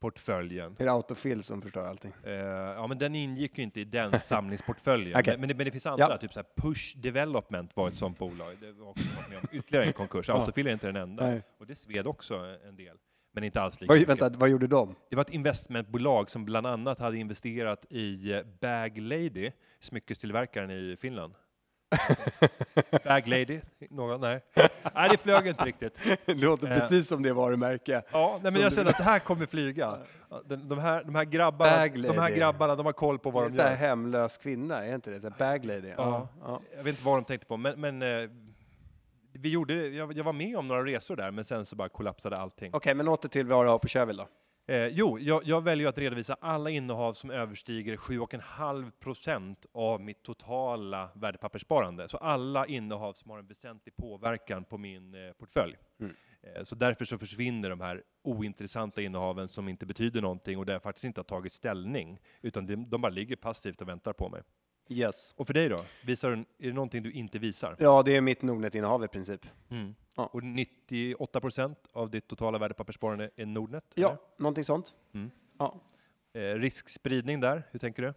portföljen. 0.00 0.76
Är 0.78 0.84
det 0.84 0.92
autofill 0.92 1.42
som 1.42 1.62
förstör 1.62 1.86
allting? 1.86 2.12
Eh, 2.24 2.32
ja, 2.32 2.86
men 2.86 2.98
den 2.98 3.14
ingick 3.14 3.58
ju 3.58 3.64
inte 3.64 3.80
i 3.80 3.84
den 3.84 4.20
samlingsportföljen. 4.20 5.18
Okej. 5.20 5.32
men, 5.32 5.40
men, 5.40 5.48
det, 5.48 5.54
men 5.54 5.64
det 5.64 5.70
finns 5.70 5.86
andra, 5.86 6.08
Ja. 6.10 6.16
typ 6.18 6.32
så 6.32 6.38
här 6.40 6.46
Push 6.62 6.96
Development 6.98 7.76
var 7.76 7.88
ett 7.88 7.96
sånt 7.96 8.18
bolag. 8.18 8.56
Det 8.60 8.72
var 8.72 8.88
också 8.90 9.04
med 9.30 9.38
om 9.38 9.44
ytterligare 9.52 9.84
en 9.86 9.92
konkurs. 9.92 10.30
Autofill 10.30 10.66
är 10.66 10.72
inte 10.72 10.86
den 10.86 10.96
enda. 10.96 11.26
Nej. 11.26 11.42
Och 11.58 11.66
det 11.66 11.74
sved 11.74 12.06
också 12.06 12.34
en 12.68 12.76
del. 12.76 12.96
Men 13.32 13.44
inte 13.44 13.60
alls 13.60 13.80
lika 13.80 13.90
Vad, 13.92 13.98
mycket. 13.98 14.22
vänta, 14.22 14.38
vad 14.38 14.48
gjorde 14.48 14.66
de? 14.66 14.94
Det 15.10 15.16
var 15.16 15.20
ett 15.20 15.30
investmentbolag 15.30 16.30
som 16.30 16.44
bland 16.44 16.66
annat 16.66 16.98
hade 16.98 17.16
investerat 17.18 17.86
i 17.92 18.42
Bag 18.60 18.98
Lady, 18.98 19.50
smyckestillverkaren 19.80 20.70
i 20.70 20.96
Finland. 21.00 21.34
Bag 23.04 23.28
Lady? 23.28 23.60
Någon? 23.90 24.20
Nej. 24.20 24.40
Nej, 24.94 25.08
det 25.10 25.18
flög 25.18 25.46
inte 25.46 25.64
riktigt. 25.64 26.00
Det 26.26 26.34
låter 26.34 26.70
Eh. 26.70 26.78
precis 26.78 27.08
som 27.08 27.22
det 27.22 27.32
varumärke. 27.32 28.02
Ja, 28.12 28.30
nej, 28.32 28.40
men 28.42 28.52
Som 28.52 28.60
jag 28.60 28.70
du- 28.72 28.76
känner 28.76 28.90
att 28.90 28.96
det 28.98 29.04
här 29.04 29.18
kommer 29.18 29.46
flyga. 29.46 29.98
Den, 30.44 30.68
de, 30.68 30.78
här, 30.78 31.04
de, 31.04 31.14
här 31.14 31.24
grabbarna, 31.24 31.86
de 31.86 32.18
här 32.18 32.30
grabbarna, 32.36 32.76
de 32.76 32.86
har 32.86 32.92
koll 32.92 33.18
på 33.18 33.28
Det 33.30 33.34
vad 33.34 33.44
är 33.44 33.48
de 33.48 33.54
så 33.56 33.62
här 33.62 33.70
gör. 33.70 33.76
hemlös 33.76 34.36
kvinna, 34.36 34.84
är 34.86 34.94
inte 34.94 35.10
det? 35.10 35.20
Så 35.20 35.30
bag 35.38 35.64
lady. 35.64 35.88
Ja. 35.96 36.28
ja. 36.44 36.60
Jag 36.76 36.84
vet 36.84 36.86
inte 36.86 37.04
vad 37.04 37.16
de 37.16 37.24
tänkte 37.24 37.46
på, 37.46 37.56
men, 37.56 37.80
men 37.80 38.02
eh, 38.02 38.30
vi 39.32 39.48
gjorde, 39.48 39.74
jag, 39.88 40.12
jag 40.16 40.24
var 40.24 40.32
med 40.32 40.56
om 40.56 40.68
några 40.68 40.84
resor 40.84 41.16
där, 41.16 41.30
men 41.30 41.44
sen 41.44 41.64
så 41.66 41.76
bara 41.76 41.88
kollapsade 41.88 42.36
allting. 42.38 42.70
Okej, 42.74 42.94
men 42.94 43.08
åter 43.08 43.28
till 43.28 43.46
vad 43.46 43.64
du 43.66 43.70
har 43.70 43.78
på 43.78 43.88
Shareville 43.88 44.22
då. 44.22 44.28
Eh, 44.68 44.86
jo, 44.86 45.18
jag, 45.18 45.44
jag 45.44 45.64
väljer 45.64 45.88
att 45.88 45.98
redovisa 45.98 46.36
alla 46.40 46.70
innehav 46.70 47.12
som 47.12 47.30
överstiger 47.30 47.96
7,5 47.96 48.90
procent 48.90 49.66
av 49.72 50.00
mitt 50.00 50.22
totala 50.22 51.10
värdepapperssparande. 51.14 52.08
Så 52.08 52.16
alla 52.16 52.66
innehav 52.66 53.12
som 53.12 53.30
har 53.30 53.38
en 53.38 53.46
väsentlig 53.46 53.96
påverkan 53.96 54.64
på 54.64 54.78
min 54.78 55.14
eh, 55.14 55.32
portfölj. 55.32 55.76
Mm. 56.00 56.14
Eh, 56.42 56.62
så 56.62 56.74
därför 56.74 57.04
så 57.04 57.18
försvinner 57.18 57.70
de 57.70 57.80
här 57.80 58.02
ointressanta 58.22 59.02
innehaven 59.02 59.48
som 59.48 59.68
inte 59.68 59.86
betyder 59.86 60.20
någonting 60.20 60.58
och 60.58 60.66
där 60.66 60.72
jag 60.72 60.82
faktiskt 60.82 61.04
inte 61.04 61.20
har 61.20 61.24
tagit 61.24 61.52
ställning, 61.52 62.20
utan 62.42 62.66
de, 62.66 62.90
de 62.90 63.00
bara 63.00 63.12
ligger 63.12 63.36
passivt 63.36 63.82
och 63.82 63.88
väntar 63.88 64.12
på 64.12 64.28
mig. 64.28 64.42
Yes. 64.88 65.34
Och 65.36 65.46
för 65.46 65.54
dig 65.54 65.68
då? 65.68 65.84
Visar 66.06 66.30
du, 66.30 66.36
är 66.36 66.44
det 66.68 66.72
någonting 66.72 67.02
du 67.02 67.12
inte 67.12 67.38
visar? 67.38 67.76
Ja, 67.78 68.02
det 68.02 68.16
är 68.16 68.20
mitt 68.20 68.42
Nordnet-innehav 68.42 69.04
i 69.04 69.08
princip. 69.08 69.46
Mm. 69.70 69.94
Ja. 70.16 70.26
Och 70.32 70.42
98 70.42 71.40
procent 71.40 71.78
av 71.92 72.10
ditt 72.10 72.28
totala 72.28 72.58
värdepapperssparande 72.58 73.30
är 73.36 73.46
Nordnet? 73.46 73.84
Ja, 73.94 74.16
någonting 74.38 74.64
sånt. 74.64 74.94
Mm. 75.14 75.30
Ja. 75.58 75.80
eller? 76.34 76.54
Eh, 76.54 76.58
riskspridning 76.58 77.40
där, 77.40 77.62
hur 77.70 77.78
tänker 77.78 78.02
du? 78.02 78.08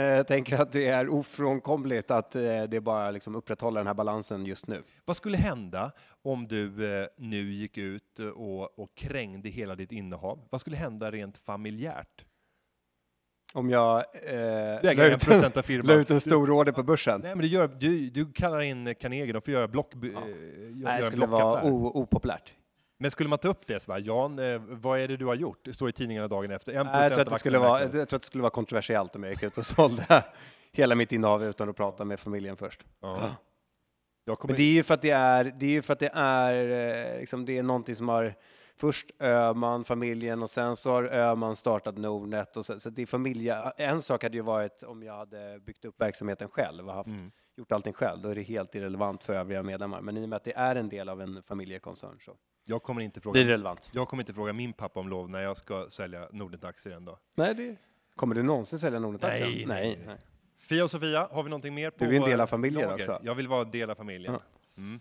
Eh, 0.00 0.02
Jag 0.06 0.26
tänker 0.26 0.60
att 0.60 0.72
det 0.72 0.86
är 0.86 1.08
ofrånkomligt 1.08 2.10
att 2.10 2.36
eh, 2.36 2.62
det 2.62 2.80
bara 2.80 3.10
liksom 3.10 3.34
upprätthåller 3.34 3.80
den 3.80 3.86
här 3.86 3.94
balansen 3.94 4.46
just 4.46 4.66
nu. 4.66 4.82
Vad 5.04 5.16
skulle 5.16 5.36
hända 5.36 5.92
om 6.22 6.48
du 6.48 6.94
eh, 7.02 7.08
nu 7.16 7.52
gick 7.52 7.78
ut 7.78 8.18
och, 8.18 8.78
och 8.78 8.94
krängde 8.94 9.48
hela 9.48 9.74
ditt 9.74 9.92
innehav? 9.92 10.46
Vad 10.50 10.60
skulle 10.60 10.76
hända 10.76 11.10
rent 11.10 11.36
familjärt? 11.38 12.24
Om 13.54 13.70
jag 13.70 13.98
eh, 13.98 14.02
Du 14.82 14.94
la 14.94 15.04
en 15.06 15.12
ut, 15.12 15.24
procent 15.24 15.56
av 15.56 15.70
la 15.70 15.94
ut 15.94 16.10
en 16.10 16.20
stor 16.20 16.50
order 16.50 16.72
på 16.72 16.82
börsen. 16.82 17.20
Nej, 17.20 17.34
men 17.34 17.42
du, 17.42 17.46
gör, 17.46 17.68
du, 17.78 18.10
du 18.10 18.32
kallar 18.32 18.60
in 18.60 18.94
Carnegie, 18.94 19.32
de 19.32 19.42
får 19.42 19.54
göra 19.54 19.68
block, 19.68 19.92
Ja. 19.94 20.08
eh, 20.08 20.12
Nej, 20.14 20.82
det 20.82 20.90
en 20.90 21.02
skulle 21.02 21.26
vara 21.26 21.62
opopulärt. 21.64 22.52
Men 22.98 23.10
skulle 23.10 23.28
man 23.28 23.38
ta 23.38 23.48
upp 23.48 23.66
det 23.66 23.80
så 23.80 23.88
bara, 23.88 23.98
Jan, 23.98 24.38
eh, 24.38 24.60
vad 24.68 25.00
är 25.00 25.08
det 25.08 25.16
du 25.16 25.26
har 25.26 25.34
gjort? 25.34 25.58
Det 25.64 25.72
står 25.72 25.88
i 25.88 25.92
tidningarna 25.92 26.28
dagen 26.28 26.50
efter. 26.50 26.72
En 26.72 26.86
Nej, 26.86 27.02
Jag 27.02 27.12
tror, 27.12 27.22
att 27.22 27.30
det 27.30 27.38
skulle 27.38 27.58
vara, 27.58 27.82
jag 27.82 27.90
tror 27.92 28.02
att 28.02 28.10
det 28.10 28.24
skulle 28.26 28.42
vara 28.42 28.50
kontroversiellt 28.50 29.16
om 29.16 29.22
jag 29.22 29.32
gick 29.32 29.42
ut 29.42 29.58
och 29.58 29.66
sålde 29.76 30.24
hela 30.72 30.94
mitt 30.94 31.12
innehav 31.12 31.44
utan 31.44 31.68
att 31.68 31.76
prata 31.76 32.04
med 32.04 32.20
familjen 32.20 32.56
först. 32.56 32.80
Ja. 33.00 33.36
Men 34.42 34.56
det 34.56 34.62
är 34.62 34.72
ju 34.72 34.82
för 34.82 34.94
att 34.94 35.02
det 35.02 35.10
är, 35.10 35.44
det 35.44 35.76
är, 35.76 35.82
för 35.82 35.92
att 35.92 35.98
det 35.98 36.10
är, 36.14 36.54
eh, 37.14 37.20
liksom, 37.20 37.44
det 37.44 37.58
är 37.58 37.62
någonting 37.62 37.94
som 37.94 38.08
har 38.08 38.34
Först 38.76 39.10
Öhman, 39.18 39.84
familjen 39.84 40.42
och 40.42 40.50
sen 40.50 40.76
så 40.76 40.90
har 40.90 41.04
Öhman 41.04 41.56
startat 41.56 41.98
Nordnet. 41.98 42.56
Och 42.56 42.66
så, 42.66 42.80
så 42.80 42.90
det 42.90 43.02
är 43.02 43.06
familje, 43.06 43.54
en 43.76 44.00
sak 44.02 44.22
hade 44.22 44.36
ju 44.36 44.42
varit 44.42 44.82
om 44.82 45.02
jag 45.02 45.16
hade 45.16 45.58
byggt 45.60 45.84
upp 45.84 46.00
verksamheten 46.00 46.48
själv 46.48 46.88
och 46.88 46.94
haft, 46.94 47.08
Mm. 47.08 47.32
gjort 47.56 47.72
allting 47.72 47.92
själv. 47.92 48.22
Då 48.22 48.28
är 48.28 48.34
det 48.34 48.42
helt 48.42 48.74
irrelevant 48.74 49.22
för 49.24 49.34
övriga 49.34 49.62
medlemmar. 49.62 50.00
Men 50.00 50.16
i 50.16 50.24
och 50.24 50.28
med 50.28 50.36
att 50.36 50.44
det 50.44 50.56
är 50.56 50.76
en 50.76 50.88
del 50.88 51.08
av 51.08 51.22
en 51.22 51.42
familjekoncern 51.42 52.18
så 52.20 52.36
jag, 52.64 52.82
kommer 52.82 53.02
inte 53.02 53.20
blir 53.20 53.32
det 53.32 53.38
fråga, 53.38 53.52
relevant. 53.52 53.90
jag 53.92 54.08
kommer 54.08 54.22
inte 54.22 54.34
fråga 54.34 54.52
min 54.52 54.72
pappa 54.72 55.00
om 55.00 55.08
lov 55.08 55.30
när 55.30 55.40
jag 55.40 55.56
ska 55.56 55.86
sälja 55.90 56.28
Nordnet-aktier 56.32 56.96
en 56.96 57.04
dag. 57.04 57.18
Nej, 57.34 57.54
det, 57.54 57.76
kommer 58.16 58.34
du 58.34 58.42
någonsin 58.42 58.78
sälja 58.78 58.98
Nordnet-aktien? 58.98 59.50
Nej, 59.50 59.66
nej, 59.66 60.02
nej. 60.06 60.16
Fia 60.58 60.84
och 60.84 60.90
Sofia, 60.90 61.28
har 61.32 61.42
vi 61.42 61.50
någonting 61.50 61.74
mer 61.74 61.90
på 61.90 62.04
Du 62.04 62.10
är 62.16 62.20
en 62.20 62.28
del 62.28 62.40
av 62.40 62.46
familjen 62.46 62.88
lager? 62.88 63.02
också. 63.02 63.20
Jag 63.26 63.34
vill 63.34 63.48
vara 63.48 63.62
en 63.64 63.70
del 63.70 63.90
av 63.90 63.94
familjen. 63.94 64.38
Mm. 64.76 65.00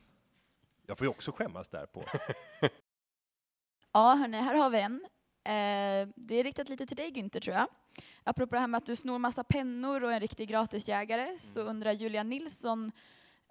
Jag 0.87 0.97
får 0.97 1.05
ju 1.05 1.09
också 1.09 1.31
skämmas 1.31 1.69
där 1.69 1.85
på. 1.85 2.03
Ja, 3.93 4.15
hörni, 4.15 4.37
här 4.37 4.55
har 4.55 4.69
vi 4.69 4.81
en. 4.81 5.01
Eh, 5.43 6.09
det 6.15 6.35
är 6.35 6.43
riktat 6.43 6.69
lite 6.69 6.85
till 6.85 6.97
dig 6.97 7.11
Günther 7.11 7.39
tror 7.39 7.55
jag. 7.55 7.67
Apropå 8.23 8.55
det 8.55 8.59
här 8.59 8.67
med 8.67 8.77
att 8.77 8.85
du 8.85 8.95
snor 8.95 9.19
massa 9.19 9.43
pennor 9.43 10.03
och 10.03 10.11
är 10.11 10.13
en 10.13 10.19
riktig 10.19 10.49
gratisjägare 10.49 11.37
så 11.37 11.61
undrar 11.61 11.91
Julia 11.91 12.23
Nilsson 12.23 12.91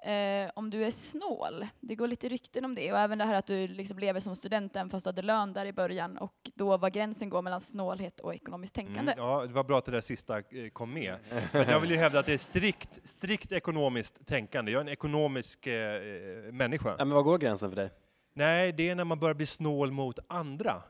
eh, 0.05 0.51
om 0.55 0.70
du 0.70 0.84
är 0.84 0.91
snål. 0.91 1.66
Det 1.80 1.95
går 1.95 2.09
lite 2.09 2.28
rykten 2.28 2.64
om 2.64 2.74
det 2.74 2.93
och 2.93 2.99
även 2.99 3.18
det 3.18 3.24
här 3.24 3.34
att 3.34 3.47
du 3.47 3.66
liksom 3.66 3.99
lever 3.99 4.20
som 4.20 4.36
student 4.36 4.76
även 4.76 4.91
fast 4.91 5.05
du 5.05 5.09
hade 5.09 5.22
lön 5.22 5.53
där 5.53 5.66
i 5.66 5.72
början 5.72 6.18
och 6.18 6.51
då 6.55 6.76
var 6.76 6.91
gränsen 6.91 7.28
går 7.28 7.43
mellan 7.43 7.61
snålhet 7.61 8.20
och 8.20 8.34
ekonomiskt 8.34 8.74
tänkande. 8.74 9.12
Mm, 9.12 9.24
ja, 9.24 9.47
det 9.47 9.53
var 9.53 9.64
bra 9.64 9.78
att 9.78 9.84
det 9.84 9.93
där 9.93 10.01
sista 10.01 10.38
eh, 10.38 10.68
kom 10.72 10.95
med. 10.95 11.16
För 11.53 11.70
jag 11.70 11.80
vill 11.80 11.91
ju 11.91 11.97
hävda 11.97 12.18
att 12.18 12.26
det 12.26 12.32
är 12.32 12.38
strikt, 12.38 13.01
strikt 13.05 13.53
ekonomiskt 13.53 14.26
tänkande. 14.26 14.72
Jag 14.72 14.78
är 14.78 14.84
en 14.84 14.93
ekonomisk 14.93 15.66
eh, 15.66 15.74
eh, 15.74 16.53
människa. 16.53 16.95
Ja, 16.99 17.05
men 17.05 17.14
vad 17.14 17.24
går 17.24 17.38
gränsen 17.38 17.70
för 17.70 17.76
dig? 17.76 17.91
Nej, 18.41 18.72
det 18.72 18.88
är 18.88 18.95
när 18.95 19.05
man 19.05 19.18
börjar 19.18 19.34
bli 19.34 19.47
snål 19.47 19.91
mot 19.91 20.18
andra. 20.28 20.82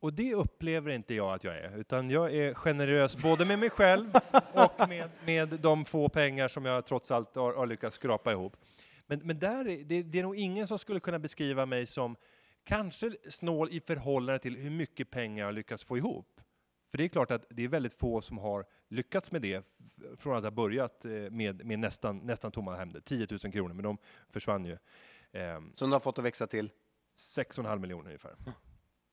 Och 0.00 0.12
det 0.12 0.34
upplever 0.34 0.90
inte 0.90 1.14
jag 1.14 1.34
att 1.34 1.44
jag 1.44 1.58
är, 1.58 1.78
utan 1.78 2.10
jag 2.10 2.34
är 2.34 2.54
generös 2.54 3.16
både 3.16 3.44
med 3.44 3.58
mig 3.58 3.70
själv 3.70 4.12
och 4.52 4.88
med, 4.88 5.10
med 5.24 5.48
de 5.48 5.84
få 5.84 6.08
pengar 6.08 6.48
som 6.48 6.64
jag 6.64 6.86
trots 6.86 7.10
allt 7.10 7.36
har, 7.36 7.54
har 7.54 7.66
lyckats 7.66 7.96
skrapa 7.96 8.32
ihop. 8.32 8.56
Men, 9.06 9.20
men 9.24 9.38
där 9.38 9.64
det, 9.64 10.02
det 10.02 10.18
är 10.18 10.22
nog 10.22 10.36
ingen 10.36 10.66
som 10.66 10.78
skulle 10.78 11.00
kunna 11.00 11.18
beskriva 11.18 11.66
mig 11.66 11.86
som 11.86 12.16
kanske 12.64 13.16
snål 13.28 13.68
i 13.70 13.80
förhållande 13.80 14.38
till 14.38 14.56
hur 14.56 14.70
mycket 14.70 15.10
pengar 15.10 15.38
jag 15.38 15.46
har 15.46 15.52
lyckats 15.52 15.84
få 15.84 15.96
ihop. 15.96 16.40
För 16.90 16.98
det 16.98 17.04
är 17.04 17.08
klart 17.08 17.30
att 17.30 17.46
det 17.50 17.64
är 17.64 17.68
väldigt 17.68 17.94
få 17.94 18.20
som 18.20 18.38
har 18.38 18.64
lyckats 18.88 19.32
med 19.32 19.42
det 19.42 19.66
från 20.18 20.36
att 20.36 20.44
ha 20.44 20.50
börjat 20.50 21.04
eh, 21.04 21.10
med, 21.10 21.66
med 21.66 21.78
nästan, 21.78 22.18
nästan 22.18 22.52
tomma 22.52 22.76
händer. 22.76 23.00
10 23.00 23.26
000 23.30 23.52
kronor, 23.52 23.74
men 23.74 23.84
de 23.84 23.98
försvann 24.30 24.64
ju. 24.64 24.78
Ehm. 25.32 25.72
Som 25.74 25.90
du 25.90 25.94
har 25.94 26.00
fått 26.00 26.18
att 26.18 26.24
växa 26.24 26.46
till? 26.46 26.70
6,5 27.18 27.78
miljoner 27.78 28.06
ungefär. 28.06 28.34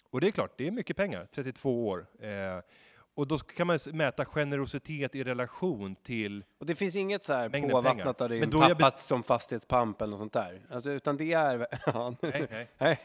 Och 0.09 0.21
det 0.21 0.27
är 0.27 0.31
klart, 0.31 0.51
det 0.57 0.67
är 0.67 0.71
mycket 0.71 0.97
pengar, 0.97 1.27
32 1.31 1.87
år. 1.87 2.05
Eh, 2.19 2.59
och 3.13 3.27
då 3.27 3.37
kan 3.37 3.67
man 3.67 3.79
mäta 3.93 4.25
generositet 4.25 5.15
i 5.15 5.23
relation 5.23 5.95
till... 5.95 6.43
Och 6.59 6.65
det 6.65 6.75
finns 6.75 6.95
inget 6.95 7.23
så 7.23 7.33
här 7.33 7.49
påvattnat 7.49 8.17
pengar. 8.17 8.23
av 8.23 8.29
din 8.29 8.43
är 8.43 8.75
pappa 8.75 8.97
som 8.97 9.23
fastighetspamp 9.23 10.01
eller 10.01 10.11
något 10.11 10.19
sånt 10.19 10.33
där. 10.33 10.61
Alltså, 10.69 10.89
utan 10.89 11.17
det 11.17 11.33
är... 11.33 11.67
Ja, 11.85 12.15
Nej, 12.21 12.47
nej. 12.51 12.67
nej. 12.77 12.99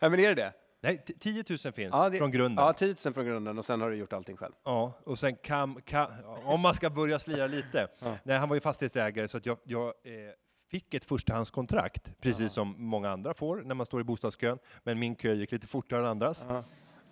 Men 0.00 0.14
är 0.14 0.28
det 0.28 0.34
det? 0.34 0.52
nej 0.80 0.98
t- 0.98 1.14
10 1.20 1.44
000 1.48 1.58
finns 1.58 1.76
Ja, 1.92 2.08
det- 2.08 2.18
från 2.18 2.30
grunden. 2.30 2.62
Ja, 2.64 2.68
Ja, 2.68 2.72
10 2.72 2.94
000 3.04 3.14
från 3.14 3.24
grunden 3.26 3.58
och 3.58 3.64
sen 3.64 3.80
har 3.80 3.90
du 3.90 3.96
gjort 3.96 4.12
allting 4.12 4.36
själv. 4.36 4.52
och 5.04 5.18
sen 5.18 5.36
kan, 5.36 5.82
kan... 5.82 6.24
Om 6.44 6.60
man 6.60 6.74
ska 6.74 6.90
börja 6.90 7.18
slira 7.18 7.46
lite. 7.46 7.88
Ja. 8.02 8.16
Nej, 8.22 8.38
han 8.38 8.48
var 8.48 8.56
ju 8.56 8.60
fastighetsägare 8.60 9.28
så 9.28 9.38
att 9.38 9.46
jag, 9.46 9.58
jag 9.64 9.86
eh, 9.86 9.92
fick 10.74 10.94
ett 10.94 11.04
förstahandskontrakt, 11.04 12.20
precis 12.20 12.52
som 12.52 12.74
många 12.78 13.10
andra 13.10 13.34
får 13.34 13.56
när 13.56 13.74
man 13.74 13.86
står 13.86 14.00
i 14.00 14.04
bostadskön. 14.04 14.58
Men 14.82 14.98
min 14.98 15.14
kö 15.14 15.32
gick 15.34 15.52
lite 15.52 15.66
fortare 15.66 16.00
än 16.00 16.06
andras. 16.06 16.46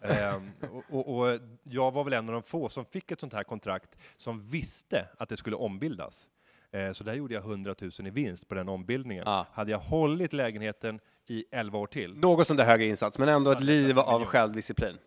Ehm, 0.03 0.51
och, 0.91 1.19
och, 1.19 1.41
jag 1.63 1.91
var 1.91 2.05
väl 2.05 2.13
en 2.13 2.29
av 2.29 2.33
de 2.33 2.43
få 2.43 2.69
som 2.69 2.85
fick 2.85 3.11
ett 3.11 3.21
sånt 3.21 3.33
här 3.33 3.45
kontrakt 3.45 3.99
som 4.17 4.41
visste 4.41 5.09
att 5.19 5.29
det 5.29 5.37
skulle 5.37 5.57
ombildas. 5.57 6.29
Eh, 6.71 6.93
så 6.93 7.05
där 7.05 7.15
gjorde 7.15 7.35
jag 7.35 7.43
100 7.43 7.75
000 7.81 7.91
i 7.99 8.11
vinst 8.11 8.49
på 8.49 8.55
den 8.55 8.69
ombildningen. 8.69 9.25
Ja. 9.27 9.47
Hade 9.53 9.71
jag 9.71 9.79
hållit 9.79 10.33
lägenheten 10.33 11.01
i 11.27 11.45
11 11.51 11.79
år 11.79 11.87
till, 11.87 12.19
Något 12.19 12.47
sån 12.47 12.57
där 12.57 12.65
högre 12.65 12.87
insats, 12.87 13.19
men 13.19 13.29
ändå 13.29 13.51
ett 13.51 13.61
liv 13.61 13.99
av 13.99 14.25
självdisciplin. 14.25 14.99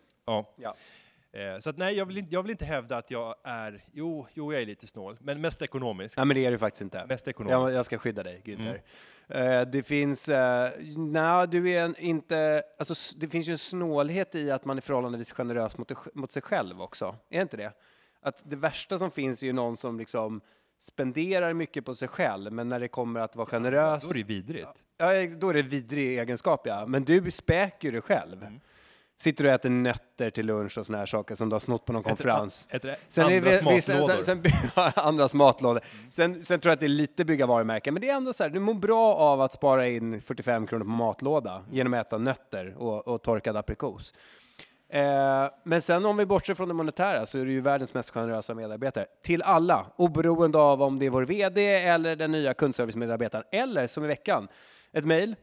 ja. 0.56 0.74
Ja. 1.36 1.42
Eh, 1.42 1.58
så 1.58 1.70
att 1.70 1.76
nej, 1.76 1.96
jag 1.96 2.06
vill, 2.06 2.18
inte, 2.18 2.34
jag 2.34 2.42
vill 2.42 2.50
inte 2.50 2.64
hävda 2.64 2.96
att 2.96 3.10
jag 3.10 3.34
är, 3.44 3.84
jo, 3.92 4.26
jo, 4.34 4.52
jag 4.52 4.62
är 4.62 4.66
lite 4.66 4.86
snål, 4.86 5.16
men 5.20 5.40
mest 5.40 5.62
ekonomisk. 5.62 6.16
Nej, 6.16 6.26
men 6.26 6.34
det 6.34 6.44
är 6.46 6.50
du 6.50 6.58
faktiskt 6.58 6.82
inte. 6.82 7.06
Mest 7.06 7.26
Jag, 7.26 7.32
ekonomisk. 7.32 7.74
jag 7.74 7.84
ska 7.84 7.98
skydda 7.98 8.22
dig, 8.22 8.42
Günther. 8.44 8.80
Mm. 9.28 9.60
Eh, 9.60 9.68
det 9.68 9.82
finns, 9.82 10.28
uh, 10.28 10.34
nej, 10.96 11.48
du 11.48 11.70
är 11.70 11.84
en, 11.84 11.96
inte, 11.96 12.62
alltså 12.78 13.18
det 13.18 13.28
finns 13.28 13.48
ju 13.48 13.52
en 13.52 13.58
snålhet 13.58 14.34
i 14.34 14.50
att 14.50 14.64
man 14.64 14.76
är 14.76 14.80
förhållandevis 14.80 15.32
generös 15.32 15.78
mot, 15.78 16.14
mot 16.14 16.32
sig 16.32 16.42
själv 16.42 16.82
också. 16.82 17.16
Är 17.30 17.42
inte 17.42 17.56
det? 17.56 17.72
Att 18.20 18.42
det 18.44 18.56
värsta 18.56 18.98
som 18.98 19.10
finns 19.10 19.42
är 19.42 19.46
ju 19.46 19.52
någon 19.52 19.76
som 19.76 19.98
liksom 19.98 20.40
spenderar 20.78 21.52
mycket 21.52 21.84
på 21.84 21.94
sig 21.94 22.08
själv, 22.08 22.52
men 22.52 22.68
när 22.68 22.80
det 22.80 22.88
kommer 22.88 23.20
att 23.20 23.36
vara 23.36 23.46
generös, 23.46 24.04
Då 24.04 24.10
är 24.10 24.14
det 24.14 24.24
vidrigt. 24.24 24.84
ja, 24.96 25.26
då 25.26 25.48
är 25.48 25.54
det 25.54 25.62
vidrig 25.62 26.18
egenskap, 26.18 26.66
ja. 26.66 26.86
Men 26.86 27.04
du 27.04 27.30
späker 27.30 27.88
ju 27.88 27.92
dig 27.92 28.00
själv. 28.00 28.42
Mm. 28.42 28.60
Sitter 29.18 29.46
och 29.46 29.50
äter 29.50 29.70
nötter 29.70 30.30
till 30.30 30.46
lunch 30.46 30.78
och 30.78 30.86
såna 30.86 30.98
här 30.98 31.06
saker 31.06 31.34
som 31.34 31.48
du 31.48 31.54
har 31.54 31.60
snott 31.60 31.84
på 31.84 31.92
någon 31.92 32.02
konferens. 32.02 32.66
Ett, 32.70 32.84
ett, 32.84 32.98
Sen 33.08 33.26
andras 33.26 33.84
sen, 33.84 33.96
matlådor. 33.98 34.22
sen, 34.22 34.42
sen, 34.42 34.52
andras 34.94 35.34
matlådor. 35.34 35.80
Sen, 36.10 36.42
sen 36.42 36.60
tror 36.60 36.70
jag 36.70 36.74
att 36.74 36.80
det 36.80 36.86
är 36.86 36.88
lite 36.88 37.24
bygga 37.24 37.46
varumärken, 37.46 37.94
men 37.94 38.00
det 38.00 38.10
är 38.10 38.16
ändå 38.16 38.32
så 38.32 38.42
här, 38.42 38.50
du 38.50 38.60
mår 38.60 38.74
bra 38.74 39.14
av 39.14 39.40
att 39.40 39.52
spara 39.52 39.88
in 39.88 40.22
45 40.22 40.66
kronor 40.66 40.84
på 40.84 40.90
matlåda 40.90 41.64
genom 41.70 41.94
att 41.94 42.06
äta 42.06 42.18
nötter 42.18 42.74
och, 42.78 43.08
och 43.08 43.22
torkad 43.22 43.56
aprikos. 43.56 44.14
Eh, 44.88 45.46
men 45.64 45.82
sen 45.82 46.06
om 46.06 46.16
vi 46.16 46.26
bortser 46.26 46.54
från 46.54 46.68
det 46.68 46.74
monetära 46.74 47.26
så 47.26 47.38
är 47.38 47.44
du 47.44 47.52
ju 47.52 47.60
världens 47.60 47.94
mest 47.94 48.10
generösa 48.10 48.54
medarbetare. 48.54 49.06
Till 49.22 49.42
alla, 49.42 49.86
oberoende 49.96 50.58
av 50.58 50.82
om 50.82 50.98
det 50.98 51.06
är 51.06 51.10
vår 51.10 51.22
VD 51.22 51.74
eller 51.76 52.16
den 52.16 52.32
nya 52.32 52.54
kundservicemedarbetaren. 52.54 53.44
Eller 53.52 53.86
som 53.86 54.04
i 54.04 54.06
veckan, 54.06 54.48
ett 54.92 55.04
mejl 55.04 55.36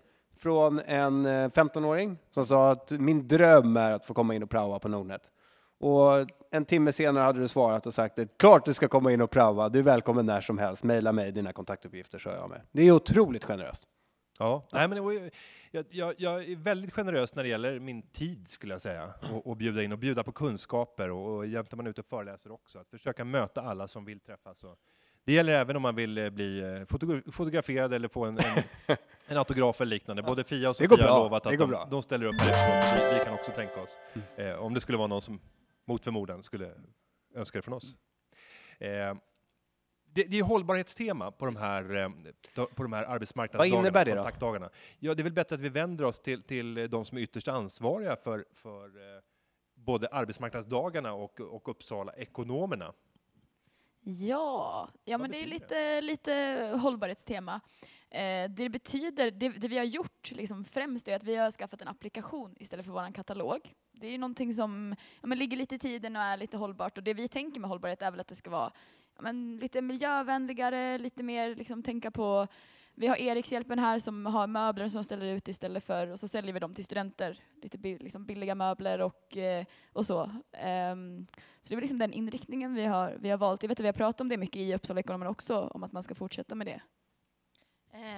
från 0.43 0.79
en 0.79 1.25
eh, 1.25 1.29
15-åring 1.49 2.17
som 2.31 2.45
sa 2.45 2.71
att 2.71 2.91
min 2.91 3.27
dröm 3.27 3.77
är 3.77 3.91
att 3.91 4.05
få 4.05 4.13
komma 4.13 4.35
in 4.35 4.43
och 4.43 4.49
praoa 4.49 4.79
på 4.79 4.87
Nordnet. 4.87 5.31
Och 5.79 6.27
en 6.51 6.65
timme 6.65 6.91
senare 6.91 7.23
hade 7.23 7.39
du 7.39 7.47
svarat 7.47 7.87
och 7.87 7.93
sagt 7.93 8.19
att 8.19 8.37
klart 8.37 8.65
du 8.65 8.73
ska 8.73 8.87
komma 8.87 9.11
in 9.11 9.21
och 9.21 9.31
praoa, 9.31 9.69
du 9.69 9.79
är 9.79 9.83
välkommen 9.83 10.25
när 10.25 10.41
som 10.41 10.57
helst, 10.57 10.83
mejla 10.83 11.11
mig 11.11 11.31
dina 11.31 11.53
kontaktuppgifter 11.53 12.19
så 12.19 12.29
är 12.29 12.35
jag 12.35 12.49
med. 12.49 12.61
Det 12.71 12.81
är 12.87 12.91
otroligt 12.91 13.43
generöst. 13.43 13.87
Ja, 14.39 14.67
nej, 14.71 14.87
men 14.87 14.95
det 14.95 15.01
var 15.01 15.11
ju, 15.11 15.29
jag, 15.71 15.85
jag, 15.89 16.13
jag 16.17 16.49
är 16.49 16.55
väldigt 16.55 16.93
generös 16.93 17.35
när 17.35 17.43
det 17.43 17.49
gäller 17.49 17.79
min 17.79 18.01
tid 18.01 18.47
skulle 18.47 18.73
jag 18.73 18.81
säga. 18.81 19.13
Och, 19.33 19.47
och 19.47 19.57
bjuda 19.57 19.83
in 19.83 19.91
och 19.91 19.99
bjuda 19.99 20.23
på 20.23 20.31
kunskaper 20.31 21.11
och, 21.11 21.37
och 21.37 21.47
jämt 21.47 21.71
när 21.71 21.77
man 21.77 21.85
är 21.85 21.89
ute 21.89 22.01
och 22.01 22.07
föreläser 22.07 22.51
också. 22.51 22.79
Att 22.79 22.89
försöka 22.89 23.25
möta 23.25 23.61
alla 23.61 23.87
som 23.87 24.05
vill 24.05 24.19
träffas. 24.19 24.63
Och 24.63 24.77
det 25.26 25.34
gäller 25.34 25.53
även 25.53 25.76
om 25.76 25.82
man 25.82 25.95
vill 25.95 26.17
eh, 26.17 26.30
bli 26.30 26.59
eh, 26.59 26.65
fotogra- 26.65 27.32
fotograferad 27.32 27.93
eller 27.93 28.07
få 28.07 28.26
en, 28.26 28.38
en, 28.38 28.63
en 29.28 29.38
autograf 29.38 29.82
eller 29.82 29.89
liknande. 29.89 30.24
Både 30.24 30.43
Fia 30.43 30.69
och 30.69 30.76
Sofia 30.76 30.88
har 31.07 31.19
lovat 31.24 31.45
att 31.45 31.53
de, 31.57 31.89
de 31.91 32.03
ställer 32.03 32.26
upp. 32.26 32.34
Vi, 32.41 33.19
vi 33.19 33.26
kan 33.26 33.34
också 33.34 33.51
tänka 33.51 33.82
oss. 33.82 33.97
Eh, 34.36 34.53
om 34.55 34.74
det 34.74 34.80
skulle 34.82 34.97
vara 34.97 35.07
någon 35.07 35.21
som 35.21 35.39
mot 35.86 36.03
förmodan 36.03 36.43
skulle 36.43 36.71
önska 37.36 37.57
det 37.57 37.61
från 37.61 37.74
oss. 37.74 37.95
Eh, 38.80 39.15
det, 40.15 40.24
det 40.24 40.39
är 40.39 40.43
hållbarhetstema 40.43 41.32
på 41.32 41.45
de 41.45 41.55
här, 41.55 41.95
eh, 41.95 42.09
på 42.76 42.84
de 42.84 42.93
här 42.93 43.03
arbetsmarknadsdagarna, 43.03 43.76
Vad 43.76 43.86
innebär 43.86 44.05
det 44.05 44.11
då? 44.15 44.24
Ja, 44.99 45.13
det 45.13 45.21
är 45.21 45.24
väl 45.24 45.34
bättre 45.34 45.55
att 45.55 45.61
vi 45.61 45.69
vänder 45.69 46.05
oss 46.05 46.19
till, 46.19 46.43
till 46.43 46.89
de 46.89 47.05
som 47.05 47.17
är 47.17 47.21
ytterst 47.21 47.47
ansvariga 47.47 48.15
för, 48.15 48.45
för 48.53 48.91
både 49.76 50.07
arbetsmarknadsdagarna 50.07 51.13
och, 51.13 51.39
och 51.39 51.69
Uppsala 51.69 52.13
ekonomerna. 52.13 52.93
Ja, 54.04 54.89
ja 55.06 55.18
men 55.18 55.32
det 55.32 55.43
är 55.43 55.47
lite, 55.47 56.01
lite 56.01 56.34
hållbarhetstema. 56.82 57.62
Eh, 58.10 58.49
det 58.49 58.70
betyder, 58.70 59.32
det, 59.32 59.49
det 59.49 59.68
vi 59.68 59.78
har 59.78 59.86
gjort 59.86 60.32
liksom 60.32 60.66
främst 60.66 61.08
är 61.08 61.16
att 61.16 61.24
vi 61.24 61.36
har 61.36 61.51
skaffat 61.51 61.82
en 61.82 61.88
applikation 61.88 62.56
istället 62.60 62.86
för 62.86 62.91
vår 62.91 63.14
katalog. 63.14 63.74
Det 63.91 64.08
är 64.08 64.12
ju 64.12 64.18
någonting 64.18 64.54
som 64.54 64.95
ja, 65.22 65.28
men 65.28 65.38
ligger 65.38 65.58
lite 65.58 65.76
i 65.76 65.80
tiden 65.80 66.16
och 66.16 66.22
är 66.22 66.38
lite 66.38 66.58
hållbart 66.58 66.97
och 66.97 67.04
det 67.04 67.14
vi 67.14 67.28
tänker 67.28 67.60
med 67.60 67.70
hållbarhet 67.70 68.01
är 68.01 68.12
väl 68.12 68.20
att 68.20 68.28
det 68.28 68.36
ska 68.36 68.49
vara 68.49 68.72
ja, 69.16 69.22
men 69.22 69.58
lite 69.58 69.82
miljövänligare, 69.82 70.97
lite 70.97 71.24
mer 71.24 71.56
liksom 71.56 71.84
tänka 71.84 72.12
på 72.12 72.47
vi 72.95 73.07
har 73.07 73.15
Erikshjälpen 73.15 73.79
här 73.79 73.99
som 73.99 74.25
har 74.25 74.47
möbler 74.47 74.87
som 74.87 75.03
ställer 75.03 75.25
ut 75.25 75.47
istället 75.47 75.83
för, 75.83 76.07
och 76.07 76.19
så 76.19 76.27
säljer 76.27 76.53
vi 76.53 76.59
dem 76.59 76.73
till 76.73 76.85
studenter. 76.85 77.39
Lite 77.61 77.77
bill, 77.77 77.97
liksom 78.01 78.25
billiga 78.25 78.55
möbler 78.55 79.01
och, 79.01 79.37
eh, 79.37 79.65
och 79.93 80.05
så. 80.05 80.23
Um, 80.93 81.27
så 81.61 81.73
det 81.73 81.75
är 81.75 81.81
liksom 81.81 81.97
den 81.97 82.13
inriktningen 82.13 82.73
vi 82.73 82.85
har, 82.85 83.17
vi 83.19 83.29
har 83.29 83.37
valt. 83.37 83.63
Jag 83.63 83.67
vet 83.67 83.79
att 83.79 83.83
vi 83.83 83.87
har 83.87 83.93
pratat 83.93 84.21
om 84.21 84.29
det 84.29 84.37
mycket 84.37 84.61
i 84.61 84.75
Uppsala 84.75 84.99
Ekonomen 84.99 85.27
också, 85.27 85.67
om 85.67 85.83
att 85.83 85.91
man 85.91 86.03
ska 86.03 86.15
fortsätta 86.15 86.55
med 86.55 86.67
det. 86.67 86.81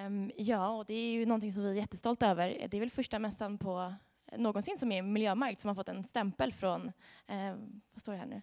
Um, 0.05 0.31
ja, 0.37 0.69
och 0.69 0.85
det 0.85 0.93
är 0.93 1.11
ju 1.11 1.25
någonting 1.25 1.53
som 1.53 1.63
vi 1.63 1.69
är 1.69 1.73
jättestolta 1.73 2.27
över. 2.27 2.67
Det 2.69 2.77
är 2.77 2.79
väl 2.79 2.91
första 2.91 3.19
mässan 3.19 3.57
på 3.57 3.93
eh, 4.31 4.39
någonsin 4.39 4.77
som 4.77 4.91
är 4.91 5.01
miljömärkt 5.01 5.61
som 5.61 5.67
har 5.67 5.75
fått 5.75 5.89
en 5.89 6.03
stämpel 6.03 6.53
från, 6.53 6.91
eh, 7.27 7.55
vad 7.93 8.01
står 8.01 8.11
det 8.11 8.17
här 8.17 8.25
nu? 8.25 8.41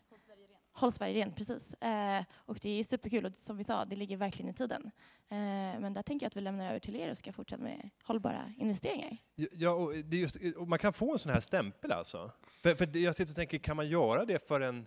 Håll 0.73 0.93
Sverige 0.93 1.15
rent, 1.15 1.37
precis. 1.37 1.75
Eh, 1.75 2.25
och 2.37 2.59
det 2.63 2.81
är 2.81 2.85
superkul 2.85 3.27
och 3.27 3.35
som 3.35 3.57
vi 3.57 3.65
sa, 3.65 3.85
det 3.85 3.97
ligger 3.97 4.17
verkligen 4.17 4.51
i 4.51 4.55
tiden. 4.55 4.91
Eh, 5.29 5.37
men 5.81 5.95
där 5.95 6.03
tänker 6.03 6.25
jag 6.25 6.29
att 6.29 6.37
vi 6.37 6.41
lämnar 6.41 6.69
över 6.69 6.79
till 6.79 6.97
er 6.97 7.11
och 7.11 7.19
ska 7.19 7.33
fortsätta 7.33 7.63
med 7.63 7.91
hållbara 8.03 8.53
investeringar. 8.59 9.17
Ja, 9.35 9.71
och 9.71 9.97
just, 9.97 10.37
och 10.57 10.69
man 10.69 10.79
kan 10.79 10.93
få 10.93 11.13
en 11.13 11.19
sån 11.19 11.33
här 11.33 11.41
stämpel 11.41 11.93
alltså? 11.93 12.31
För, 12.63 12.75
för 12.75 12.97
jag 12.97 13.17
sitter 13.17 13.33
och 13.33 13.37
tänker, 13.37 13.59
kan 13.59 13.77
man 13.77 13.89
göra 13.89 14.25
det 14.25 14.49
för 14.49 14.61
en, 14.61 14.87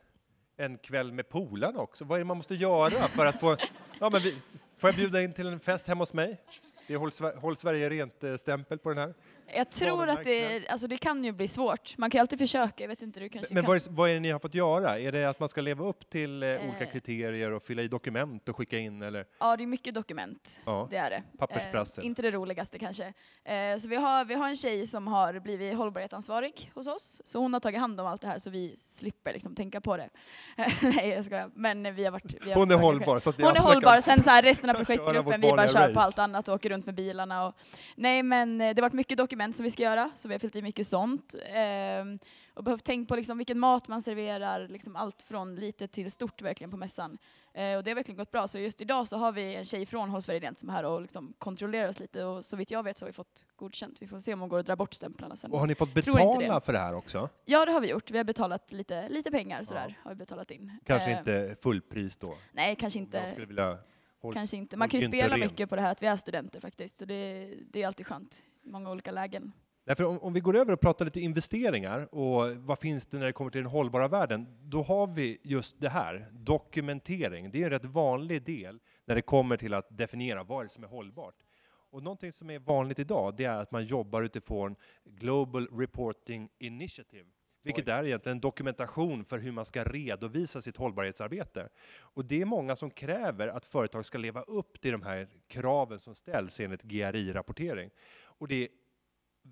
en 0.58 0.78
kväll 0.78 1.12
med 1.12 1.30
polarna 1.30 1.80
också? 1.80 2.06
Vad 2.06 2.16
är 2.16 2.20
det 2.20 2.26
man 2.26 2.38
måste 2.38 2.56
göra 2.56 2.90
för 2.90 3.26
att 3.26 3.40
få... 3.40 3.58
Ja, 4.00 4.10
men 4.10 4.22
vi, 4.22 4.36
får 4.78 4.88
jag 4.88 4.96
bjuda 4.96 5.22
in 5.22 5.34
till 5.34 5.48
en 5.48 5.60
fest 5.60 5.88
hemma 5.88 6.02
hos 6.02 6.14
mig? 6.14 6.42
Det 6.88 6.94
är 6.94 6.98
Håll, 6.98 7.12
Håll 7.38 7.58
Sverige 7.58 7.90
Rent-stämpel 7.90 8.78
på 8.78 8.90
den 8.90 8.98
här. 8.98 9.14
Jag 9.54 9.70
tror 9.72 10.10
att 10.10 10.24
det, 10.24 10.68
alltså 10.68 10.88
det 10.88 10.98
kan 10.98 11.24
ju 11.24 11.32
bli 11.32 11.48
svårt. 11.48 11.98
Man 11.98 12.10
kan 12.10 12.18
ju 12.20 12.22
alltid 12.22 12.40
försöka. 12.40 12.84
Jag 12.84 12.88
vet 12.88 13.02
inte, 13.02 13.20
du 13.20 13.30
kanske 13.30 13.54
Men 13.54 13.64
kan. 13.64 13.68
vad 13.68 13.78
är, 13.78 13.82
vad 13.90 14.10
är 14.10 14.14
det 14.14 14.20
ni 14.20 14.32
har 14.32 14.40
fått 14.40 14.54
göra? 14.56 15.00
Är 15.00 15.12
det 15.12 15.26
att 15.30 15.40
man 15.40 15.50
ska 15.50 15.62
leva 15.62 15.86
upp 15.86 16.10
till 16.10 16.44
eh, 16.44 16.50
olika 16.50 16.84
Eh. 16.86 16.92
kriterier 16.92 17.52
och 17.52 17.64
fylla 17.64 17.82
i 17.82 17.88
dokument 17.88 18.50
och 18.50 18.58
skicka 18.58 18.78
in 18.78 19.02
eller? 19.02 19.26
Ja, 19.40 19.58
det 19.58 19.64
är 19.64 19.68
mycket 19.68 19.94
dokument. 19.94 20.62
Ja, 20.66 20.88
Det 20.90 20.98
är 20.98 21.10
det. 21.10 21.24
pappersprassel. 21.38 22.04
Eh, 22.04 22.08
inte 22.08 22.22
det 22.22 22.32
roligaste 22.32 22.80
kanske. 22.80 23.14
Eh, 23.44 23.78
så 23.80 23.88
vi 23.88 23.96
har, 23.96 24.26
vi 24.26 24.34
har 24.34 24.48
en 24.50 24.56
tjej 24.56 24.88
som 24.88 25.08
har 25.08 25.40
blivit 25.40 25.78
hållbarhetsansvarig 25.78 26.72
hos 26.74 26.88
oss. 26.88 27.22
Så 27.26 27.40
hon 27.40 27.54
har 27.54 27.60
tagit 27.60 27.80
hand 27.80 28.00
om 28.02 28.08
allt 28.08 28.22
det 28.22 28.28
här 28.28 28.40
så 28.40 28.50
vi 28.50 28.76
slipper 28.78 29.34
liksom 29.34 29.56
tänka 29.56 29.82
på 29.82 29.98
det. 29.98 30.10
Nej, 30.82 31.10
jag 31.10 31.26
skojar. 31.26 31.50
Men 31.56 31.96
vi 31.96 32.04
har 32.06 32.12
varit... 32.12 32.46
Vi 32.46 32.52
har 32.52 32.60
Hon 32.60 32.72
är 32.72 32.76
hållbar. 32.76 33.20
Så 33.20 33.32
Hon 33.38 33.56
är 33.56 33.60
hållbar, 33.60 33.92
kan- 33.94 34.02
sen 34.02 34.24
så 34.24 34.30
här 34.30 34.42
resten 34.42 34.70
av 34.70 34.74
projektgruppen, 34.84 35.42
vi 35.42 35.50
bara 35.52 35.68
kör 35.68 35.80
på 35.94 36.00
race. 36.00 36.00
allt 36.00 36.20
annat 36.20 36.48
och 36.48 36.56
åker 36.56 36.70
runt 36.70 36.86
med 36.86 36.96
bilarna. 36.96 37.48
Och, 37.48 37.56
nej 37.96 38.24
men 38.24 38.62
eh, 38.62 38.76
det 38.76 38.82
har 38.82 38.86
varit 38.90 38.94
mycket 38.94 39.18
dokument 39.18 39.35
som 39.54 39.64
vi 39.64 39.70
ska 39.72 39.84
göra, 39.84 40.12
så 40.16 40.28
vi 40.28 40.34
har 40.34 40.40
fyllt 40.40 40.56
i 40.56 40.62
mycket 40.62 40.88
sånt. 40.88 41.36
Ehm, 41.46 42.20
och 42.54 42.64
behövt 42.64 42.84
tänka 42.84 43.08
på 43.08 43.16
liksom 43.16 43.38
vilken 43.38 43.60
mat 43.60 43.88
man 43.88 44.02
serverar, 44.02 44.68
liksom 44.68 44.96
allt 44.96 45.22
från 45.22 45.56
litet 45.56 45.92
till 45.92 46.12
stort 46.12 46.42
verkligen 46.42 46.72
på 46.72 46.78
mässan. 46.78 47.18
Eh, 47.54 47.78
och 47.78 47.84
det 47.84 47.92
har 47.92 47.96
verkligen 47.96 48.18
gått 48.18 48.32
bra, 48.32 48.48
så 48.48 48.60
just 48.60 48.82
idag 48.82 49.08
så 49.08 49.18
har 49.18 49.32
vi 49.32 49.56
en 49.56 49.66
tjej 49.66 49.86
från 49.86 50.22
Sverige 50.22 50.40
Rent 50.40 50.60
som 50.60 50.70
är 50.70 50.74
här 50.74 50.84
och 50.86 51.02
liksom 51.02 51.34
kontrollerar 51.38 51.90
oss 51.90 52.00
lite 52.00 52.24
och 52.24 52.46
så 52.46 52.58
vitt 52.58 52.72
jag 52.72 52.84
vet 52.84 52.98
så 52.98 53.06
har 53.06 53.08
vi 53.08 53.14
fått 53.14 53.46
godkänt. 53.56 54.02
Vi 54.02 54.08
får 54.08 54.20
se 54.20 54.34
om 54.34 54.40
hon 54.40 54.50
går 54.50 54.58
och 54.58 54.64
drar 54.64 54.76
bort 54.76 54.94
stämplarna 54.94 55.36
sen. 55.36 55.52
Och 55.52 55.60
har 55.60 55.68
ni 55.68 55.76
fått 55.76 55.94
betala 55.94 56.40
det. 56.40 56.62
för 56.66 56.74
det 56.74 56.80
här 56.80 56.94
också? 56.94 57.30
Ja 57.46 57.66
det 57.66 57.72
har 57.72 57.82
vi 57.82 57.90
gjort, 57.90 58.12
vi 58.12 58.18
har 58.18 58.26
betalat 58.26 58.72
lite, 58.72 59.10
lite 59.10 59.32
pengar 59.32 59.64
sådär, 59.64 60.00
har 60.04 60.12
vi 60.12 60.16
betalat 60.16 60.52
in. 60.52 60.80
Kanske 60.86 61.12
Eh, 61.12 61.18
inte 61.18 61.56
fullpris 61.62 62.18
då? 62.18 62.38
Nej, 62.52 62.76
kanske 62.76 63.00
inte. 63.00 63.48
Kanske 64.34 64.58
inte. 64.58 64.78
Man 64.78 64.90
kan 64.90 65.00
ju 65.00 65.08
spela 65.08 65.38
mycket 65.38 65.70
på 65.70 65.76
det 65.76 65.82
här 65.82 65.92
att 65.92 66.04
vi 66.04 66.08
är 66.08 66.16
studenter 66.16 66.60
faktiskt, 66.60 66.98
så 66.98 67.06
det, 67.06 67.54
det 67.72 67.84
är 67.84 67.88
alltid 67.88 68.08
skönt 68.08 68.44
många 68.66 68.92
olika 68.92 69.12
lägen. 69.12 69.52
Därför 69.86 70.04
om, 70.04 70.20
om 70.20 70.34
vi 70.34 70.40
går 70.40 70.56
över 70.56 70.74
och 70.74 70.80
pratar 70.80 71.06
lite 71.06 71.20
investeringar 71.20 72.16
och 72.16 72.56
vad 72.56 72.80
finns 72.80 73.08
det 73.08 73.18
när 73.18 73.26
det 73.26 73.34
kommer 73.34 73.52
till 73.52 73.62
den 73.62 73.72
hållbara 73.72 74.08
världen? 74.08 74.48
Då 74.62 74.82
har 74.82 75.08
vi 75.08 75.40
just 75.44 75.80
det 75.80 75.90
här, 75.90 76.28
dokumentering. 76.32 77.52
Det 77.52 77.62
är 77.62 77.64
en 77.64 77.70
rätt 77.70 77.86
vanlig 77.86 78.44
del 78.44 78.80
när 79.06 79.16
det 79.16 79.22
kommer 79.22 79.58
till 79.58 79.74
att 79.74 79.98
definiera 79.98 80.44
vad 80.44 80.60
är 80.60 80.64
det 80.64 80.70
som 80.70 80.84
är 80.84 80.88
hållbart. 80.88 81.36
Och 81.92 82.04
någonting 82.04 82.32
som 82.32 82.50
är 82.50 82.60
vanligt 82.60 83.00
idag, 83.00 83.36
det 83.38 83.46
är 83.46 83.62
att 83.62 83.72
man 83.72 83.86
jobbar 83.86 84.22
utifrån 84.22 84.76
Global 85.04 85.68
Reporting 85.68 86.50
Initiative. 86.60 87.26
Vilket 87.66 87.88
är 87.88 88.04
egentligen 88.04 88.38
en 88.38 88.42
dokumentation 88.42 89.26
för 89.26 89.40
hur 89.40 89.52
man 89.52 89.66
ska 89.66 89.84
redovisa 89.84 90.62
sitt 90.62 90.78
hållbarhetsarbete. 90.78 91.70
Och 92.00 92.26
det 92.26 92.42
är 92.42 92.46
många 92.46 92.76
som 92.76 92.92
kräver 92.92 93.48
att 93.48 93.66
företag 93.66 94.06
ska 94.06 94.18
leva 94.18 94.42
upp 94.42 94.82
till 94.82 94.92
de 94.92 95.02
här 95.02 95.28
kraven 95.48 96.00
som 96.00 96.16
ställs 96.16 96.60
enligt 96.60 96.84
GRI-rapportering. 96.84 97.90
Och 98.38 98.48
det 98.48 98.64
är 98.64 98.70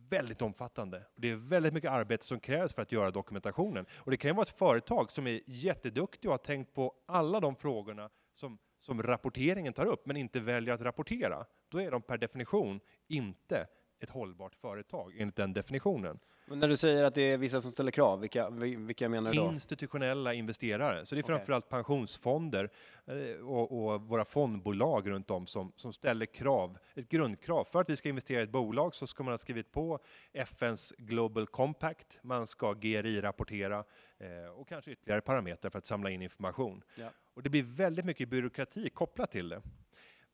väldigt 0.10 0.42
omfattande. 0.42 1.06
Och 1.16 1.22
det 1.22 1.30
är 1.30 1.36
väldigt 1.36 1.74
mycket 1.74 1.92
arbete 1.92 2.26
som 2.26 2.40
krävs 2.40 2.74
för 2.74 2.82
att 2.82 2.92
göra 2.92 3.12
dokumentationen. 3.12 3.86
Och 3.96 4.12
det 4.12 4.18
kan 4.18 4.30
ju 4.30 4.36
vara 4.36 4.44
ett 4.44 4.58
företag 4.58 5.12
som 5.12 5.28
är 5.28 5.42
jätteduktig 5.46 6.30
och 6.30 6.34
har 6.34 6.38
tänkt 6.38 6.74
på 6.74 6.94
alla 7.06 7.40
de 7.40 7.56
frågorna 7.56 8.10
som, 8.34 8.58
som 8.80 9.04
rapporteringen 9.04 9.74
tar 9.74 9.86
upp, 9.86 10.06
men 10.06 10.18
inte 10.18 10.40
väljer 10.40 10.74
att 10.74 10.82
rapportera. 10.82 11.46
Då 11.70 11.82
är 11.82 11.92
de 11.92 12.02
per 12.02 12.18
definition 12.18 12.80
inte 13.08 13.68
ett 14.00 14.10
hållbart 14.10 14.56
företag 14.56 15.14
enligt 15.18 15.36
den 15.36 15.54
definitionen. 15.54 16.20
Men 16.54 16.60
när 16.60 16.68
du 16.68 16.78
säger 16.78 17.04
att 17.04 17.16
det 17.16 17.22
är 17.22 17.38
vissa 17.38 17.62
som 17.62 17.72
ställer 17.72 17.92
krav, 17.92 18.20
vilka, 18.20 18.50
vi- 18.50 18.76
vilka 18.76 19.10
menar 19.10 19.32
du 19.34 19.40
då? 19.40 19.46
Institutionella 19.46 20.34
investerare. 20.34 21.06
Så 21.06 21.16
det 21.16 21.20
är 21.20 21.24
Okej. 21.24 21.36
framförallt 21.36 21.70
pensionsfonder 21.70 22.70
eh, 23.06 23.46
och, 23.48 23.72
och 23.94 24.02
våra 24.02 24.26
fondbolag 24.26 25.10
runt 25.10 25.32
om 25.32 25.48
som, 25.48 25.72
som 25.76 25.94
ställer 25.94 26.26
krav, 26.26 26.78
ett 26.96 27.10
grundkrav. 27.10 27.64
För 27.66 27.82
att 27.82 27.90
vi 27.90 27.96
ska 27.96 28.10
investera 28.10 28.40
i 28.40 28.44
ett 28.44 28.50
bolag 28.50 28.96
så 28.96 29.08
ska 29.08 29.24
man 29.24 29.34
ha 29.34 29.38
skrivit 29.38 29.72
på 29.72 30.00
FNs 30.34 30.94
Global 30.98 31.48
Compact, 31.48 32.18
man 32.22 32.48
ska 32.48 32.74
GRI-rapportera 32.74 33.84
eh, 34.18 34.50
och 34.56 34.68
kanske 34.68 34.92
ytterligare 34.92 35.22
parametrar 35.22 35.70
för 35.72 35.78
att 35.80 35.86
samla 35.86 36.10
in 36.10 36.22
information. 36.22 36.84
Ja. 37.00 37.08
Och 37.34 37.44
det 37.44 37.50
blir 37.50 37.64
väldigt 37.64 38.06
mycket 38.06 38.30
byråkrati 38.30 38.90
kopplat 38.90 39.32
till 39.32 39.50
det. 39.50 39.62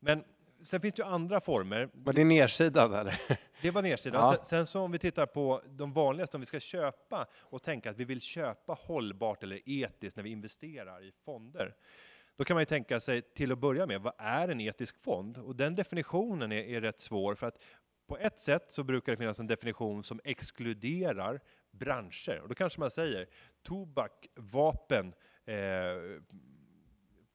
Men 0.00 0.24
sen 0.62 0.80
finns 0.80 0.94
det 0.94 1.02
ju 1.02 1.08
andra 1.08 1.40
former. 1.40 1.88
Var 1.92 2.12
det 2.12 2.24
nedsidan 2.24 2.94
eller? 2.94 3.20
Det 3.62 3.70
var 3.70 3.82
nedsidan. 3.82 4.20
Ja. 4.20 4.36
Sen, 4.36 4.44
sen 4.44 4.66
så 4.66 4.80
om 4.80 4.92
vi 4.92 4.98
tittar 4.98 5.26
på 5.26 5.62
de 5.66 5.92
vanligaste, 5.92 6.36
om 6.36 6.40
vi 6.40 6.46
ska 6.46 6.60
köpa 6.60 7.26
och 7.38 7.62
tänka 7.62 7.90
att 7.90 7.96
vi 7.96 8.04
vill 8.04 8.20
köpa 8.20 8.72
hållbart 8.72 9.42
eller 9.42 9.60
etiskt 9.68 10.16
när 10.16 10.24
vi 10.24 10.30
investerar 10.30 11.04
i 11.04 11.12
fonder. 11.24 11.74
Då 12.36 12.44
kan 12.44 12.54
man 12.54 12.62
ju 12.62 12.66
tänka 12.66 13.00
sig 13.00 13.22
till 13.22 13.52
att 13.52 13.58
börja 13.58 13.86
med, 13.86 14.00
vad 14.00 14.12
är 14.18 14.48
en 14.48 14.60
etisk 14.60 15.02
fond? 15.02 15.38
Och 15.38 15.56
den 15.56 15.74
definitionen 15.74 16.52
är, 16.52 16.62
är 16.62 16.80
rätt 16.80 17.00
svår 17.00 17.34
för 17.34 17.46
att 17.46 17.58
på 18.06 18.18
ett 18.18 18.40
sätt 18.40 18.64
så 18.68 18.82
brukar 18.82 19.12
det 19.12 19.16
finnas 19.16 19.40
en 19.40 19.46
definition 19.46 20.04
som 20.04 20.20
exkluderar 20.24 21.40
branscher. 21.70 22.40
Och 22.42 22.48
då 22.48 22.54
kanske 22.54 22.80
man 22.80 22.90
säger 22.90 23.26
tobak, 23.62 24.26
vapen, 24.36 25.14
eh, 25.44 25.54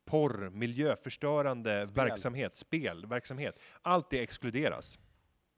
porr, 0.05 0.49
miljöförstörande 0.49 1.85
Spel. 1.85 2.05
verksamhet, 2.05 2.55
spelverksamhet. 2.55 3.59
Allt 3.81 4.09
det 4.09 4.21
exkluderas. 4.21 4.99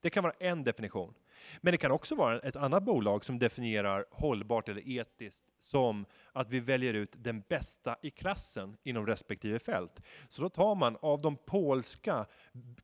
Det 0.02 0.10
kan 0.10 0.24
vara 0.24 0.36
en 0.40 0.64
definition. 0.64 1.14
Men 1.62 1.72
det 1.72 1.78
kan 1.78 1.92
också 1.92 2.16
vara 2.16 2.40
ett 2.40 2.56
annat 2.56 2.84
bolag 2.84 3.26
som 3.26 3.40
definierar 3.40 4.06
hållbart 4.12 4.70
eller 4.70 4.90
etiskt 4.90 5.46
som 5.60 6.06
att 6.32 6.50
vi 6.50 6.60
väljer 6.60 6.94
ut 6.94 7.16
den 7.18 7.44
bästa 7.50 7.96
i 8.02 8.10
klassen 8.10 8.78
inom 8.84 9.08
respektive 9.08 9.60
fält. 9.60 10.02
Så 10.30 10.42
då 10.42 10.50
tar 10.50 10.76
man 10.76 10.98
av 11.02 11.22
de 11.22 11.36
polska 11.36 12.26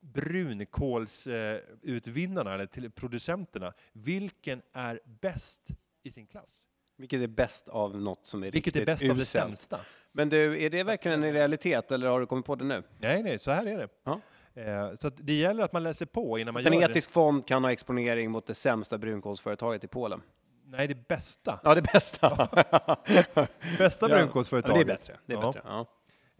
brunkolsutvinnarna 0.00 2.54
eller 2.54 2.88
producenterna, 2.88 3.72
vilken 3.92 4.62
är 4.72 5.00
bäst 5.04 5.68
i 6.02 6.10
sin 6.10 6.26
klass? 6.26 6.68
Vilket 6.96 7.20
är 7.22 7.26
bäst 7.26 7.68
av 7.68 7.96
något 8.00 8.26
som 8.26 8.42
är 8.44 8.50
Vilket 8.50 8.76
är 8.76 8.80
riktigt 8.80 8.86
bäst 8.86 9.02
av 9.02 9.16
det 9.16 9.22
uselt? 9.22 9.28
sämsta? 9.46 9.78
Men 10.12 10.28
du, 10.28 10.62
är 10.62 10.70
det 10.70 10.82
verkligen 10.82 11.22
en 11.24 11.32
realitet 11.32 11.92
eller 11.92 12.08
har 12.08 12.20
du 12.20 12.26
kommit 12.26 12.46
på 12.46 12.54
det 12.54 12.64
nu? 12.64 12.82
Nej, 12.98 13.22
nej, 13.22 13.38
så 13.38 13.50
här 13.50 13.66
är 13.66 13.78
det. 13.78 13.88
Ja. 14.04 14.20
Eh, 14.62 14.94
Så 14.94 15.08
det 15.08 15.32
gäller 15.34 15.64
att 15.64 15.72
man 15.72 15.82
läser 15.82 16.06
på 16.06 16.38
innan 16.38 16.52
Så 16.52 16.56
man 16.58 16.66
att 16.66 16.72
en 16.72 16.80
gör 16.80 16.90
etisk 16.90 17.10
fond 17.10 17.46
kan 17.46 17.64
ha 17.64 17.72
exponering 17.72 18.30
mot 18.30 18.46
det 18.46 18.54
sämsta 18.54 18.98
brunkolsföretaget 18.98 19.84
i 19.84 19.86
Polen? 19.86 20.18
det. 20.64 20.76
Nej, 20.76 20.88
det 20.88 21.08
bästa. 21.08 21.60
Ja, 21.64 21.74
det 21.74 21.82
bästa. 21.82 22.48
Bästa 23.78 24.08
Ja. 24.10 24.16
brunkolsföretaget. 24.16 24.78
Ja, 24.78 24.84
det 24.84 24.92
är 24.92 24.96
bättre. 24.96 25.16
Det 25.26 25.32
är 25.34 25.40
bättre. 25.52 25.60
Ja. 25.64 25.86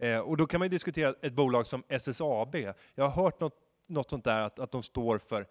Eh, 0.07 0.19
och 0.19 0.37
då 0.37 0.45
kan 0.47 0.59
man 0.59 0.65
ju 0.65 0.69
diskutera 0.69 1.13
ett 1.21 1.33
bolag 1.33 1.67
som 1.67 1.83
SSAB. 1.89 2.55
Jag 2.95 3.07
har 3.09 3.23
hört 3.23 3.39
något, 3.39 3.53
något 3.87 4.09
sånt 4.09 4.23
där 4.23 4.41
att, 4.41 4.59
att 4.59 4.71
de 4.71 4.83
står 4.83 5.17
för 5.17 5.47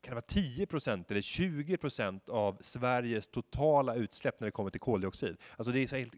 kan 0.00 0.10
det 0.10 0.14
vara 0.14 0.44
10% 0.44 1.04
eller 1.10 1.20
20% 1.20 2.30
av 2.30 2.58
Sveriges 2.60 3.28
totala 3.28 3.94
utsläpp 3.94 4.40
när 4.40 4.46
det 4.46 4.52
kommer 4.52 4.70
till 4.70 4.80
koldioxid. 4.80 5.36
Alltså 5.56 5.72
det 5.72 5.80
är 5.80 5.86
så 5.86 5.96
helt, 5.96 6.14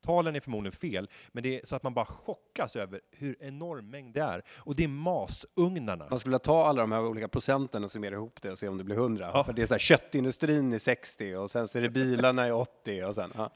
talen 0.00 0.36
är 0.36 0.40
förmodligen 0.40 0.72
fel, 0.72 1.08
men 1.32 1.42
det 1.42 1.60
är 1.60 1.66
så 1.66 1.76
att 1.76 1.82
man 1.82 1.94
bara 1.94 2.06
chockas 2.06 2.76
över 2.76 3.00
hur 3.10 3.36
enorm 3.40 3.90
mängd 3.90 4.14
det 4.14 4.20
är. 4.20 4.42
Och 4.56 4.76
det 4.76 4.84
är 4.84 4.88
masugnarna. 4.88 6.06
Man 6.10 6.18
skulle 6.18 6.30
vilja 6.30 6.38
ta 6.38 6.66
alla 6.66 6.80
de 6.80 6.92
här 6.92 7.00
olika 7.00 7.28
procenten 7.28 7.84
och 7.84 7.90
summera 7.90 8.14
ihop 8.14 8.42
det 8.42 8.50
och 8.50 8.58
se 8.58 8.68
om 8.68 8.78
det 8.78 8.84
blir 8.84 8.96
100. 8.96 9.30
Ja. 9.34 9.44
För 9.44 9.52
det 9.52 9.62
är 9.62 9.66
så 9.66 9.74
här, 9.74 9.78
köttindustrin 9.78 10.72
är 10.72 10.78
60 10.78 11.34
och 11.34 11.50
sen 11.50 11.68
så 11.68 11.78
är 11.78 11.82
det 11.82 11.90
bilarna 11.90 12.48
i 12.48 12.52
80 12.52 13.04
och 13.04 13.14
sen... 13.14 13.32
Ja. 13.36 13.50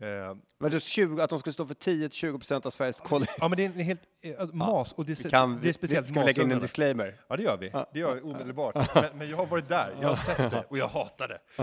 Eh, 0.00 0.36
Men 0.60 0.70
just 0.72 0.86
20, 0.86 1.22
att 1.22 1.30
de 1.30 1.38
skulle 1.38 1.52
stå 1.52 1.66
för 1.66 1.74
10-20 1.74 2.38
procent 2.38 2.66
av 2.66 2.70
Sveriges 2.70 3.00
koldioxid. 3.00 3.38
ja, 3.40 3.48
men 3.48 3.56
det 3.56 3.64
är 3.64 3.66
en 3.66 3.80
helt... 3.80 4.00
eh, 4.22 4.34
Alltså, 4.40 4.56
mas, 4.56 4.92
och 4.92 5.04
det, 5.04 5.24
är- 5.24 5.30
kan, 5.30 5.60
det 5.62 5.68
är 5.68 5.72
speciellt 5.72 6.06
ska 6.08 6.20
vi 6.20 6.26
lägga 6.26 6.42
in 6.42 6.50
en 6.52 6.58
disclaimer? 6.60 7.20
Ja, 7.28 7.36
det 7.36 7.42
gör 7.42 7.56
vi. 7.56 7.70
Det 7.92 7.98
gör 7.98 8.14
vi 8.14 8.20
omedelbart. 8.20 8.74
Men, 8.94 9.04
men 9.18 9.30
jag 9.30 9.36
har 9.36 9.46
varit 9.46 9.68
där, 9.68 9.94
jag 10.00 10.08
har 10.08 10.16
sett 10.16 10.50
det 10.50 10.64
och 10.68 10.78
jag 10.78 10.88
hatar 10.88 11.28
det. 11.28 11.40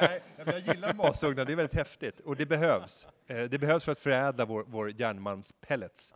Nej, 0.00 0.22
men 0.44 0.46
jag 0.64 0.74
gillar 0.74 0.94
masugnar, 0.94 1.44
det 1.44 1.52
är 1.52 1.56
väldigt 1.56 1.76
häftigt 1.78 2.20
och 2.20 2.36
det 2.36 2.46
behövs. 2.46 3.06
Eh, 3.26 3.42
Det 3.42 3.58
behövs 3.58 3.84
för 3.84 3.92
att 3.92 4.00
förädla 4.00 4.44
vår, 4.44 4.64
vår 4.66 4.90
järnmalmspellets. 5.00 6.14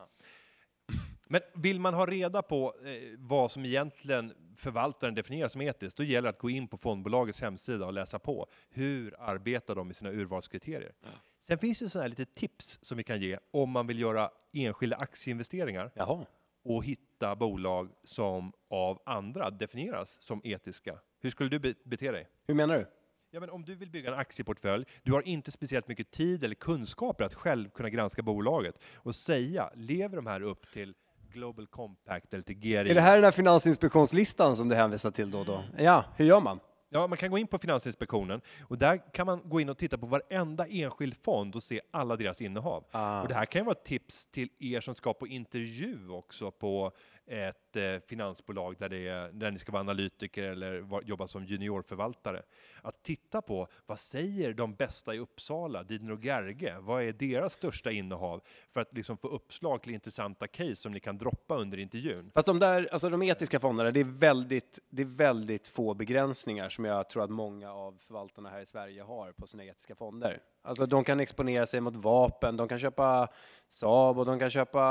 Men 1.28 1.40
vill 1.54 1.80
man 1.80 1.94
ha 1.94 2.06
reda 2.06 2.42
på 2.42 2.74
eh, 2.84 2.92
vad 3.18 3.50
som 3.50 3.64
egentligen 3.64 4.32
förvaltaren 4.56 5.14
definierar 5.14 5.48
som 5.48 5.60
etiskt, 5.62 5.96
då 5.96 6.04
gäller 6.04 6.22
det 6.22 6.30
att 6.30 6.38
gå 6.38 6.50
in 6.50 6.68
på 6.68 6.76
fondbolagets 6.76 7.40
hemsida 7.42 7.86
och 7.86 7.92
läsa 7.92 8.18
på. 8.18 8.46
Hur 8.70 9.14
arbetar 9.18 9.74
de 9.74 9.86
med 9.86 9.96
sina 9.96 10.10
urvalskriterier? 10.10 10.92
Sen 11.40 11.58
finns 11.58 11.78
det 11.78 11.88
sådana 11.88 12.02
här 12.02 12.08
lite 12.08 12.24
tips 12.24 12.78
som 12.82 12.96
vi 12.96 13.04
kan 13.04 13.20
ge 13.20 13.38
om 13.50 13.70
man 13.70 13.86
vill 13.86 13.98
göra 13.98 14.30
enskilda 14.52 14.96
aktieinvesteringar 14.96 15.90
Jaha. 15.94 16.26
och 16.62 16.84
hitta 16.84 17.36
bolag 17.36 17.90
som 18.04 18.52
av 18.68 19.02
andra 19.06 19.50
definieras 19.50 20.20
som 20.20 20.40
etiska. 20.44 20.98
Hur 21.20 21.30
skulle 21.30 21.50
du 21.50 21.58
be- 21.58 21.74
bete 21.84 22.10
dig? 22.12 22.28
Hur 22.46 22.54
menar 22.54 22.78
du? 22.78 22.86
Ja, 23.30 23.40
men 23.40 23.50
om 23.50 23.64
du 23.64 23.74
vill 23.74 23.90
bygga 23.90 24.12
en 24.12 24.18
aktieportfölj, 24.18 24.84
du 25.02 25.12
har 25.12 25.22
inte 25.28 25.50
speciellt 25.50 25.88
mycket 25.88 26.10
tid 26.10 26.44
eller 26.44 26.54
kunskaper 26.54 27.24
att 27.24 27.34
själv 27.34 27.70
kunna 27.70 27.90
granska 27.90 28.22
bolaget 28.22 28.78
och 28.94 29.14
säga, 29.14 29.70
lever 29.74 30.16
de 30.16 30.26
här 30.26 30.40
upp 30.42 30.72
till 30.72 30.94
Global 31.34 31.66
Compact 31.66 32.34
eller 32.34 32.42
till 32.42 32.58
GRI? 32.58 32.76
Är 32.76 32.94
det 32.94 33.00
här 33.00 33.14
den 33.14 33.24
här 33.24 33.30
finansinspektionslistan 33.30 34.56
som 34.56 34.68
du 34.68 34.74
hänvisar 34.74 35.10
till 35.10 35.30
då 35.30 35.38
och 35.38 35.46
då? 35.46 35.64
Ja, 35.78 36.04
hur 36.16 36.24
gör 36.24 36.40
man? 36.40 36.60
Ja, 36.88 37.06
man 37.06 37.18
kan 37.18 37.30
gå 37.30 37.38
in 37.38 37.46
på 37.46 37.58
Finansinspektionen 37.58 38.40
och 38.62 38.78
där 38.78 39.12
kan 39.12 39.26
man 39.26 39.40
gå 39.44 39.60
in 39.60 39.68
och 39.68 39.78
titta 39.78 39.98
på 39.98 40.06
varenda 40.06 40.66
enskild 40.66 41.16
fond 41.22 41.56
och 41.56 41.62
se 41.62 41.80
alla 41.90 42.16
deras 42.16 42.42
innehav. 42.42 42.84
Ah. 42.90 43.22
Och 43.22 43.28
det 43.28 43.34
här 43.34 43.44
kan 43.44 43.60
ju 43.60 43.64
vara 43.64 43.72
ett 43.72 43.84
tips 43.84 44.26
till 44.26 44.48
er 44.58 44.80
som 44.80 44.94
ska 44.94 45.12
på 45.12 45.26
intervju 45.26 46.08
också 46.08 46.50
på 46.50 46.92
ett 47.26 47.76
eh, 47.76 47.98
finansbolag 48.06 48.76
där, 48.78 48.88
det 48.88 49.08
är, 49.08 49.32
där 49.32 49.50
ni 49.50 49.58
ska 49.58 49.72
vara 49.72 49.80
analytiker 49.80 50.42
eller 50.42 50.80
var, 50.80 51.02
jobba 51.02 51.26
som 51.26 51.44
juniorförvaltare. 51.44 52.42
Att 52.82 53.02
titta 53.02 53.42
på 53.42 53.68
vad 53.86 53.98
säger 53.98 54.52
de 54.52 54.74
bästa 54.74 55.14
i 55.14 55.18
Uppsala, 55.18 55.82
Didner 55.82 56.12
och 56.12 56.24
Gerge? 56.24 56.78
Vad 56.78 57.02
är 57.02 57.12
deras 57.12 57.54
största 57.54 57.90
innehav? 57.90 58.42
För 58.72 58.80
att 58.80 58.96
liksom 58.96 59.16
få 59.16 59.28
uppslag 59.28 59.82
till 59.82 59.94
intressanta 59.94 60.46
case 60.46 60.74
som 60.74 60.92
ni 60.92 61.00
kan 61.00 61.18
droppa 61.18 61.56
under 61.56 61.78
intervjun. 61.78 62.30
Fast 62.34 62.46
de 62.46 62.58
där, 62.58 62.88
alltså 62.92 63.10
de 63.10 63.22
etiska 63.22 63.60
fonderna, 63.60 63.90
det 63.90 64.00
är 64.00 64.18
väldigt, 64.18 64.78
det 64.90 65.02
är 65.02 65.16
väldigt 65.16 65.68
få 65.68 65.94
begränsningar 65.94 66.68
som 66.68 66.84
jag 66.84 67.08
tror 67.08 67.24
att 67.24 67.30
många 67.30 67.72
av 67.72 67.98
förvaltarna 68.00 68.50
här 68.50 68.60
i 68.60 68.66
Sverige 68.66 69.02
har 69.02 69.32
på 69.32 69.46
sina 69.46 69.64
etiska 69.64 69.94
fonder. 69.94 70.40
Alltså 70.66 70.86
de 70.86 71.04
kan 71.04 71.20
exponera 71.20 71.66
sig 71.66 71.80
mot 71.80 71.96
vapen, 71.96 72.56
de 72.56 72.68
kan 72.68 72.78
köpa 72.78 73.28
Saab 73.68 74.18
och 74.18 74.26
de 74.26 74.38
kan 74.38 74.50
köpa 74.50 74.82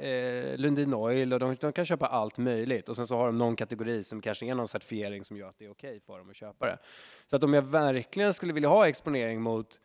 eh, 0.00 0.58
Lundin 0.58 0.94
Oil 0.94 1.32
och 1.32 1.40
de, 1.40 1.56
de 1.60 1.72
kan 1.72 1.86
köpa 1.86 2.06
allt 2.06 2.38
möjligt. 2.38 2.88
Och 2.88 2.96
sen 2.96 3.06
så 3.06 3.16
har 3.16 3.26
de 3.26 3.38
någon 3.38 3.56
kategori 3.56 4.04
som 4.04 4.20
kanske 4.20 4.46
är 4.46 4.54
någon 4.54 4.68
certifiering 4.68 5.24
som 5.24 5.36
gör 5.36 5.48
att 5.48 5.58
det 5.58 5.64
är 5.64 5.70
okej 5.70 6.00
för 6.00 6.18
dem 6.18 6.30
att 6.30 6.36
köpa 6.36 6.66
det. 6.66 6.78
Så 7.26 7.36
att 7.36 7.44
om 7.44 7.54
jag 7.54 7.62
verkligen 7.62 8.34
skulle 8.34 8.52
vilja 8.52 8.68
ha 8.68 8.88
exponering 8.88 9.40
mot 9.40 9.80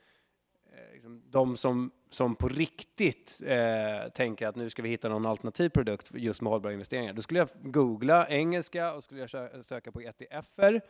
eh, 0.74 0.94
liksom, 0.94 1.22
de 1.30 1.58
som, 1.58 1.92
som 2.10 2.36
på 2.36 2.48
riktigt 2.48 3.42
eh, 3.46 4.10
tänker 4.16 4.48
att 4.48 4.56
nu 4.56 4.70
ska 4.70 4.82
vi 4.82 4.90
hitta 4.90 5.10
någon 5.10 5.26
alternativ 5.26 5.70
produkt 5.70 6.12
just 6.14 6.42
med 6.42 6.52
hållbara 6.52 6.74
investeringar. 6.74 7.14
Då 7.14 7.22
skulle 7.22 7.40
jag 7.40 7.50
googla 7.62 8.28
engelska 8.28 8.94
och 8.94 9.04
skulle 9.04 9.28
jag 9.32 9.66
söka 9.66 9.92
på 9.92 10.02
ETFer. 10.02 10.82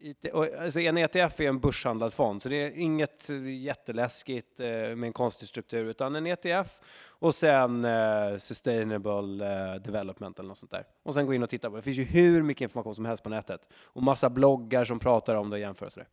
IT, 0.00 0.24
och, 0.32 0.46
alltså 0.46 0.80
en 0.80 0.98
ETF 0.98 1.40
är 1.40 1.48
en 1.48 1.58
börshandlad 1.58 2.12
fond, 2.12 2.42
så 2.42 2.48
det 2.48 2.56
är 2.56 2.70
inget 2.70 3.28
jätteläskigt 3.62 4.60
eh, 4.60 4.66
med 4.66 5.02
en 5.02 5.12
konstig 5.12 5.48
struktur, 5.48 5.84
utan 5.84 6.16
en 6.16 6.26
ETF 6.26 6.80
och 7.08 7.34
sen 7.34 7.84
eh, 7.84 8.38
Sustainable 8.38 9.46
eh, 9.46 9.74
Development 9.74 10.38
eller 10.38 10.48
något 10.48 10.58
sånt 10.58 10.72
där. 10.72 10.86
Och 11.02 11.14
sen 11.14 11.26
gå 11.26 11.34
in 11.34 11.42
och 11.42 11.50
titta 11.50 11.70
på 11.70 11.76
det. 11.76 11.80
Det 11.80 11.84
finns 11.84 11.98
ju 11.98 12.04
hur 12.04 12.42
mycket 12.42 12.60
information 12.62 12.94
som 12.94 13.04
helst 13.04 13.22
på 13.22 13.28
nätet 13.28 13.68
och 13.72 14.02
massa 14.02 14.30
bloggar 14.30 14.84
som 14.84 14.98
pratar 14.98 15.34
om 15.34 15.50
det 15.50 15.54
och 15.54 15.60
jämför 15.60 15.86
och 15.86 15.92
sådär. 15.92 16.08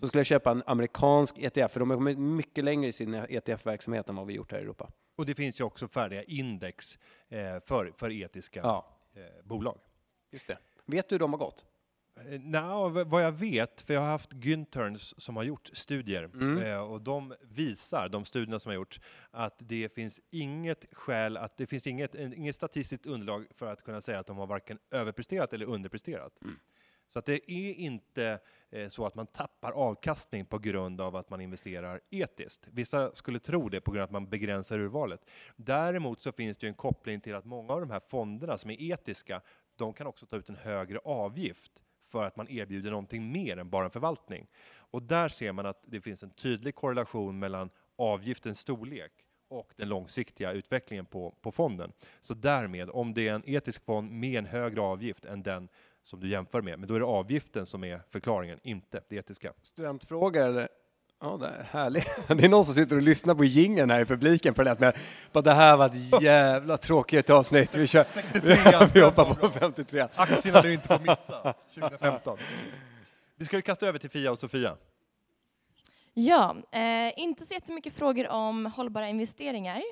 Så 0.00 0.06
skulle 0.08 0.20
jag 0.20 0.26
köpa 0.26 0.50
en 0.50 0.62
amerikansk 0.66 1.38
ETF, 1.38 1.72
för 1.72 1.80
de 1.80 1.90
har 1.90 1.96
kommit 1.96 2.18
mycket 2.18 2.64
längre 2.64 2.88
i 2.88 2.92
sin 2.92 3.14
ETF-verksamhet 3.14 4.08
än 4.08 4.16
vad 4.16 4.26
vi 4.26 4.34
gjort 4.34 4.52
här 4.52 4.58
i 4.58 4.62
Europa. 4.62 4.90
Och 5.16 5.26
det 5.26 5.34
finns 5.34 5.60
ju 5.60 5.64
också 5.64 5.88
färdiga 5.88 6.22
index 6.22 6.98
för, 7.64 7.92
för 7.96 8.12
etiska 8.12 8.60
Ja, 8.62 8.86
bolag. 9.44 9.78
just 10.30 10.46
det. 10.46 10.58
Vet 10.84 11.08
du 11.08 11.14
hur 11.14 11.20
de 11.20 11.32
har 11.32 11.38
gått? 11.38 11.64
Eh, 12.16 12.88
v- 12.90 13.04
vad 13.04 13.24
jag 13.24 13.32
vet, 13.32 13.80
för 13.80 13.94
jag 13.94 14.00
har 14.00 14.08
haft 14.08 14.32
Günterns 14.32 15.14
som 15.20 15.36
har 15.36 15.42
gjort 15.44 15.70
studier 15.72 16.24
Mm. 16.24 16.62
eh, 16.62 16.78
och 16.78 17.00
de 17.02 17.34
visar, 17.42 18.08
de 18.08 18.24
studierna 18.24 18.58
som 18.58 18.70
har 18.70 18.74
gjorts, 18.74 19.00
att 19.30 19.54
det 19.58 19.94
finns 19.94 20.20
inget 20.30 20.86
skäl, 20.92 21.36
att 21.36 21.56
det 21.56 21.66
finns 21.66 21.86
inget, 21.86 22.14
inget 22.14 22.56
statistiskt 22.56 23.06
underlag 23.06 23.46
för 23.50 23.72
att 23.72 23.82
kunna 23.82 24.00
säga 24.00 24.18
att 24.18 24.26
de 24.26 24.36
har 24.36 24.46
varken 24.46 24.78
överpresterat 24.90 25.52
eller 25.52 25.66
underpresterat. 25.66 26.42
Mm. 26.42 26.56
Så 27.08 27.18
att 27.18 27.26
det 27.26 27.50
är 27.52 27.72
inte 27.74 28.38
eh, 28.70 28.88
så 28.88 29.06
att 29.06 29.14
man 29.14 29.26
tappar 29.26 29.72
avkastning 29.72 30.46
på 30.46 30.58
grund 30.58 31.00
av 31.00 31.16
att 31.16 31.30
man 31.30 31.40
investerar 31.40 32.00
etiskt. 32.10 32.68
Vissa 32.72 33.14
skulle 33.14 33.38
tro 33.38 33.68
det 33.68 33.80
på 33.80 33.90
grund 33.90 34.02
av 34.02 34.04
att 34.04 34.10
man 34.12 34.28
begränsar 34.28 34.78
urvalet. 34.78 35.20
Däremot 35.56 36.20
så 36.20 36.32
finns 36.32 36.58
det 36.58 36.66
en 36.66 36.74
koppling 36.74 37.20
till 37.20 37.34
att 37.34 37.44
många 37.44 37.72
av 37.72 37.80
de 37.80 37.90
här 37.90 38.00
fonderna 38.00 38.58
som 38.58 38.70
är 38.70 38.82
etiska, 38.82 39.40
de 39.76 39.92
kan 39.92 40.06
också 40.06 40.26
ta 40.26 40.36
ut 40.36 40.48
en 40.48 40.56
högre 40.56 40.98
avgift 40.98 41.82
för 42.06 42.24
att 42.24 42.36
man 42.36 42.48
erbjuder 42.48 42.90
någonting 42.90 43.32
mer 43.32 43.56
än 43.56 43.70
bara 43.70 43.84
en 43.84 43.90
förvaltning. 43.90 44.46
Och 44.76 45.02
där 45.02 45.28
ser 45.28 45.52
man 45.52 45.66
att 45.66 45.82
det 45.86 46.00
finns 46.00 46.22
en 46.22 46.30
tydlig 46.30 46.74
korrelation 46.74 47.38
mellan 47.38 47.70
avgiftens 47.96 48.60
storlek 48.60 49.12
och 49.48 49.72
den 49.76 49.88
långsiktiga 49.88 50.52
utvecklingen 50.52 51.06
på, 51.06 51.34
på 51.40 51.52
fonden. 51.52 51.92
Så 52.20 52.34
därmed, 52.34 52.90
om 52.90 53.14
det 53.14 53.28
är 53.28 53.34
en 53.34 53.48
etisk 53.48 53.84
fond 53.84 54.10
med 54.12 54.38
en 54.38 54.46
högre 54.46 54.80
avgift 54.80 55.24
än 55.24 55.42
den 55.42 55.68
som 56.02 56.20
du 56.20 56.28
jämför 56.28 56.62
med, 56.62 56.78
men 56.78 56.88
då 56.88 56.94
är 56.94 57.00
det 57.00 57.06
avgiften 57.06 57.66
som 57.66 57.84
är 57.84 58.00
förklaringen, 58.10 58.60
inte 58.62 59.02
det 59.08 59.16
etiska. 59.16 59.52
Studentfråga 59.62 60.46
eller? 60.46 60.68
Ja, 61.20 61.36
det 61.36 61.46
är 61.46 61.62
härligt. 61.70 62.06
Det 62.28 62.44
är 62.44 62.48
någon 62.48 62.64
som 62.64 62.74
sitter 62.74 62.96
och 62.96 63.02
lyssnar 63.02 63.34
på 63.34 63.44
jingeln 63.44 63.90
här 63.90 64.00
i 64.00 64.04
publiken 64.04 64.54
på 64.54 64.62
det 64.62 64.80
med, 64.80 64.96
bara, 65.32 65.42
det 65.42 65.52
här 65.52 65.76
var 65.76 65.86
ett 65.86 66.22
jävla 66.22 66.76
tråkigt 66.76 67.30
avsnitt. 67.30 67.76
Vi, 67.76 67.86
kör, 67.86 68.06
vi 68.94 69.00
hoppar 69.00 69.34
på 69.34 69.50
53. 69.50 70.08
Aktierna 70.14 70.60
du 70.60 70.72
inte 70.72 70.88
får 70.88 70.98
missa 70.98 71.54
2015. 71.74 72.38
Vi 73.36 73.44
ska 73.44 73.56
ju 73.56 73.62
kasta 73.62 73.86
över 73.86 73.98
till 73.98 74.10
Fia 74.10 74.32
och 74.32 74.38
Sofia. 74.38 74.76
Ja, 76.14 76.56
eh, 76.72 77.12
inte 77.16 77.46
så 77.46 77.54
jättemycket 77.54 77.94
frågor 77.94 78.28
om 78.28 78.66
hållbara 78.66 79.08
investeringar. 79.08 79.82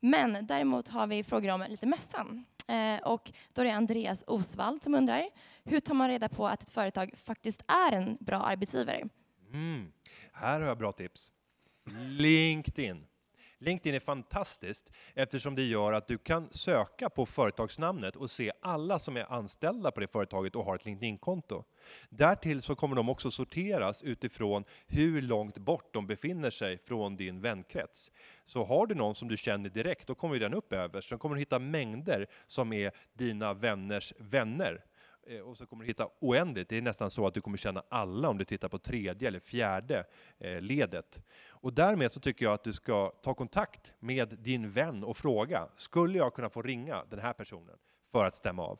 Men 0.00 0.46
däremot 0.46 0.88
har 0.88 1.06
vi 1.06 1.24
frågor 1.24 1.50
om 1.50 1.64
lite 1.68 1.86
mässan. 1.86 2.44
Eh, 2.68 3.08
och 3.08 3.32
då 3.52 3.62
är 3.62 3.66
det 3.66 3.72
Andreas 3.72 4.24
Osvald 4.26 4.82
som 4.82 4.94
undrar, 4.94 5.28
hur 5.64 5.80
tar 5.80 5.94
man 5.94 6.08
reda 6.08 6.28
på 6.28 6.46
att 6.46 6.62
ett 6.62 6.70
företag 6.70 7.14
faktiskt 7.24 7.64
är 7.66 7.92
en 7.92 8.16
bra 8.20 8.36
arbetsgivare? 8.42 9.08
Mm. 9.52 9.92
Här 10.32 10.60
har 10.60 10.68
jag 10.68 10.78
bra 10.78 10.92
tips. 10.92 11.32
LinkedIn. 12.18 13.06
LinkedIn 13.58 13.94
är 13.94 14.00
fantastiskt 14.00 14.90
eftersom 15.14 15.54
det 15.54 15.62
gör 15.62 15.92
att 15.92 16.06
du 16.06 16.18
kan 16.18 16.52
söka 16.52 17.10
på 17.10 17.26
företagsnamnet 17.26 18.16
och 18.16 18.30
se 18.30 18.52
alla 18.60 18.98
som 18.98 19.16
är 19.16 19.32
anställda 19.32 19.90
på 19.90 20.00
det 20.00 20.06
företaget 20.06 20.56
och 20.56 20.64
har 20.64 20.74
ett 20.74 20.84
LinkedIn-konto. 20.84 21.64
Därtill 22.08 22.62
så 22.62 22.74
kommer 22.74 22.96
de 22.96 23.08
också 23.08 23.30
sorteras 23.30 24.02
utifrån 24.02 24.64
hur 24.86 25.22
långt 25.22 25.58
bort 25.58 25.94
de 25.94 26.06
befinner 26.06 26.50
sig 26.50 26.78
från 26.78 27.16
din 27.16 27.40
vänkrets. 27.40 28.12
Så 28.44 28.64
har 28.64 28.86
du 28.86 28.94
någon 28.94 29.14
som 29.14 29.28
du 29.28 29.36
känner 29.36 29.70
direkt, 29.70 30.06
då 30.06 30.14
kommer 30.14 30.38
den 30.38 30.54
upp 30.54 30.72
överst. 30.72 31.08
Sen 31.08 31.18
kommer 31.18 31.34
du 31.34 31.40
hitta 31.40 31.58
mängder 31.58 32.26
som 32.46 32.72
är 32.72 32.92
dina 33.12 33.54
vänners 33.54 34.12
vänner. 34.18 34.84
Eh, 35.26 35.40
Och 35.40 35.56
så 35.56 35.66
kommer 35.66 35.84
du 35.84 35.88
hitta 35.88 36.08
oändligt. 36.20 36.68
Det 36.68 36.76
är 36.76 36.82
nästan 36.82 37.10
så 37.10 37.26
att 37.26 37.34
du 37.34 37.40
kommer 37.40 37.56
känna 37.56 37.82
alla 37.88 38.28
om 38.28 38.38
du 38.38 38.44
tittar 38.44 38.68
på 38.68 38.78
tredje 38.78 39.28
eller 39.28 39.40
fjärde 39.40 40.04
eh, 40.38 40.60
ledet. 40.60 41.22
Och 41.48 41.72
därmed 41.72 42.12
så 42.12 42.20
tycker 42.20 42.44
jag 42.44 42.54
att 42.54 42.64
du 42.64 42.72
ska 42.72 43.08
ta 43.22 43.34
kontakt 43.34 43.92
med 43.98 44.28
din 44.28 44.70
vän 44.70 45.04
och 45.04 45.16
fråga, 45.16 45.68
skulle 45.74 46.18
jag 46.18 46.34
kunna 46.34 46.50
få 46.50 46.62
ringa 46.62 47.04
den 47.10 47.18
här 47.18 47.32
personen 47.32 47.76
för 48.12 48.24
att 48.24 48.36
stämma 48.36 48.62
av? 48.62 48.78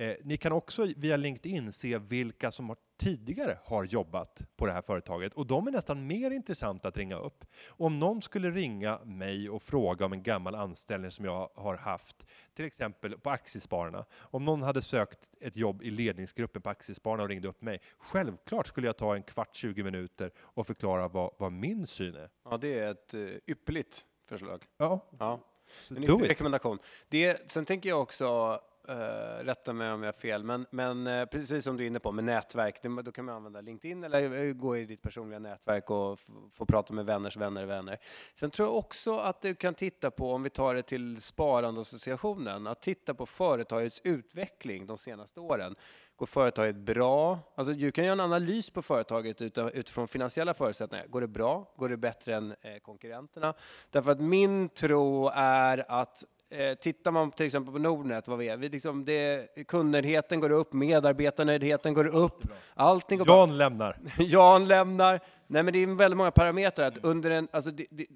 Eh, 0.00 0.16
ni 0.24 0.36
kan 0.36 0.52
också 0.52 0.86
via 0.96 1.16
LinkedIn 1.16 1.72
se 1.72 1.98
vilka 1.98 2.50
som 2.50 2.68
har 2.68 2.76
tidigare 2.96 3.58
har 3.64 3.84
jobbat 3.84 4.42
på 4.56 4.66
det 4.66 4.72
här 4.72 4.82
företaget 4.82 5.34
och 5.34 5.46
de 5.46 5.66
är 5.66 5.70
nästan 5.70 6.06
mer 6.06 6.30
intressanta 6.30 6.88
att 6.88 6.96
ringa 6.96 7.16
upp. 7.16 7.44
Om 7.68 7.98
någon 7.98 8.22
skulle 8.22 8.50
ringa 8.50 8.98
mig 9.04 9.50
och 9.50 9.62
fråga 9.62 10.04
om 10.04 10.12
en 10.12 10.22
gammal 10.22 10.54
anställning 10.54 11.10
som 11.10 11.24
jag 11.24 11.50
har 11.54 11.76
haft, 11.76 12.26
till 12.54 12.64
exempel 12.64 13.18
på 13.18 13.30
Aktiespararna. 13.30 14.04
Om 14.20 14.44
någon 14.44 14.62
hade 14.62 14.82
sökt 14.82 15.28
ett 15.40 15.56
jobb 15.56 15.82
i 15.82 15.90
ledningsgruppen 15.90 16.62
på 16.62 16.70
Aktiespararna 16.70 17.22
och 17.22 17.28
ringde 17.28 17.48
upp 17.48 17.62
mig, 17.62 17.80
självklart 17.98 18.66
skulle 18.66 18.86
jag 18.86 18.96
ta 18.96 19.14
en 19.14 19.22
kvart, 19.22 19.56
20 19.56 19.82
minuter 19.82 20.30
och 20.38 20.66
förklara 20.66 21.08
vad, 21.08 21.30
vad 21.38 21.52
min 21.52 21.86
syn 21.86 22.14
är. 22.14 22.30
Ja, 22.44 22.56
det 22.56 22.78
är 22.78 22.90
ett 22.90 23.14
eh, 23.14 23.20
ypperligt 23.46 24.04
förslag. 24.28 24.64
Ja, 24.76 25.08
Ja. 25.18 25.40
En 25.88 26.20
rekommendation. 26.20 26.78
Det, 27.08 27.50
sen 27.50 27.64
tänker 27.64 27.88
jag 27.88 28.02
också 28.02 28.60
Uh, 28.88 29.44
rätta 29.44 29.72
mig 29.72 29.92
om 29.92 30.02
jag 30.02 30.08
har 30.08 30.18
fel, 30.20 30.44
men, 30.44 30.66
men 30.70 31.06
uh, 31.06 31.26
precis 31.26 31.64
som 31.64 31.76
du 31.76 31.84
är 31.84 31.86
inne 31.86 32.00
på 32.00 32.12
med 32.12 32.24
nätverk, 32.24 32.82
det, 32.82 33.02
då 33.02 33.12
kan 33.12 33.24
man 33.24 33.34
använda 33.34 33.60
LinkedIn 33.60 34.04
eller 34.04 34.46
eh, 34.46 34.52
gå 34.52 34.76
i 34.76 34.84
ditt 34.84 35.02
personliga 35.02 35.38
nätverk 35.38 35.90
och 35.90 36.20
få 36.52 36.66
prata 36.66 36.92
med 36.92 37.06
vänners 37.06 37.36
vänner 37.36 37.66
vänner. 37.66 37.98
Sen 38.34 38.50
tror 38.50 38.68
jag 38.68 38.76
också 38.76 39.18
att 39.18 39.42
du 39.42 39.54
kan 39.54 39.74
titta 39.74 40.10
på, 40.10 40.32
om 40.32 40.42
vi 40.42 40.50
tar 40.50 40.74
det 40.74 40.82
till 40.82 41.20
Sparandeassociationen, 41.20 42.66
att 42.66 42.82
titta 42.82 43.14
på 43.14 43.26
företagets 43.26 44.00
utveckling 44.04 44.86
de 44.86 44.98
senaste 44.98 45.40
åren. 45.40 45.76
Går 46.16 46.26
företaget 46.26 46.76
bra? 46.76 47.38
Alltså, 47.54 47.72
du 47.72 47.92
kan 47.92 48.04
göra 48.04 48.12
en 48.12 48.20
analys 48.20 48.70
på 48.70 48.82
företaget 48.82 49.42
utifrån 49.72 50.08
finansiella 50.08 50.54
förutsättningar. 50.54 51.06
Går 51.06 51.20
det 51.20 51.28
bra? 51.28 51.74
Går 51.76 51.88
det 51.88 51.96
bättre 51.96 52.34
än 52.34 52.54
eh, 52.60 52.78
konkurrenterna? 52.82 53.54
Därför 53.90 54.12
att 54.12 54.20
min 54.20 54.68
tro 54.68 55.30
är 55.34 55.84
att 55.88 56.24
Eh, 56.52 56.74
tittar 56.74 57.10
man 57.10 57.30
till 57.30 57.46
exempel 57.46 57.72
på 57.72 57.78
Nordnet, 57.78 58.28
vad 58.28 58.38
vi 58.38 58.48
är, 58.48 58.56
vi 58.56 58.68
liksom 58.68 59.04
det, 59.04 59.48
kundnöjdheten 59.68 60.40
går 60.40 60.50
upp, 60.50 60.72
medarbetarnöjdheten 60.72 61.94
går 61.94 62.06
upp, 62.06 62.42
allting 62.74 63.18
går 63.18 63.28
Jan 63.28 63.58
lämnar. 63.58 63.96
Jan 64.18 64.68
lämnar. 64.68 65.20
Nej, 65.46 65.62
men 65.62 65.72
det 65.72 65.78
är 65.82 65.86
väldigt 65.86 66.16
många 66.18 66.30
parametrar. 66.30 66.86
Att 66.86 67.04
under 67.04 67.30
en, 67.30 67.48
alltså, 67.50 67.70
det, 67.70 67.86
det, 67.90 68.06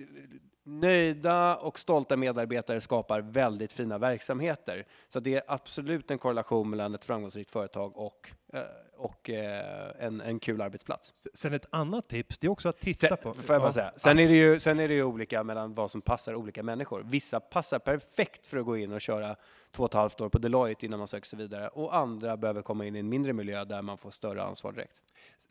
nöjda 0.65 1.57
och 1.57 1.79
stolta 1.79 2.17
medarbetare 2.17 2.81
skapar 2.81 3.21
väldigt 3.21 3.73
fina 3.73 3.99
verksamheter. 3.99 4.87
Så 5.09 5.21
det 5.21 5.35
är 5.35 5.43
absolut 5.47 6.11
en 6.11 6.19
korrelation 6.19 6.71
mellan 6.71 6.95
ett 6.95 7.05
framgångsrikt 7.05 7.51
företag 7.51 7.97
och, 7.97 8.31
eh, 8.53 8.61
och 8.97 9.31
eh, 9.31 9.91
en, 9.99 10.21
en 10.21 10.39
kul 10.39 10.61
arbetsplats. 10.61 11.13
Sen 11.35 11.55
ett 11.55 11.67
annat 11.71 12.09
tips, 12.09 12.39
det 12.39 12.47
är 12.47 12.51
också 12.51 12.69
att 12.69 12.81
titta 12.81 13.09
sen, 13.09 13.17
på... 13.23 13.35
Får 13.35 13.55
jag 13.55 13.63
bara 13.63 13.73
säga. 13.73 13.93
Sen, 13.97 14.19
är 14.19 14.29
det 14.29 14.37
ju, 14.37 14.61
sen 14.61 14.81
är 14.81 14.89
det 14.89 14.95
ju 14.95 15.05
olika 15.05 15.45
mellan 15.45 15.75
vad 15.75 15.91
som 15.91 16.01
passar 16.01 16.35
olika 16.35 16.63
människor. 16.63 17.03
Vissa 17.07 17.41
passar 17.41 17.79
perfekt 17.79 18.47
för 18.47 18.57
att 18.57 18.65
gå 18.65 18.77
in 18.77 18.93
och 18.93 19.01
köra 19.01 19.37
två 19.75 19.83
och 19.83 19.91
ett 19.91 19.95
halvt 19.95 20.21
år 20.21 20.29
på 20.29 20.39
Deloitte 20.39 20.87
innan 20.87 20.99
man 20.99 21.09
söker 21.09 21.27
sig 21.27 21.39
vidare 21.39 21.69
och 21.69 21.97
andra 21.97 22.37
behöver 22.37 22.63
komma 22.63 22.87
in 22.87 22.97
i 22.97 22.99
en 22.99 23.09
mindre 23.09 23.33
miljö 23.33 23.65
där 23.65 23.83
man 23.83 23.99
får 23.99 24.11
större 24.11 24.43
ansvar 24.43 24.73
direkt. 24.73 25.03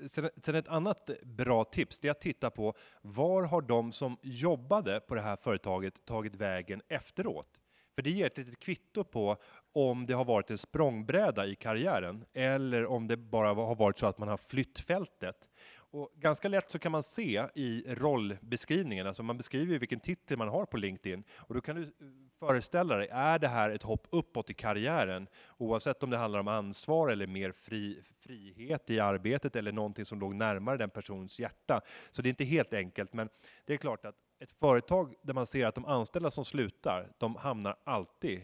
Sen, 0.07 0.29
sen 0.37 0.55
ett 0.55 0.67
annat 0.67 1.09
bra 1.23 1.63
tips, 1.63 1.99
det 1.99 2.07
är 2.07 2.11
att 2.11 2.21
titta 2.21 2.49
på 2.49 2.73
var 3.01 3.43
har 3.43 3.61
de 3.61 3.91
som 3.91 4.17
jobbade 4.21 4.99
på 4.99 5.15
det 5.15 5.21
här 5.21 5.35
företaget 5.35 6.05
tagit 6.05 6.35
vägen 6.35 6.81
efteråt? 6.87 7.59
För 7.95 8.01
det 8.01 8.09
ger 8.09 8.25
ett 8.25 8.37
litet 8.37 8.59
kvitto 8.59 9.03
på 9.03 9.37
om 9.73 10.05
det 10.05 10.13
har 10.13 10.25
varit 10.25 10.51
en 10.51 10.57
språngbräda 10.57 11.45
i 11.45 11.55
karriären 11.55 12.25
eller 12.33 12.85
om 12.85 13.07
det 13.07 13.17
bara 13.17 13.53
har 13.53 13.75
varit 13.75 13.99
så 13.99 14.07
att 14.07 14.17
man 14.17 14.27
har 14.27 14.37
flytt 14.37 14.79
fältet. 14.79 15.47
Och 15.93 16.11
ganska 16.15 16.47
lätt 16.47 16.71
så 16.71 16.79
kan 16.79 16.91
man 16.91 17.03
se 17.03 17.45
i 17.55 17.85
rollbeskrivningen, 17.87 19.07
alltså 19.07 19.23
man 19.23 19.37
beskriver 19.37 19.79
vilken 19.79 19.99
titel 19.99 20.37
man 20.37 20.47
har 20.47 20.65
på 20.65 20.77
LinkedIn, 20.77 21.23
och 21.37 21.53
då 21.55 21.61
kan 21.61 21.75
du 21.75 21.81
eh, 21.81 21.89
föreställa 22.47 22.97
dig, 22.97 23.07
är 23.11 23.39
det 23.39 23.47
här 23.47 23.69
ett 23.69 23.83
hopp 23.83 24.07
uppåt 24.09 24.49
i 24.49 24.53
karriären? 24.53 25.27
Oavsett 25.57 26.03
om 26.03 26.09
det 26.09 26.17
handlar 26.17 26.39
om 26.39 26.47
ansvar 26.47 27.09
eller 27.09 27.27
mer 27.27 27.51
fri, 27.51 28.03
frihet 28.19 28.89
i 28.89 28.99
arbetet 28.99 29.55
eller 29.55 29.71
någonting 29.71 30.05
som 30.05 30.19
låg 30.19 30.35
närmare 30.35 30.77
den 30.77 30.89
persons 30.89 31.39
hjärta. 31.39 31.81
Så 32.11 32.21
det 32.21 32.27
är 32.27 32.29
inte 32.29 32.43
helt 32.43 32.73
enkelt, 32.73 33.13
men 33.13 33.29
det 33.65 33.73
är 33.73 33.77
klart 33.77 34.05
att 34.05 34.15
ett 34.39 34.51
företag 34.51 35.15
där 35.21 35.33
man 35.33 35.45
ser 35.45 35.65
att 35.65 35.75
de 35.75 35.85
anställda 35.85 36.31
som 36.31 36.45
slutar, 36.45 37.11
de 37.17 37.35
hamnar 37.35 37.75
alltid 37.83 38.41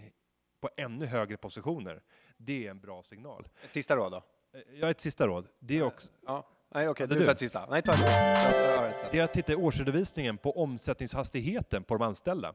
på 0.62 0.70
ännu 0.78 1.06
högre 1.06 1.38
positioner. 1.38 2.02
Det 2.38 2.68
är 2.68 2.72
en 2.72 2.80
bra 2.80 3.04
signal. 3.04 3.48
Ett 3.64 3.74
sista 3.74 3.96
råd 3.96 4.12
då? 4.12 4.24
Ja, 4.82 4.90
ett 4.90 5.02
sista 5.02 5.28
råd. 5.28 5.48
Det 5.60 5.78
är 5.78 5.84
också... 5.84 6.10
Ja. 6.26 6.48
Nej, 6.72 6.90
okej, 6.90 7.06
okay, 7.06 7.18
du 7.18 7.26
tar 7.26 7.32
ett 7.32 7.40
sista. 7.40 7.66
Nej, 7.70 7.82
ta 7.82 7.92
ett. 7.92 9.12
Det 9.12 9.20
är 9.20 9.24
att 9.24 9.34
titta 9.34 9.52
i 9.52 9.56
årsredovisningen 9.56 10.38
på 10.38 10.64
omsättningshastigheten 10.64 11.84
på 11.84 11.98
de 11.98 12.04
anställda. 12.04 12.54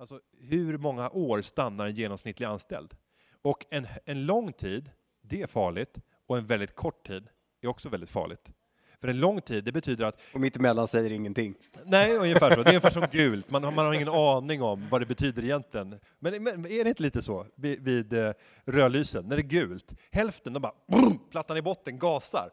Alltså 0.00 0.20
hur 0.40 0.78
många 0.78 1.10
år 1.10 1.40
stannar 1.40 1.86
en 1.86 1.94
genomsnittlig 1.94 2.46
anställd? 2.46 2.94
Och 3.42 3.64
en, 3.70 3.86
en 4.04 4.26
lång 4.26 4.52
tid, 4.52 4.90
det 5.22 5.42
är 5.42 5.46
farligt. 5.46 6.00
Och 6.26 6.38
en 6.38 6.46
väldigt 6.46 6.74
kort 6.74 7.06
tid 7.06 7.28
är 7.60 7.68
också 7.68 7.88
väldigt 7.88 8.10
farligt. 8.10 8.52
För 9.00 9.08
en 9.08 9.20
lång 9.20 9.40
tid, 9.40 9.64
det 9.64 9.72
betyder 9.72 10.04
att... 10.04 10.20
Och 10.34 10.40
mittemellan 10.40 10.88
säger 10.88 11.12
ingenting. 11.12 11.54
Nej, 11.84 12.16
ungefär 12.16 12.54
så. 12.54 12.62
Det 12.62 12.68
är 12.68 12.72
ungefär 12.72 12.90
som 12.90 13.06
gult. 13.12 13.50
Man, 13.50 13.62
man 13.62 13.86
har 13.86 13.92
ingen 13.94 14.08
aning 14.08 14.62
om 14.62 14.88
vad 14.90 15.00
det 15.00 15.06
betyder 15.06 15.42
egentligen. 15.44 16.00
Men, 16.18 16.42
men 16.42 16.66
är 16.66 16.84
det 16.84 16.88
inte 16.88 17.02
lite 17.02 17.22
så 17.22 17.46
vid, 17.54 17.80
vid 17.80 18.12
uh, 18.12 18.32
rödlysen? 18.64 19.24
När 19.24 19.36
det 19.36 19.42
är 19.42 19.60
gult, 19.60 19.94
hälften, 20.10 20.52
de 20.52 20.60
bara 20.60 20.74
brum, 20.88 21.18
plattan 21.30 21.56
i 21.56 21.62
botten, 21.62 21.98
gasar. 21.98 22.50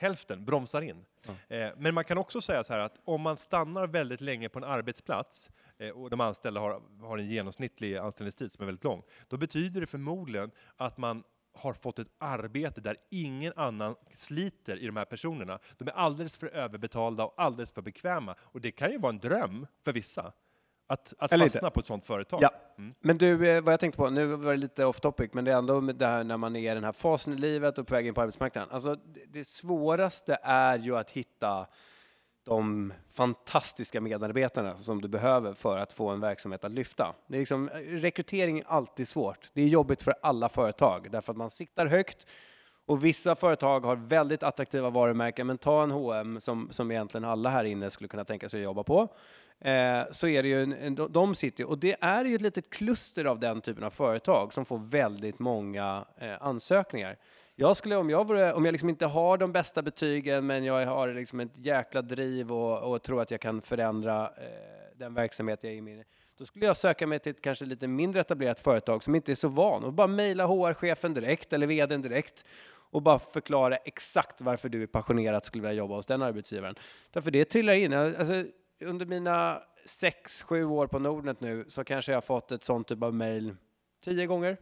Hälften 0.00 0.44
bromsar 0.44 0.82
in. 0.82 1.04
Mm. 1.48 1.74
men 1.78 1.94
man 1.94 2.04
kan 2.04 2.18
också 2.18 2.40
säga 2.40 2.64
så 2.64 2.72
här 2.72 2.80
att 2.80 3.00
om 3.04 3.20
man 3.20 3.36
stannar 3.36 3.86
väldigt 3.86 4.20
länge 4.20 4.48
på 4.48 4.58
en 4.58 4.64
arbetsplats 4.64 5.50
eh, 5.78 5.90
och 5.90 6.10
de 6.10 6.20
anställda 6.20 6.60
har, 6.60 6.82
har 7.00 7.18
en 7.18 7.28
genomsnittlig 7.28 7.96
anställningstid 7.96 8.52
som 8.52 8.62
är 8.62 8.66
väldigt 8.66 8.84
lång, 8.84 9.02
då 9.28 9.36
betyder 9.36 9.80
det 9.80 9.86
förmodligen 9.86 10.50
att 10.76 10.98
man 10.98 11.22
har 11.52 11.72
fått 11.72 11.98
ett 11.98 12.10
arbete 12.18 12.80
där 12.80 12.96
ingen 13.10 13.52
annan 13.56 13.94
sliter 14.14 14.76
i 14.76 14.86
de 14.86 14.96
här 14.96 15.04
personerna. 15.04 15.58
De 15.78 15.88
är 15.88 15.92
alldeles 15.92 16.36
för 16.36 16.46
överbetalda 16.46 17.24
och 17.24 17.34
alldeles 17.36 17.72
för 17.72 17.82
bekväma. 17.82 18.34
Och 18.40 18.60
det 18.60 18.70
kan 18.70 18.90
ju 18.90 18.98
vara 18.98 19.12
en 19.12 19.18
dröm 19.18 19.66
för 19.84 19.92
vissa. 19.92 20.32
Att, 20.90 21.14
att 21.18 21.30
fastna 21.30 21.44
lite. 21.44 21.70
på 21.70 21.80
ett 21.80 21.86
sådant 21.86 22.04
företag. 22.04 22.42
Ja. 22.42 22.50
Mm. 22.78 22.94
Men 23.00 23.18
du, 23.18 23.50
eh, 23.50 23.62
vad 23.62 23.72
jag 23.72 23.80
tänkte 23.80 23.96
på, 23.96 24.10
nu 24.10 24.26
var 24.26 24.50
det 24.50 24.56
lite 24.56 24.84
off 24.84 25.00
topic, 25.00 25.30
men 25.32 25.44
det 25.44 25.52
är 25.52 25.56
ändå 25.56 25.80
det 25.80 26.06
här 26.06 26.24
när 26.24 26.36
man 26.36 26.56
är 26.56 26.72
i 26.72 26.74
den 26.74 26.84
här 26.84 26.92
fasen 26.92 27.32
i 27.32 27.36
livet 27.36 27.78
och 27.78 27.86
på 27.86 27.94
väg 27.94 28.06
in 28.06 28.14
på 28.14 28.20
arbetsmarknaden. 28.20 28.70
Alltså, 28.72 28.96
det 29.28 29.46
svåraste 29.46 30.38
är 30.42 30.78
ju 30.78 30.96
att 30.96 31.10
hitta 31.10 31.66
de 32.44 32.92
fantastiska 33.12 34.00
medarbetarna 34.00 34.76
som 34.76 35.00
du 35.00 35.08
behöver 35.08 35.54
för 35.54 35.78
att 35.78 35.92
få 35.92 36.08
en 36.08 36.20
verksamhet 36.20 36.64
att 36.64 36.72
lyfta. 36.72 37.14
Det 37.26 37.36
är 37.36 37.40
liksom, 37.40 37.70
rekrytering 37.86 38.58
är 38.58 38.64
alltid 38.68 39.08
svårt. 39.08 39.50
Det 39.52 39.62
är 39.62 39.68
jobbigt 39.68 40.02
för 40.02 40.14
alla 40.22 40.48
företag 40.48 41.10
därför 41.10 41.32
att 41.32 41.36
man 41.36 41.50
siktar 41.50 41.86
högt 41.86 42.26
och 42.88 43.04
vissa 43.04 43.36
företag 43.36 43.80
har 43.80 43.96
väldigt 43.96 44.42
attraktiva 44.42 44.90
varumärken, 44.90 45.46
men 45.46 45.58
ta 45.58 45.82
en 45.82 45.90
H&M 45.90 46.40
som, 46.40 46.68
som 46.70 46.90
egentligen 46.90 47.24
alla 47.24 47.50
här 47.50 47.64
inne 47.64 47.90
skulle 47.90 48.08
kunna 48.08 48.24
tänka 48.24 48.48
sig 48.48 48.60
att 48.60 48.64
jobba 48.64 48.82
på. 48.82 49.08
Eh, 49.60 50.02
så 50.10 50.28
är 50.28 50.42
det 50.42 50.48
ju, 50.48 50.62
en, 50.62 50.94
de 51.10 51.34
sitter 51.34 51.64
och 51.64 51.78
det 51.78 51.96
är 52.00 52.24
ju 52.24 52.34
ett 52.34 52.40
litet 52.40 52.70
kluster 52.70 53.24
av 53.24 53.40
den 53.40 53.60
typen 53.60 53.84
av 53.84 53.90
företag 53.90 54.52
som 54.52 54.64
får 54.64 54.78
väldigt 54.78 55.38
många 55.38 56.04
eh, 56.18 56.42
ansökningar. 56.42 57.16
Jag 57.54 57.76
skulle, 57.76 57.96
om 57.96 58.10
jag, 58.10 58.26
vore, 58.26 58.52
om 58.52 58.64
jag 58.64 58.72
liksom 58.72 58.88
inte 58.88 59.06
har 59.06 59.38
de 59.38 59.52
bästa 59.52 59.82
betygen, 59.82 60.46
men 60.46 60.64
jag 60.64 60.86
har 60.86 61.08
liksom 61.08 61.40
ett 61.40 61.52
jäkla 61.56 62.02
driv 62.02 62.52
och, 62.52 62.92
och 62.92 63.02
tror 63.02 63.22
att 63.22 63.30
jag 63.30 63.40
kan 63.40 63.62
förändra 63.62 64.24
eh, 64.26 64.96
den 64.96 65.14
verksamhet 65.14 65.64
jag 65.64 65.72
är 65.72 65.88
i, 65.88 66.04
då 66.36 66.44
skulle 66.44 66.66
jag 66.66 66.76
söka 66.76 67.06
mig 67.06 67.18
till 67.18 67.30
ett 67.30 67.42
kanske 67.42 67.64
lite 67.64 67.88
mindre 67.88 68.20
etablerat 68.20 68.60
företag 68.60 69.04
som 69.04 69.14
inte 69.14 69.32
är 69.32 69.36
så 69.36 69.48
van 69.48 69.84
och 69.84 69.92
bara 69.92 70.06
mejla 70.06 70.46
HR-chefen 70.46 71.14
direkt 71.14 71.52
eller 71.52 71.66
vdn 71.66 72.02
direkt 72.02 72.44
och 72.90 73.02
bara 73.02 73.18
förklara 73.18 73.76
exakt 73.76 74.40
varför 74.40 74.68
du 74.68 74.82
är 74.82 74.86
passionerad 74.86 75.44
skulle 75.44 75.62
vilja 75.62 75.78
jobba 75.78 75.94
hos 75.94 76.06
den 76.06 76.22
arbetsgivaren. 76.22 76.74
Därför 77.12 77.30
det 77.30 77.44
trillar 77.44 77.72
in. 77.72 77.92
Alltså, 77.92 78.44
under 78.80 79.06
mina 79.06 79.62
sex, 79.84 80.42
sju 80.42 80.64
år 80.64 80.86
på 80.86 80.98
Nordnet 80.98 81.40
nu 81.40 81.64
så 81.68 81.84
kanske 81.84 82.12
jag 82.12 82.16
har 82.16 82.22
fått 82.22 82.52
ett 82.52 82.62
sånt 82.62 82.88
typ 82.88 83.02
av 83.02 83.14
mejl 83.14 83.54
tio 84.04 84.26
gånger. 84.26 84.56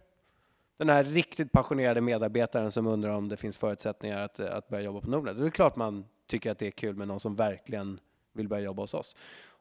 Den 0.76 0.88
här 0.88 1.04
riktigt 1.04 1.52
passionerade 1.52 2.00
medarbetaren 2.00 2.70
som 2.70 2.86
undrar 2.86 3.10
om 3.10 3.28
det 3.28 3.36
finns 3.36 3.56
förutsättningar 3.56 4.20
att, 4.20 4.40
att 4.40 4.68
börja 4.68 4.84
jobba 4.84 5.00
på 5.00 5.10
Nordnet. 5.10 5.38
Det 5.38 5.46
är 5.46 5.50
klart 5.50 5.76
man 5.76 6.04
tycker 6.26 6.50
att 6.50 6.58
det 6.58 6.66
är 6.66 6.70
kul 6.70 6.96
med 6.96 7.08
någon 7.08 7.20
som 7.20 7.36
verkligen 7.36 8.00
vill 8.32 8.48
börja 8.48 8.62
jobba 8.62 8.82
hos 8.82 8.94
oss. 8.94 9.16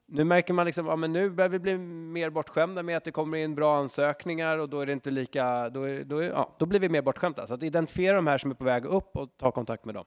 Nu 0.06 0.24
märker 0.24 0.53
man 0.53 0.66
liksom, 0.66 0.86
ja 0.86 0.95
men 0.95 1.14
nu 1.14 1.30
börjar 1.30 1.49
vi 1.49 1.60
bli 1.60 1.78
mer 1.78 2.30
bortskämda 2.30 2.84
med 2.84 2.97
att 2.97 3.03
det 3.03 3.12
kommer 3.12 3.38
in 3.38 3.56
bra 3.56 3.78
ansökningar 3.78 4.58
och 4.58 4.70
då 4.70 4.80
är 4.80 4.86
det 4.86 4.93
inte 4.93 5.12
lika, 5.12 5.70
då, 5.70 5.84
är, 5.84 6.03
då, 6.03 6.18
är, 6.18 6.30
ja, 6.30 6.56
då 6.60 6.66
blir 6.66 6.80
vi 6.80 6.89
mer 6.89 7.01
bortskämda. 7.01 7.47
Så 7.47 7.53
att 7.53 7.64
identifiera 7.64 8.16
de 8.16 8.28
här 8.28 8.38
som 8.38 8.51
är 8.51 8.56
på 8.56 8.64
väg 8.64 8.86
upp 8.86 9.18
och 9.18 9.38
ta 9.38 9.51
kontakt 9.51 9.86
med 9.86 9.95
dem. 9.95 10.06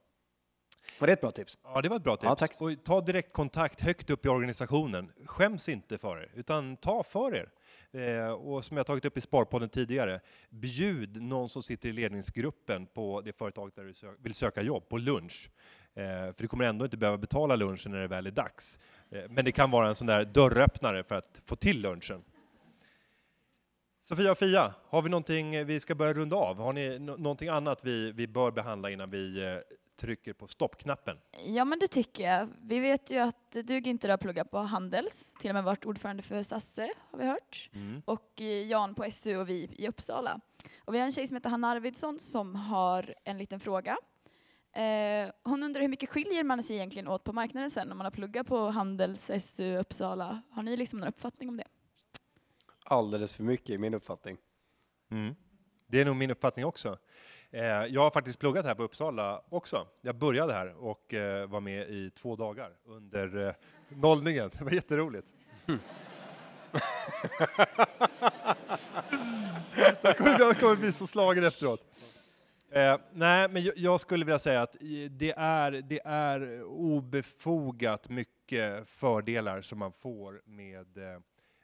Var 0.99 1.07
det 1.07 1.13
ett 1.13 1.21
bra 1.21 1.31
tips? 1.31 1.59
Ja, 1.63 1.83
det 1.83 1.89
var 1.89 1.97
ett 1.97 2.03
bra 2.03 2.17
tips. 2.17 2.61
Ja. 2.61 2.67
Och 2.67 2.85
ta 2.85 3.01
direkt 3.01 3.33
kontakt 3.33 3.81
högt 3.81 4.11
upp 4.11 4.27
i 4.27 4.29
organisationen. 4.29 5.13
Skäms 5.27 5.69
inte 5.69 5.99
för 5.99 6.17
er, 6.17 6.31
utan 6.35 6.77
ta 6.77 7.03
för 7.03 7.35
er. 7.35 7.51
Eh, 7.93 8.31
och 8.31 8.65
som 8.65 8.77
jag 8.77 8.87
tagit 8.87 9.05
upp 9.05 9.17
i 9.17 9.21
Sparpodden 9.21 9.69
tidigare, 9.69 10.21
bjud 10.51 11.23
någon 11.23 11.49
som 11.49 11.63
sitter 11.63 11.89
i 11.89 11.93
ledningsgruppen 11.93 12.87
på 12.87 13.21
det 13.21 13.33
företaget 13.33 13.77
där 13.77 13.85
du 13.85 13.95
sö 13.95 14.13
vill 14.19 14.35
söka 14.35 14.63
jobb 14.63 14.89
på 14.89 14.99
lunch. 14.99 15.51
Eh, 15.95 16.05
för 16.05 16.43
du 16.43 16.49
kommer 16.49 16.65
ändå 16.65 16.85
inte 16.85 16.97
behöva 16.97 17.19
betala 17.19 17.57
lunchen 17.57 17.93
när 17.93 18.01
det 18.01 18.09
väl 18.09 18.27
är 18.27 18.31
dags. 18.31 18.81
Eh, 19.11 19.23
men 19.29 19.45
det 19.45 19.53
kan 19.53 19.71
vara 19.71 19.89
en 19.89 19.95
sån 19.95 20.07
där 20.07 20.25
dörröppnare 20.25 21.03
för 21.03 21.15
att 21.15 21.43
få 21.45 21.57
till 21.57 21.81
lunchen. 21.81 22.25
Sofia 24.03 24.31
och 24.31 24.39
Fia, 24.39 24.75
har 24.85 25.03
vi 25.03 25.09
någonting 25.09 25.67
vi 25.67 25.81
ska 25.81 25.95
börja 25.95 26.13
runda 26.13 26.37
av? 26.37 26.59
Har 26.59 26.73
ni 26.73 26.99
någonting 26.99 27.49
annat 27.49 27.85
vi, 27.85 28.13
vi 28.13 28.27
bör 28.27 28.51
behandla 28.51 28.91
innan 28.91 29.09
vi 29.11 29.45
eh, 29.45 29.59
trycker 29.99 30.33
på 30.33 30.49
stoppknappen? 30.49 31.19
Ja, 31.47 31.65
men 31.65 31.79
det 31.79 31.87
tycker 31.87 32.25
jag. 32.25 32.49
Vi 32.63 32.79
vet 32.81 33.11
ju 33.11 33.19
att 33.19 33.57
du 33.65 33.79
inte 33.79 34.11
har 34.11 34.19
pluggat 34.19 34.51
på 34.51 34.59
Handels, 34.59 35.33
till 35.33 35.51
och 35.51 35.55
med 35.55 35.65
varit 35.65 35.87
ordförande 35.87 36.23
för 36.23 36.43
Sasse, 36.43 36.91
har 37.11 37.19
vi 37.19 37.27
hört. 37.27 37.71
Mm. 37.75 38.03
Och 38.05 38.41
Jan 38.67 38.95
på 38.95 39.11
SU 39.11 39.37
och 39.37 39.49
vi 39.49 39.71
i 39.77 39.89
Uppsala. 39.89 40.41
Och 40.85 40.95
vi 40.95 40.99
har 40.99 41.07
en 41.07 41.13
tjej 41.13 41.27
som 41.27 41.37
heter 41.37 41.51
Hanna 41.51 41.69
Arvidsson 41.69 42.19
som 42.19 42.55
har 42.55 43.15
en 43.25 43.39
liten 43.39 43.61
fråga. 43.61 43.99
Eh, 44.73 45.31
hon 45.45 45.63
undrar 45.63 45.81
hur 45.81 45.89
mycket 45.89 46.09
skiljer 46.09 46.45
man 46.45 46.63
sig 46.63 46.77
egentligen 46.77 47.09
åt 47.09 47.25
på 47.25 47.33
marknaden 47.33 47.71
sen 47.71 47.93
om 47.93 47.99
man 47.99 48.05
har 48.05 48.11
pluggat 48.11 48.47
på 48.47 48.69
Handels, 48.69 49.31
SU, 49.41 49.77
Uppsala? 49.77 50.43
Har 50.51 50.63
ni 50.63 50.77
liksom 50.77 50.99
någon 50.99 51.09
uppfattning 51.09 51.49
om 51.49 51.57
det? 51.57 51.67
Alldeles 52.85 53.35
för 53.35 53.43
mycket 53.43 53.71
i 53.71 53.79
min 53.79 53.95
uppfattning. 53.95 54.37
Mm. 55.11 55.35
Det 55.87 56.01
är 56.01 56.05
nog 56.05 56.17
min 56.17 56.31
uppfattning 56.31 56.65
också. 56.65 56.99
Eh, 57.51 57.61
jag 57.65 58.01
har 58.01 58.11
faktiskt 58.11 58.39
pluggat 58.39 58.65
här 58.65 58.75
på 58.75 58.83
Uppsala 58.83 59.43
också. 59.49 59.87
Jag 60.01 60.17
började 60.17 60.53
här 60.53 60.85
och 60.85 61.15
eh, 61.15 61.49
var 61.49 61.61
med 61.61 61.89
i 61.89 62.11
två 62.11 62.37
dagar 62.37 62.73
under 62.87 63.47
eh, 63.47 63.55
nollningen. 63.89 64.51
Det 64.59 64.65
var 64.65 64.71
jätteroligt. 64.71 65.33
jag, 70.03 70.17
kommer, 70.17 70.39
jag 70.39 70.59
kommer 70.59 70.77
bli 70.77 70.93
så 70.93 71.07
slagen 71.07 71.45
efteråt. 71.45 71.81
Eh, 72.71 72.97
nej, 73.13 73.49
men 73.49 73.73
jag, 73.77 74.01
skulle 74.01 74.25
vilja 74.25 74.39
säga 74.39 74.63
att 74.63 74.77
det 75.11 75.35
är, 75.37 75.71
det 75.71 76.01
är 76.05 76.63
obefogat 76.65 78.09
mycket 78.09 78.89
fördelar 78.89 79.63
som 79.63 79.79
man 79.79 79.93
får 79.93 80.43
med, 80.45 80.87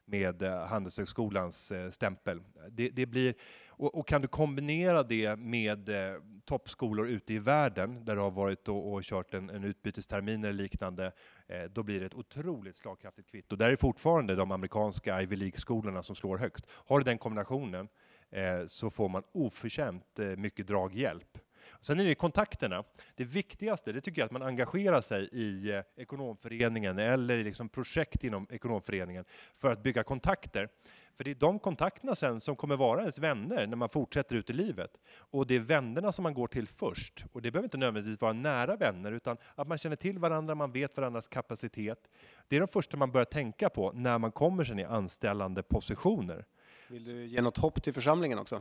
med 0.05 0.43
eh, 0.43 0.67
Handelshögskolans 0.67 1.73
eh, 1.73 1.91
stämpel. 1.91 2.41
Det, 2.71 2.89
det 2.89 3.07
blir, 3.07 3.35
och, 3.69 3.95
och 3.95 4.09
kan 4.09 4.23
du 4.23 4.29
kombinera 4.29 5.03
det 5.03 5.37
med 5.37 5.89
eh, 5.89 6.21
toppskolor 6.45 7.09
ute 7.09 7.35
i 7.35 7.39
världen, 7.39 8.05
där 8.05 8.17
du 8.17 8.23
har 8.23 8.31
varit 8.31 8.69
och, 8.69 8.93
och 8.93 9.03
kört 9.03 9.35
en, 9.35 9.51
en 9.51 9.65
utbytestermin 9.65 10.45
eller 10.45 10.63
liknande, 10.63 11.13
eh, 11.47 11.63
då 11.63 11.83
blir 11.83 12.01
det 12.01 12.07
ett 12.07 12.15
otroligt 12.15 12.77
slagkraftigt 12.77 13.31
kvitto. 13.31 13.57
Där 13.57 13.71
är 13.71 13.77
fortfarande 13.77 14.35
de 14.35 14.51
amerikanska 14.51 15.23
Ivy 15.23 15.37
League-skolorna 15.37 16.03
som 16.03 16.17
slår 16.17 16.39
högst. 16.39 16.67
Har 16.71 16.99
du 16.99 17.05
den 17.05 17.19
kombinationen 17.19 17.89
eh, 18.31 18.67
så 18.67 18.91
får 18.91 19.09
man 19.09 19.23
oförtjänt 19.33 20.19
eh, 20.19 20.27
mycket 20.27 20.67
draghjälp. 20.67 21.39
Sen 21.81 22.01
är 22.01 22.05
det 22.05 22.15
kontakterna. 22.15 22.85
Det 23.15 23.25
viktigaste 23.25 23.93
det 23.93 24.01
tycker 24.01 24.21
jag 24.21 24.27
att 24.27 24.33
man 24.33 24.43
engagerar 24.43 25.01
sig 25.01 25.29
i 25.33 25.71
eh, 25.71 25.83
ekonomföreningen 25.97 26.99
eller 26.99 27.37
i 27.37 27.45
liksom 27.45 27.69
projekt 27.69 28.25
inom 28.25 28.47
ekonomföreningen 28.51 29.25
för 29.59 29.73
att 29.73 29.83
bygga 29.83 30.03
kontakter. 30.03 30.69
För 31.17 31.25
det 31.25 31.31
är 31.31 31.35
de 31.35 31.59
kontakterna 31.59 32.15
sen 32.15 32.41
som 32.41 32.57
kommer 32.57 32.77
vara 32.77 33.01
ens 33.01 33.19
vänner 33.19 33.67
när 33.67 33.77
man 33.77 33.89
fortsätter 33.89 34.37
ut 34.37 34.51
i 34.51 34.53
livet. 34.53 34.91
Och 35.17 35.47
det 35.47 35.55
är 35.55 35.61
vännerna 35.61 36.13
som 36.13 36.23
man 36.23 36.35
går 36.35 36.47
till 36.47 36.69
först. 36.69 37.25
Och 37.33 37.43
det 37.43 37.51
behöver 37.51 37.67
inte 37.67 37.77
nödvändigtvis 37.77 38.21
vara 38.21 38.33
nära 38.33 38.77
vänner, 38.77 39.13
utan 39.13 39.37
att 39.55 39.69
man 39.69 39.79
känner 39.79 39.97
till 39.97 40.19
varandra, 40.19 40.55
man 40.55 40.73
vet 40.73 40.97
varandras 40.97 41.29
kapacitet. 41.29 42.11
Det 42.49 42.57
är 42.57 42.61
de 42.61 42.69
första 42.69 42.97
man 42.97 43.11
börjar 43.11 43.25
tänka 43.25 43.71
på 43.71 43.93
när 43.93 44.19
man 44.19 44.33
kommer 44.33 44.65
sen 44.65 44.79
i 44.79 44.85
anställande 44.85 45.63
positioner. 45.63 46.45
Vill 46.89 47.05
du 47.05 47.27
ge 47.27 47.41
något 47.41 47.59
hopp 47.59 47.83
till 47.83 47.95
församlingen 47.95 48.39
också? 48.39 48.61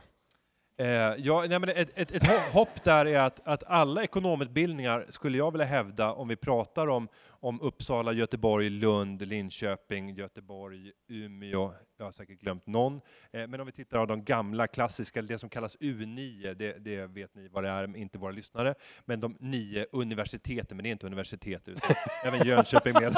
Eh, 0.76 0.86
ja, 1.18 1.44
nej, 1.48 1.58
men 1.58 1.68
ett, 1.68 1.90
ett, 1.94 2.10
ett 2.12 2.22
ho- 2.22 2.50
hopp 2.52 2.84
där 2.84 3.06
är 3.06 3.18
att, 3.18 3.40
att 3.44 3.64
alla 3.64 4.02
ekonomutbildningar 4.02 5.06
skulle 5.08 5.38
jag 5.38 5.50
vilja 5.52 5.66
hävda 5.66 6.12
om 6.12 6.28
vi 6.28 6.36
pratar 6.36 6.86
om, 6.88 7.08
om 7.28 7.60
Uppsala, 7.60 8.12
Göteborg, 8.12 8.70
Lund, 8.70 9.22
Linköping, 9.22 10.14
Göteborg, 10.14 10.92
Umeå, 11.08 11.72
jag 11.98 12.04
har 12.04 12.12
säkert 12.12 12.40
glömt 12.40 12.66
någon. 12.66 13.00
Eh, 13.32 13.46
men 13.46 13.60
om 13.60 13.66
vi 13.66 13.72
tittar 13.72 13.98
på 13.98 14.06
de 14.06 14.24
gamla 14.24 14.66
klassiska, 14.66 15.22
det 15.22 15.38
som 15.38 15.48
kallas 15.48 15.76
U9, 15.78 16.54
det, 16.54 16.78
det 16.78 17.06
vet 17.06 17.34
ni 17.34 17.48
vad 17.48 17.64
det 17.64 17.70
är, 17.70 17.96
inte 17.96 18.18
våra 18.18 18.32
lyssnare, 18.32 18.74
men 19.04 19.20
de 19.20 19.36
nio 19.40 19.86
universiteten, 19.92 20.76
men 20.76 20.82
det 20.84 20.88
är 20.88 20.92
inte 20.92 21.06
universitet, 21.06 21.68
utan 21.68 21.96
även 22.24 22.46
Jönköping 22.46 22.92
med. 22.92 23.14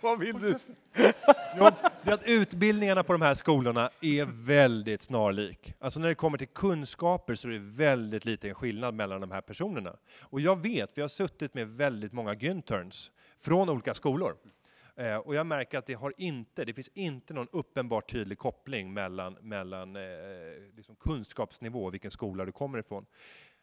Vad 0.00 0.18
vill 0.18 0.40
du? 0.40 0.54
Jo, 1.58 1.68
det 2.04 2.10
är 2.10 2.14
att 2.14 2.26
utbildningarna 2.26 3.02
på 3.02 3.12
de 3.12 3.22
här 3.22 3.34
skolorna 3.34 3.90
är 4.00 4.24
väldigt 4.24 5.02
snarlik. 5.02 5.74
Alltså 5.78 6.00
när 6.00 6.08
det 6.08 6.14
kommer 6.14 6.38
till 6.38 6.48
kunskaper 6.48 7.34
så 7.34 7.48
är 7.48 7.52
det 7.52 7.58
väldigt 7.58 8.24
liten 8.24 8.54
skillnad 8.54 8.94
mellan 8.94 9.20
de 9.20 9.30
här 9.30 9.40
personerna. 9.40 9.96
Och 10.20 10.40
jag 10.40 10.62
vet, 10.62 10.94
för 10.94 11.00
jag 11.00 11.04
har 11.04 11.08
suttit 11.08 11.54
med 11.54 11.68
väldigt 11.68 12.12
många 12.12 12.34
Günterns 12.34 13.10
från 13.40 13.68
olika 13.68 13.94
skolor. 13.94 14.36
Eh, 14.96 15.16
och 15.16 15.34
jag 15.34 15.46
märker 15.46 15.78
att 15.78 15.86
det 15.86 15.94
har 15.94 16.14
inte, 16.16 16.64
det 16.64 16.74
finns 16.74 16.90
inte 16.94 17.34
någon 17.34 17.48
uppenbart 17.52 18.10
tydlig 18.10 18.38
koppling 18.38 18.92
mellan, 18.92 19.36
mellan 19.40 19.96
eh, 19.96 20.02
liksom 20.76 20.96
kunskapsnivå 20.96 21.84
och 21.84 21.94
vilken 21.94 22.10
skola 22.10 22.44
du 22.44 22.52
kommer 22.52 22.78
ifrån. 22.78 23.06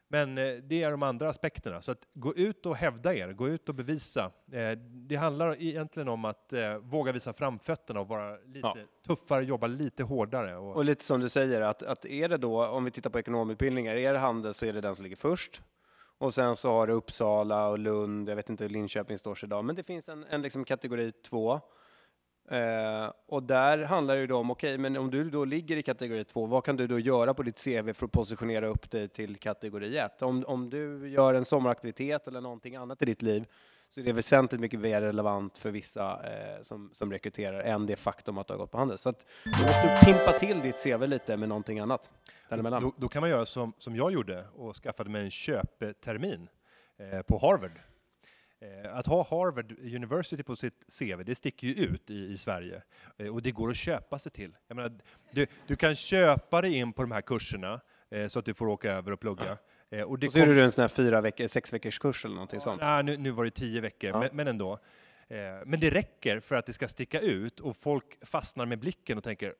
Men 0.09 0.37
eh, 0.37 0.53
det 0.55 0.83
är 0.83 0.91
de 0.91 1.03
andra 1.03 1.29
aspekterna. 1.29 1.81
Så 1.81 1.91
att 1.91 2.07
gå 2.13 2.35
ut 2.35 2.65
och 2.65 2.75
hävda 2.75 3.15
er, 3.15 3.33
gå 3.33 3.47
ut 3.47 3.69
och 3.69 3.75
bevisa. 3.75 4.31
Eh, 4.51 4.71
det 4.79 5.15
handlar 5.15 5.61
egentligen 5.61 6.07
om 6.09 6.25
att 6.25 6.53
eh, 6.53 6.77
våga 6.77 7.11
visa 7.11 7.33
framfötterna 7.33 7.99
och 7.99 8.07
vara 8.07 8.37
lite 8.37 8.59
Ja. 8.67 8.77
tuffare, 9.07 9.43
jobba 9.45 9.67
lite 9.67 10.03
hårdare. 10.03 10.55
Och, 10.57 10.75
Och 10.75 10.85
lite 10.85 11.03
som 11.03 11.19
du 11.19 11.29
säger, 11.29 11.61
att, 11.61 11.83
att 11.83 12.05
är 12.05 12.29
det 12.29 12.37
då, 12.37 12.65
om 12.67 12.85
vi 12.85 12.91
tittar 12.91 13.09
på 13.09 13.19
ekonomutbildningar, 13.19 13.95
är 13.95 14.13
det 14.13 14.19
handel 14.19 14.53
så 14.53 14.65
är 14.65 14.73
det 14.73 14.81
den 14.81 14.95
som 14.95 15.03
ligger 15.03 15.15
först. 15.15 15.61
Och 16.19 16.33
sen 16.33 16.55
så 16.55 16.71
har 16.71 16.87
du 16.87 16.93
Uppsala 16.93 17.69
och 17.69 17.79
Lund, 17.79 18.29
jag 18.29 18.35
vet 18.35 18.49
inte 18.49 18.63
hur 18.63 18.69
Linköping 18.69 19.17
står 19.17 19.35
sig 19.35 19.47
idag, 19.47 19.65
men 19.65 19.75
det 19.75 19.83
finns 19.83 20.09
en, 20.09 20.23
en 20.29 20.41
liksom 20.41 20.65
kategori 20.65 21.11
två. 21.11 21.61
Eh, 22.51 23.11
och 23.25 23.43
där 23.43 23.83
handlar 23.83 24.15
det 24.15 24.21
ju 24.21 24.27
då 24.27 24.37
om, 24.37 24.51
okej, 24.51 24.77
men 24.77 24.97
om 24.97 25.11
du 25.11 25.29
då 25.29 25.45
ligger 25.45 25.77
i 25.77 25.83
kategori 25.83 26.23
två, 26.23 26.45
vad 26.45 26.63
kan 26.63 26.77
du 26.77 26.87
då 26.87 26.99
göra 26.99 27.33
på 27.33 27.43
ditt 27.43 27.63
CV 27.63 27.93
för 27.93 28.05
att 28.05 28.11
positionera 28.11 28.67
upp 28.67 28.91
dig 28.91 29.07
till 29.07 29.35
kategori 29.35 29.97
ett? 29.97 30.21
Om, 30.21 30.43
om 30.47 30.69
du 30.69 31.09
gör 31.09 31.33
en 31.33 31.45
sommaraktivitet 31.45 32.27
eller 32.27 32.41
någonting 32.41 32.75
annat 32.75 33.01
i 33.01 33.05
ditt 33.05 33.21
liv, 33.21 33.45
så 33.89 33.99
är 33.99 34.03
det 34.03 34.13
väsentligt 34.13 34.61
mycket 34.61 34.79
mer 34.79 35.01
relevant 35.01 35.57
för 35.57 35.71
vissa 35.71 36.11
eh, 36.11 36.61
som, 36.61 36.89
som 36.93 37.11
rekryterar 37.11 37.59
än 37.59 37.85
det 37.85 37.95
faktum 37.95 38.37
att 38.37 38.47
du 38.47 38.53
har 38.53 38.57
gått 38.57 38.71
på 38.71 38.77
handel. 38.77 38.97
Så 38.97 39.09
att 39.09 39.25
då 39.43 39.63
måste 39.63 39.81
du 39.81 40.05
pimpa 40.05 40.39
till 40.39 40.61
ditt 40.61 40.83
CV 40.83 41.07
lite 41.07 41.37
med 41.37 41.49
någonting 41.49 41.79
annat 41.79 42.09
däremellan. 42.49 42.83
då, 42.83 42.93
då 42.97 43.07
kan 43.07 43.21
man 43.21 43.29
göra 43.29 43.45
som, 43.45 43.73
som 43.77 43.95
jag 43.95 44.11
gjorde 44.11 44.45
och 44.55 44.75
skaffade 44.75 45.09
mig 45.09 45.23
en 45.23 45.31
köptermin 45.31 46.49
eh, 46.97 47.21
på 47.21 47.37
Harvard. 47.37 47.79
Eh, 48.61 48.95
att 48.97 49.05
ha 49.07 49.27
Harvard 49.29 49.71
University 49.79 50.43
på 50.43 50.55
sitt 50.55 50.85
CV, 50.99 51.23
det 51.25 51.35
sticker 51.35 51.67
ju 51.67 51.73
ut 51.73 52.09
i, 52.09 52.25
i 52.31 52.37
Sverige. 52.37 52.81
Eh, 53.17 53.27
och 53.35 53.41
det 53.41 53.51
går 53.51 53.69
att 53.69 53.77
köpa 53.77 54.19
sig 54.19 54.31
till. 54.31 54.55
Jag 54.67 54.75
menar, 54.75 54.91
du, 55.31 55.47
du 55.67 55.75
kan 55.75 55.95
köpa 55.95 56.61
dig 56.61 56.73
in 56.73 56.93
på 56.93 57.01
de 57.01 57.11
här 57.11 57.21
kurserna 57.21 57.81
eh, 58.09 58.27
så 58.27 58.39
att 58.39 58.45
du 58.45 58.53
får 58.53 58.67
åka 58.67 58.91
över 58.91 59.11
och 59.11 59.19
plugga. 59.19 59.57
Eh, 59.89 60.01
och 60.01 60.19
det 60.19 60.27
Och 60.27 60.33
så 60.33 60.39
kom- 60.39 60.49
du 60.49 60.63
en 60.63 60.71
sån 60.71 60.81
här 60.81 60.87
fyra 60.89 61.21
veckor, 61.21 61.47
sex 61.47 61.73
veckors 61.73 61.99
kurs 61.99 62.25
eller 62.25 62.35
någonting 62.35 62.59
sånt. 62.59 62.81
Nej, 62.81 63.03
nu, 63.03 63.17
nu 63.17 63.31
var 63.31 63.43
det 63.45 63.51
tio 63.51 63.81
veckor, 63.81 64.09
Ja. 64.09 64.19
men, 64.19 64.29
men 64.33 64.47
ändå. 64.47 64.79
Men 65.65 65.79
det 65.79 65.89
räcker 65.89 66.39
för 66.39 66.55
att 66.55 66.65
det 66.65 66.73
ska 66.73 66.87
sticka 66.87 67.19
ut 67.19 67.59
och 67.59 67.77
folk 67.77 68.17
fastnar 68.25 68.65
med 68.65 68.79
blicken 68.79 69.17
och 69.17 69.23
tänker 69.23 69.53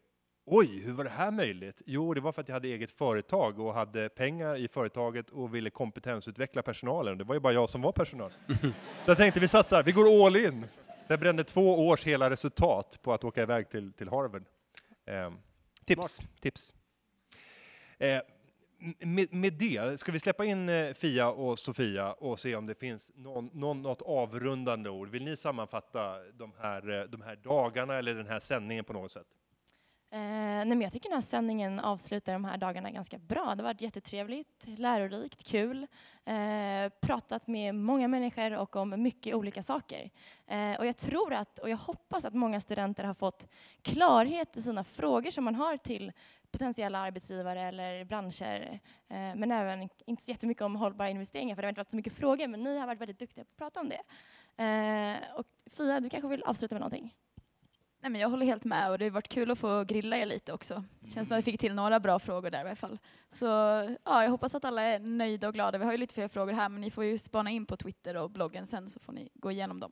Oj, 0.50 0.80
hur 0.80 0.94
var 0.94 1.04
det 1.04 1.10
här 1.10 1.32
möjligt? 1.32 1.82
Jo, 1.86 2.14
det 2.14 2.22
var 2.22 2.32
för 2.32 2.42
att 2.42 2.48
jag 2.48 2.56
hade 2.56 2.68
eget 2.68 2.92
företag 2.92 3.60
och 3.60 3.74
hade 3.74 4.10
pengar 4.10 4.56
i 4.56 4.68
företaget 4.68 5.30
och 5.30 5.56
ville 5.56 5.70
kompetensutveckla 5.70 6.62
personalen. 6.62 7.18
Det 7.18 7.24
var 7.24 7.36
ju 7.36 7.40
bara 7.40 7.54
jag 7.54 7.70
som 7.70 7.82
var 7.82 7.92
personal. 7.92 8.32
Så 9.06 9.12
jag 9.12 9.18
tänkte, 9.18 9.40
vi 9.40 9.48
satsar, 9.48 9.84
vi 9.84 9.92
går 9.92 10.26
all 10.26 10.36
in. 10.36 10.66
Så 11.04 11.14
jag 11.14 11.20
brände 11.20 11.44
två 11.44 11.88
års 11.88 12.06
hela 12.06 12.30
resultat 12.30 13.00
på 13.02 13.14
att 13.14 13.24
åka 13.24 13.42
iväg 13.42 13.70
till, 13.70 13.94
till 13.94 14.10
Harvard. 14.10 14.44
Eh, 15.06 15.32
tips, 15.86 16.20
tips. 16.42 16.74
Eh, 17.98 18.22
med, 19.00 19.34
med 19.34 19.54
det, 19.54 20.00
ska 20.00 20.12
vi 20.12 20.20
släppa 20.20 20.46
in 20.46 20.70
eh, 20.70 20.94
Fia 20.94 21.30
och 21.30 21.60
Sofia 21.60 22.14
och 22.14 22.40
se 22.40 22.56
om 22.56 22.66
det 22.66 22.76
finns 22.76 23.12
någon, 23.16 23.50
någon, 23.54 23.82
något 23.82 24.02
avrundande 24.02 24.90
ord? 24.90 25.10
Vill 25.10 25.24
ni 25.24 25.36
sammanfatta 25.36 26.20
de 26.34 26.52
här, 26.60 27.00
eh, 27.00 27.04
de 27.04 27.22
här 27.22 27.36
dagarna 27.36 27.98
eller 27.98 28.14
den 28.14 28.28
här 28.28 28.40
sändningen 28.40 28.86
på 28.86 28.94
något 28.94 29.12
sätt? 29.12 29.28
Eh, 30.10 30.20
nej 30.20 30.66
men 30.66 30.82
jag 30.82 30.92
tycker 30.92 31.10
den 31.10 31.18
här 31.18 31.22
sändningen 31.22 31.80
avslutar 31.80 32.34
de 32.34 32.46
här 32.46 32.58
dagarna 32.58 32.92
ganska 32.92 33.18
bra. 33.18 33.56
Det 33.56 33.64
har 33.64 33.70
varit 33.70 33.82
jättetrevligt, 33.82 34.66
lärorikt, 34.68 35.44
kul. 35.48 35.88
Eh, 36.26 36.90
pratat 37.02 37.48
med 37.48 37.76
många 37.76 38.08
människor 38.08 38.58
och 38.58 38.76
om 38.76 39.04
mycket 39.04 39.36
olika 39.36 39.64
saker. 39.64 40.10
Eh, 40.48 40.80
och 40.80 40.86
jag 40.86 40.98
tror 40.98 41.34
att, 41.34 41.60
och 41.60 41.70
jag 41.70 41.78
hoppas 41.78 42.26
att 42.26 42.34
många 42.34 42.62
studenter 42.62 43.04
har 43.04 43.14
fått 43.14 43.48
klarhet 43.82 44.58
i 44.58 44.62
sina 44.62 44.84
frågor 44.84 45.32
som 45.32 45.44
man 45.44 45.56
har 45.56 45.78
till 45.78 46.12
potentiella 46.52 47.00
arbetsgivare 47.00 47.62
eller 47.62 48.06
branscher. 48.06 48.80
Eh, 49.08 49.36
men 49.36 49.52
även, 49.52 49.90
inte 50.06 50.24
så 50.24 50.32
jättemycket 50.32 50.62
om 50.62 50.76
hållbara 50.76 51.10
investeringar 51.10 51.56
för 51.56 51.62
det 51.62 51.66
har 51.66 51.70
inte 51.70 51.80
varit 51.80 51.90
så 51.90 51.96
mycket 51.98 52.14
frågor, 52.14 52.48
men 52.48 52.64
ni 52.64 52.78
har 52.78 52.88
varit 52.88 53.02
väldigt 53.02 53.20
duktiga 53.20 53.44
på 53.44 53.52
att 53.52 53.58
prata 53.58 53.80
om 53.80 53.90
det. 53.90 54.02
Eh, 54.64 55.36
och 55.40 55.46
Fia, 55.72 56.00
du 56.00 56.10
kanske 56.10 56.28
vill 56.28 56.44
avsluta 56.44 56.76
med 56.76 56.80
någonting? 56.80 57.16
Nej, 58.08 58.12
men 58.12 58.22
jag 58.22 58.30
håller 58.30 58.46
helt 58.46 58.66
med 58.66 58.92
och 58.92 58.98
det 58.98 59.06
har 59.06 59.10
varit 59.10 59.28
kul 59.28 59.52
att 59.52 59.60
få 59.60 59.84
grilla 59.84 60.18
er 60.18 60.26
lite 60.26 60.54
också. 60.54 60.84
Det 61.00 61.12
känns 61.12 61.28
som 61.28 61.38
att 61.38 61.48
vi 61.48 61.52
fick 61.52 61.60
till 61.60 61.74
några 61.74 62.00
bra 62.00 62.20
frågor 62.20 62.50
där 62.50 62.58
i 62.58 62.62
alla 62.62 62.76
fall. 62.76 63.00
Så 63.30 63.46
ja, 63.46 64.24
jag 64.24 64.30
hoppas 64.30 64.56
att 64.56 64.66
alla 64.66 64.82
är 64.82 65.00
nöjda 65.00 65.48
och 65.48 65.54
glada. 65.54 65.78
Vi 65.78 65.86
har 65.86 65.92
ju 65.92 65.98
lite 65.98 66.14
fler 66.14 66.28
frågor 66.28 66.54
här 66.54 66.70
men 66.70 66.82
ni 66.82 66.92
får 66.92 67.04
ju 67.04 67.18
spana 67.18 67.50
in 67.50 67.66
på 67.66 67.78
Twitter 67.78 68.18
och 68.18 68.30
bloggen 68.30 68.66
sen 68.68 68.90
så 68.90 69.00
får 69.00 69.14
ni 69.14 69.30
gå 69.34 69.52
igenom 69.52 69.80
dem. 69.80 69.92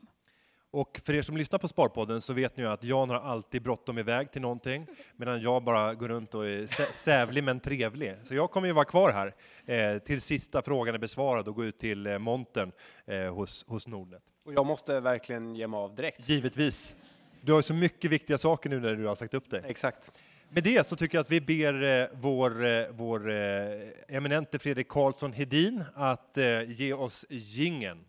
Och 0.71 1.01
för 1.05 1.13
er 1.13 1.21
som 1.21 1.37
lyssnar 1.37 1.59
på 1.59 1.67
Sparpodden 1.67 2.21
så 2.21 2.33
vet 2.33 2.57
ni 2.57 2.63
ju 2.63 2.69
att 2.69 2.83
Jan 2.83 3.09
har 3.09 3.17
alltid 3.19 3.61
bråttom 3.61 3.97
iväg 3.97 4.31
till 4.31 4.41
någonting, 4.41 4.87
medan 5.15 5.41
jag 5.41 5.63
bara 5.63 5.93
går 5.93 6.07
runt 6.07 6.35
och 6.35 6.45
är 6.45 6.61
sä- 6.61 6.91
sävlig 6.91 7.43
men 7.43 7.59
trevlig. 7.59 8.15
Så 8.23 8.35
jag 8.35 8.51
kommer 8.51 8.67
ju 8.67 8.73
vara 8.73 8.85
kvar 8.85 9.11
här 9.11 9.35
eh, 9.93 9.99
till 9.99 10.21
sista 10.21 10.61
frågan 10.61 10.95
är 10.95 10.99
besvarad 10.99 11.47
och 11.47 11.55
gå 11.55 11.65
ut 11.65 11.79
till 11.79 12.07
eh, 12.07 12.17
montern 12.17 12.71
eh, 13.05 13.33
hos, 13.33 13.65
hos 13.67 13.87
Nordnet. 13.87 14.23
Och 14.45 14.53
jag 14.53 14.65
måste 14.65 14.99
verkligen 14.99 15.55
ge 15.55 15.67
mig 15.67 15.77
av 15.77 15.95
direkt. 15.95 16.29
Givetvis. 16.29 16.95
Du 17.45 17.51
har 17.51 17.59
ju 17.59 17.63
så 17.63 17.73
mycket 17.73 18.11
viktiga 18.11 18.37
saker 18.37 18.69
nu 18.69 18.79
när 18.79 18.95
du 18.95 19.05
har 19.05 19.15
sagt 19.15 19.33
upp 19.33 19.49
dig. 19.49 19.61
Exakt. 19.65 20.11
Med 20.49 20.63
det 20.63 20.87
så 20.87 20.95
tycker 20.95 21.17
jag 21.17 21.21
att 21.21 21.31
vi 21.31 21.41
ber 21.41 21.83
eh, 21.83 22.07
vår, 22.13 22.65
eh, 22.65 22.85
vår 22.91 23.31
eh, 23.31 23.89
eminente 24.07 24.59
Fredrik 24.59 24.87
Karlsson 24.87 25.33
Hedin 25.33 25.83
att 25.95 26.37
ge 26.67 26.93
oss 26.93 27.25
gingen. 27.29 28.05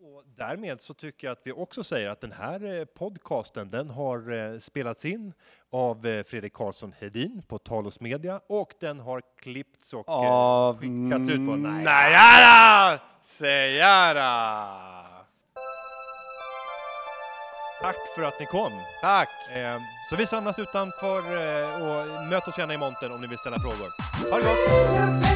Och 0.00 0.24
därmed 0.36 0.80
så 0.80 0.94
tycker 0.94 1.26
jag 1.26 1.32
att 1.32 1.40
vi 1.44 1.52
också 1.52 1.84
säger 1.84 2.08
att 2.08 2.20
den 2.20 2.32
här 2.32 2.84
podcasten, 2.84 3.70
den 3.70 3.90
har 3.90 4.58
spelats 4.58 5.04
in 5.04 5.32
av 5.70 6.22
Fredrik 6.26 6.52
Karlsson 6.52 6.94
Hedin 7.00 7.42
på 7.48 7.58
Talos 7.58 8.00
Media 8.00 8.40
och 8.46 8.74
den 8.80 9.00
har 9.00 9.22
klippts 9.38 9.94
och 9.94 10.08
Av 10.08 10.78
skickats 10.78 11.30
ut 11.30 11.46
på 11.46 11.56
Nej. 11.56 11.84
Najara 11.84 13.00
Sejara. 13.20 15.07
Tack 17.80 17.96
för 18.14 18.22
att 18.22 18.40
ni 18.40 18.46
kom! 18.46 18.72
Tack! 19.00 19.28
Eh, 19.50 19.80
Så 20.10 20.16
vi 20.16 20.26
samlas 20.26 20.58
utanför 20.58 21.18
eh, 21.18 21.82
och 21.82 22.26
möt 22.28 22.48
oss 22.48 22.58
gärna 22.58 22.74
i 22.74 22.78
montern 22.78 23.12
om 23.12 23.20
ni 23.20 23.26
vill 23.26 23.38
ställa 23.38 23.58
frågor. 23.60 23.92
Ha 24.30 24.38
det 24.38 24.44
gott! 24.44 25.27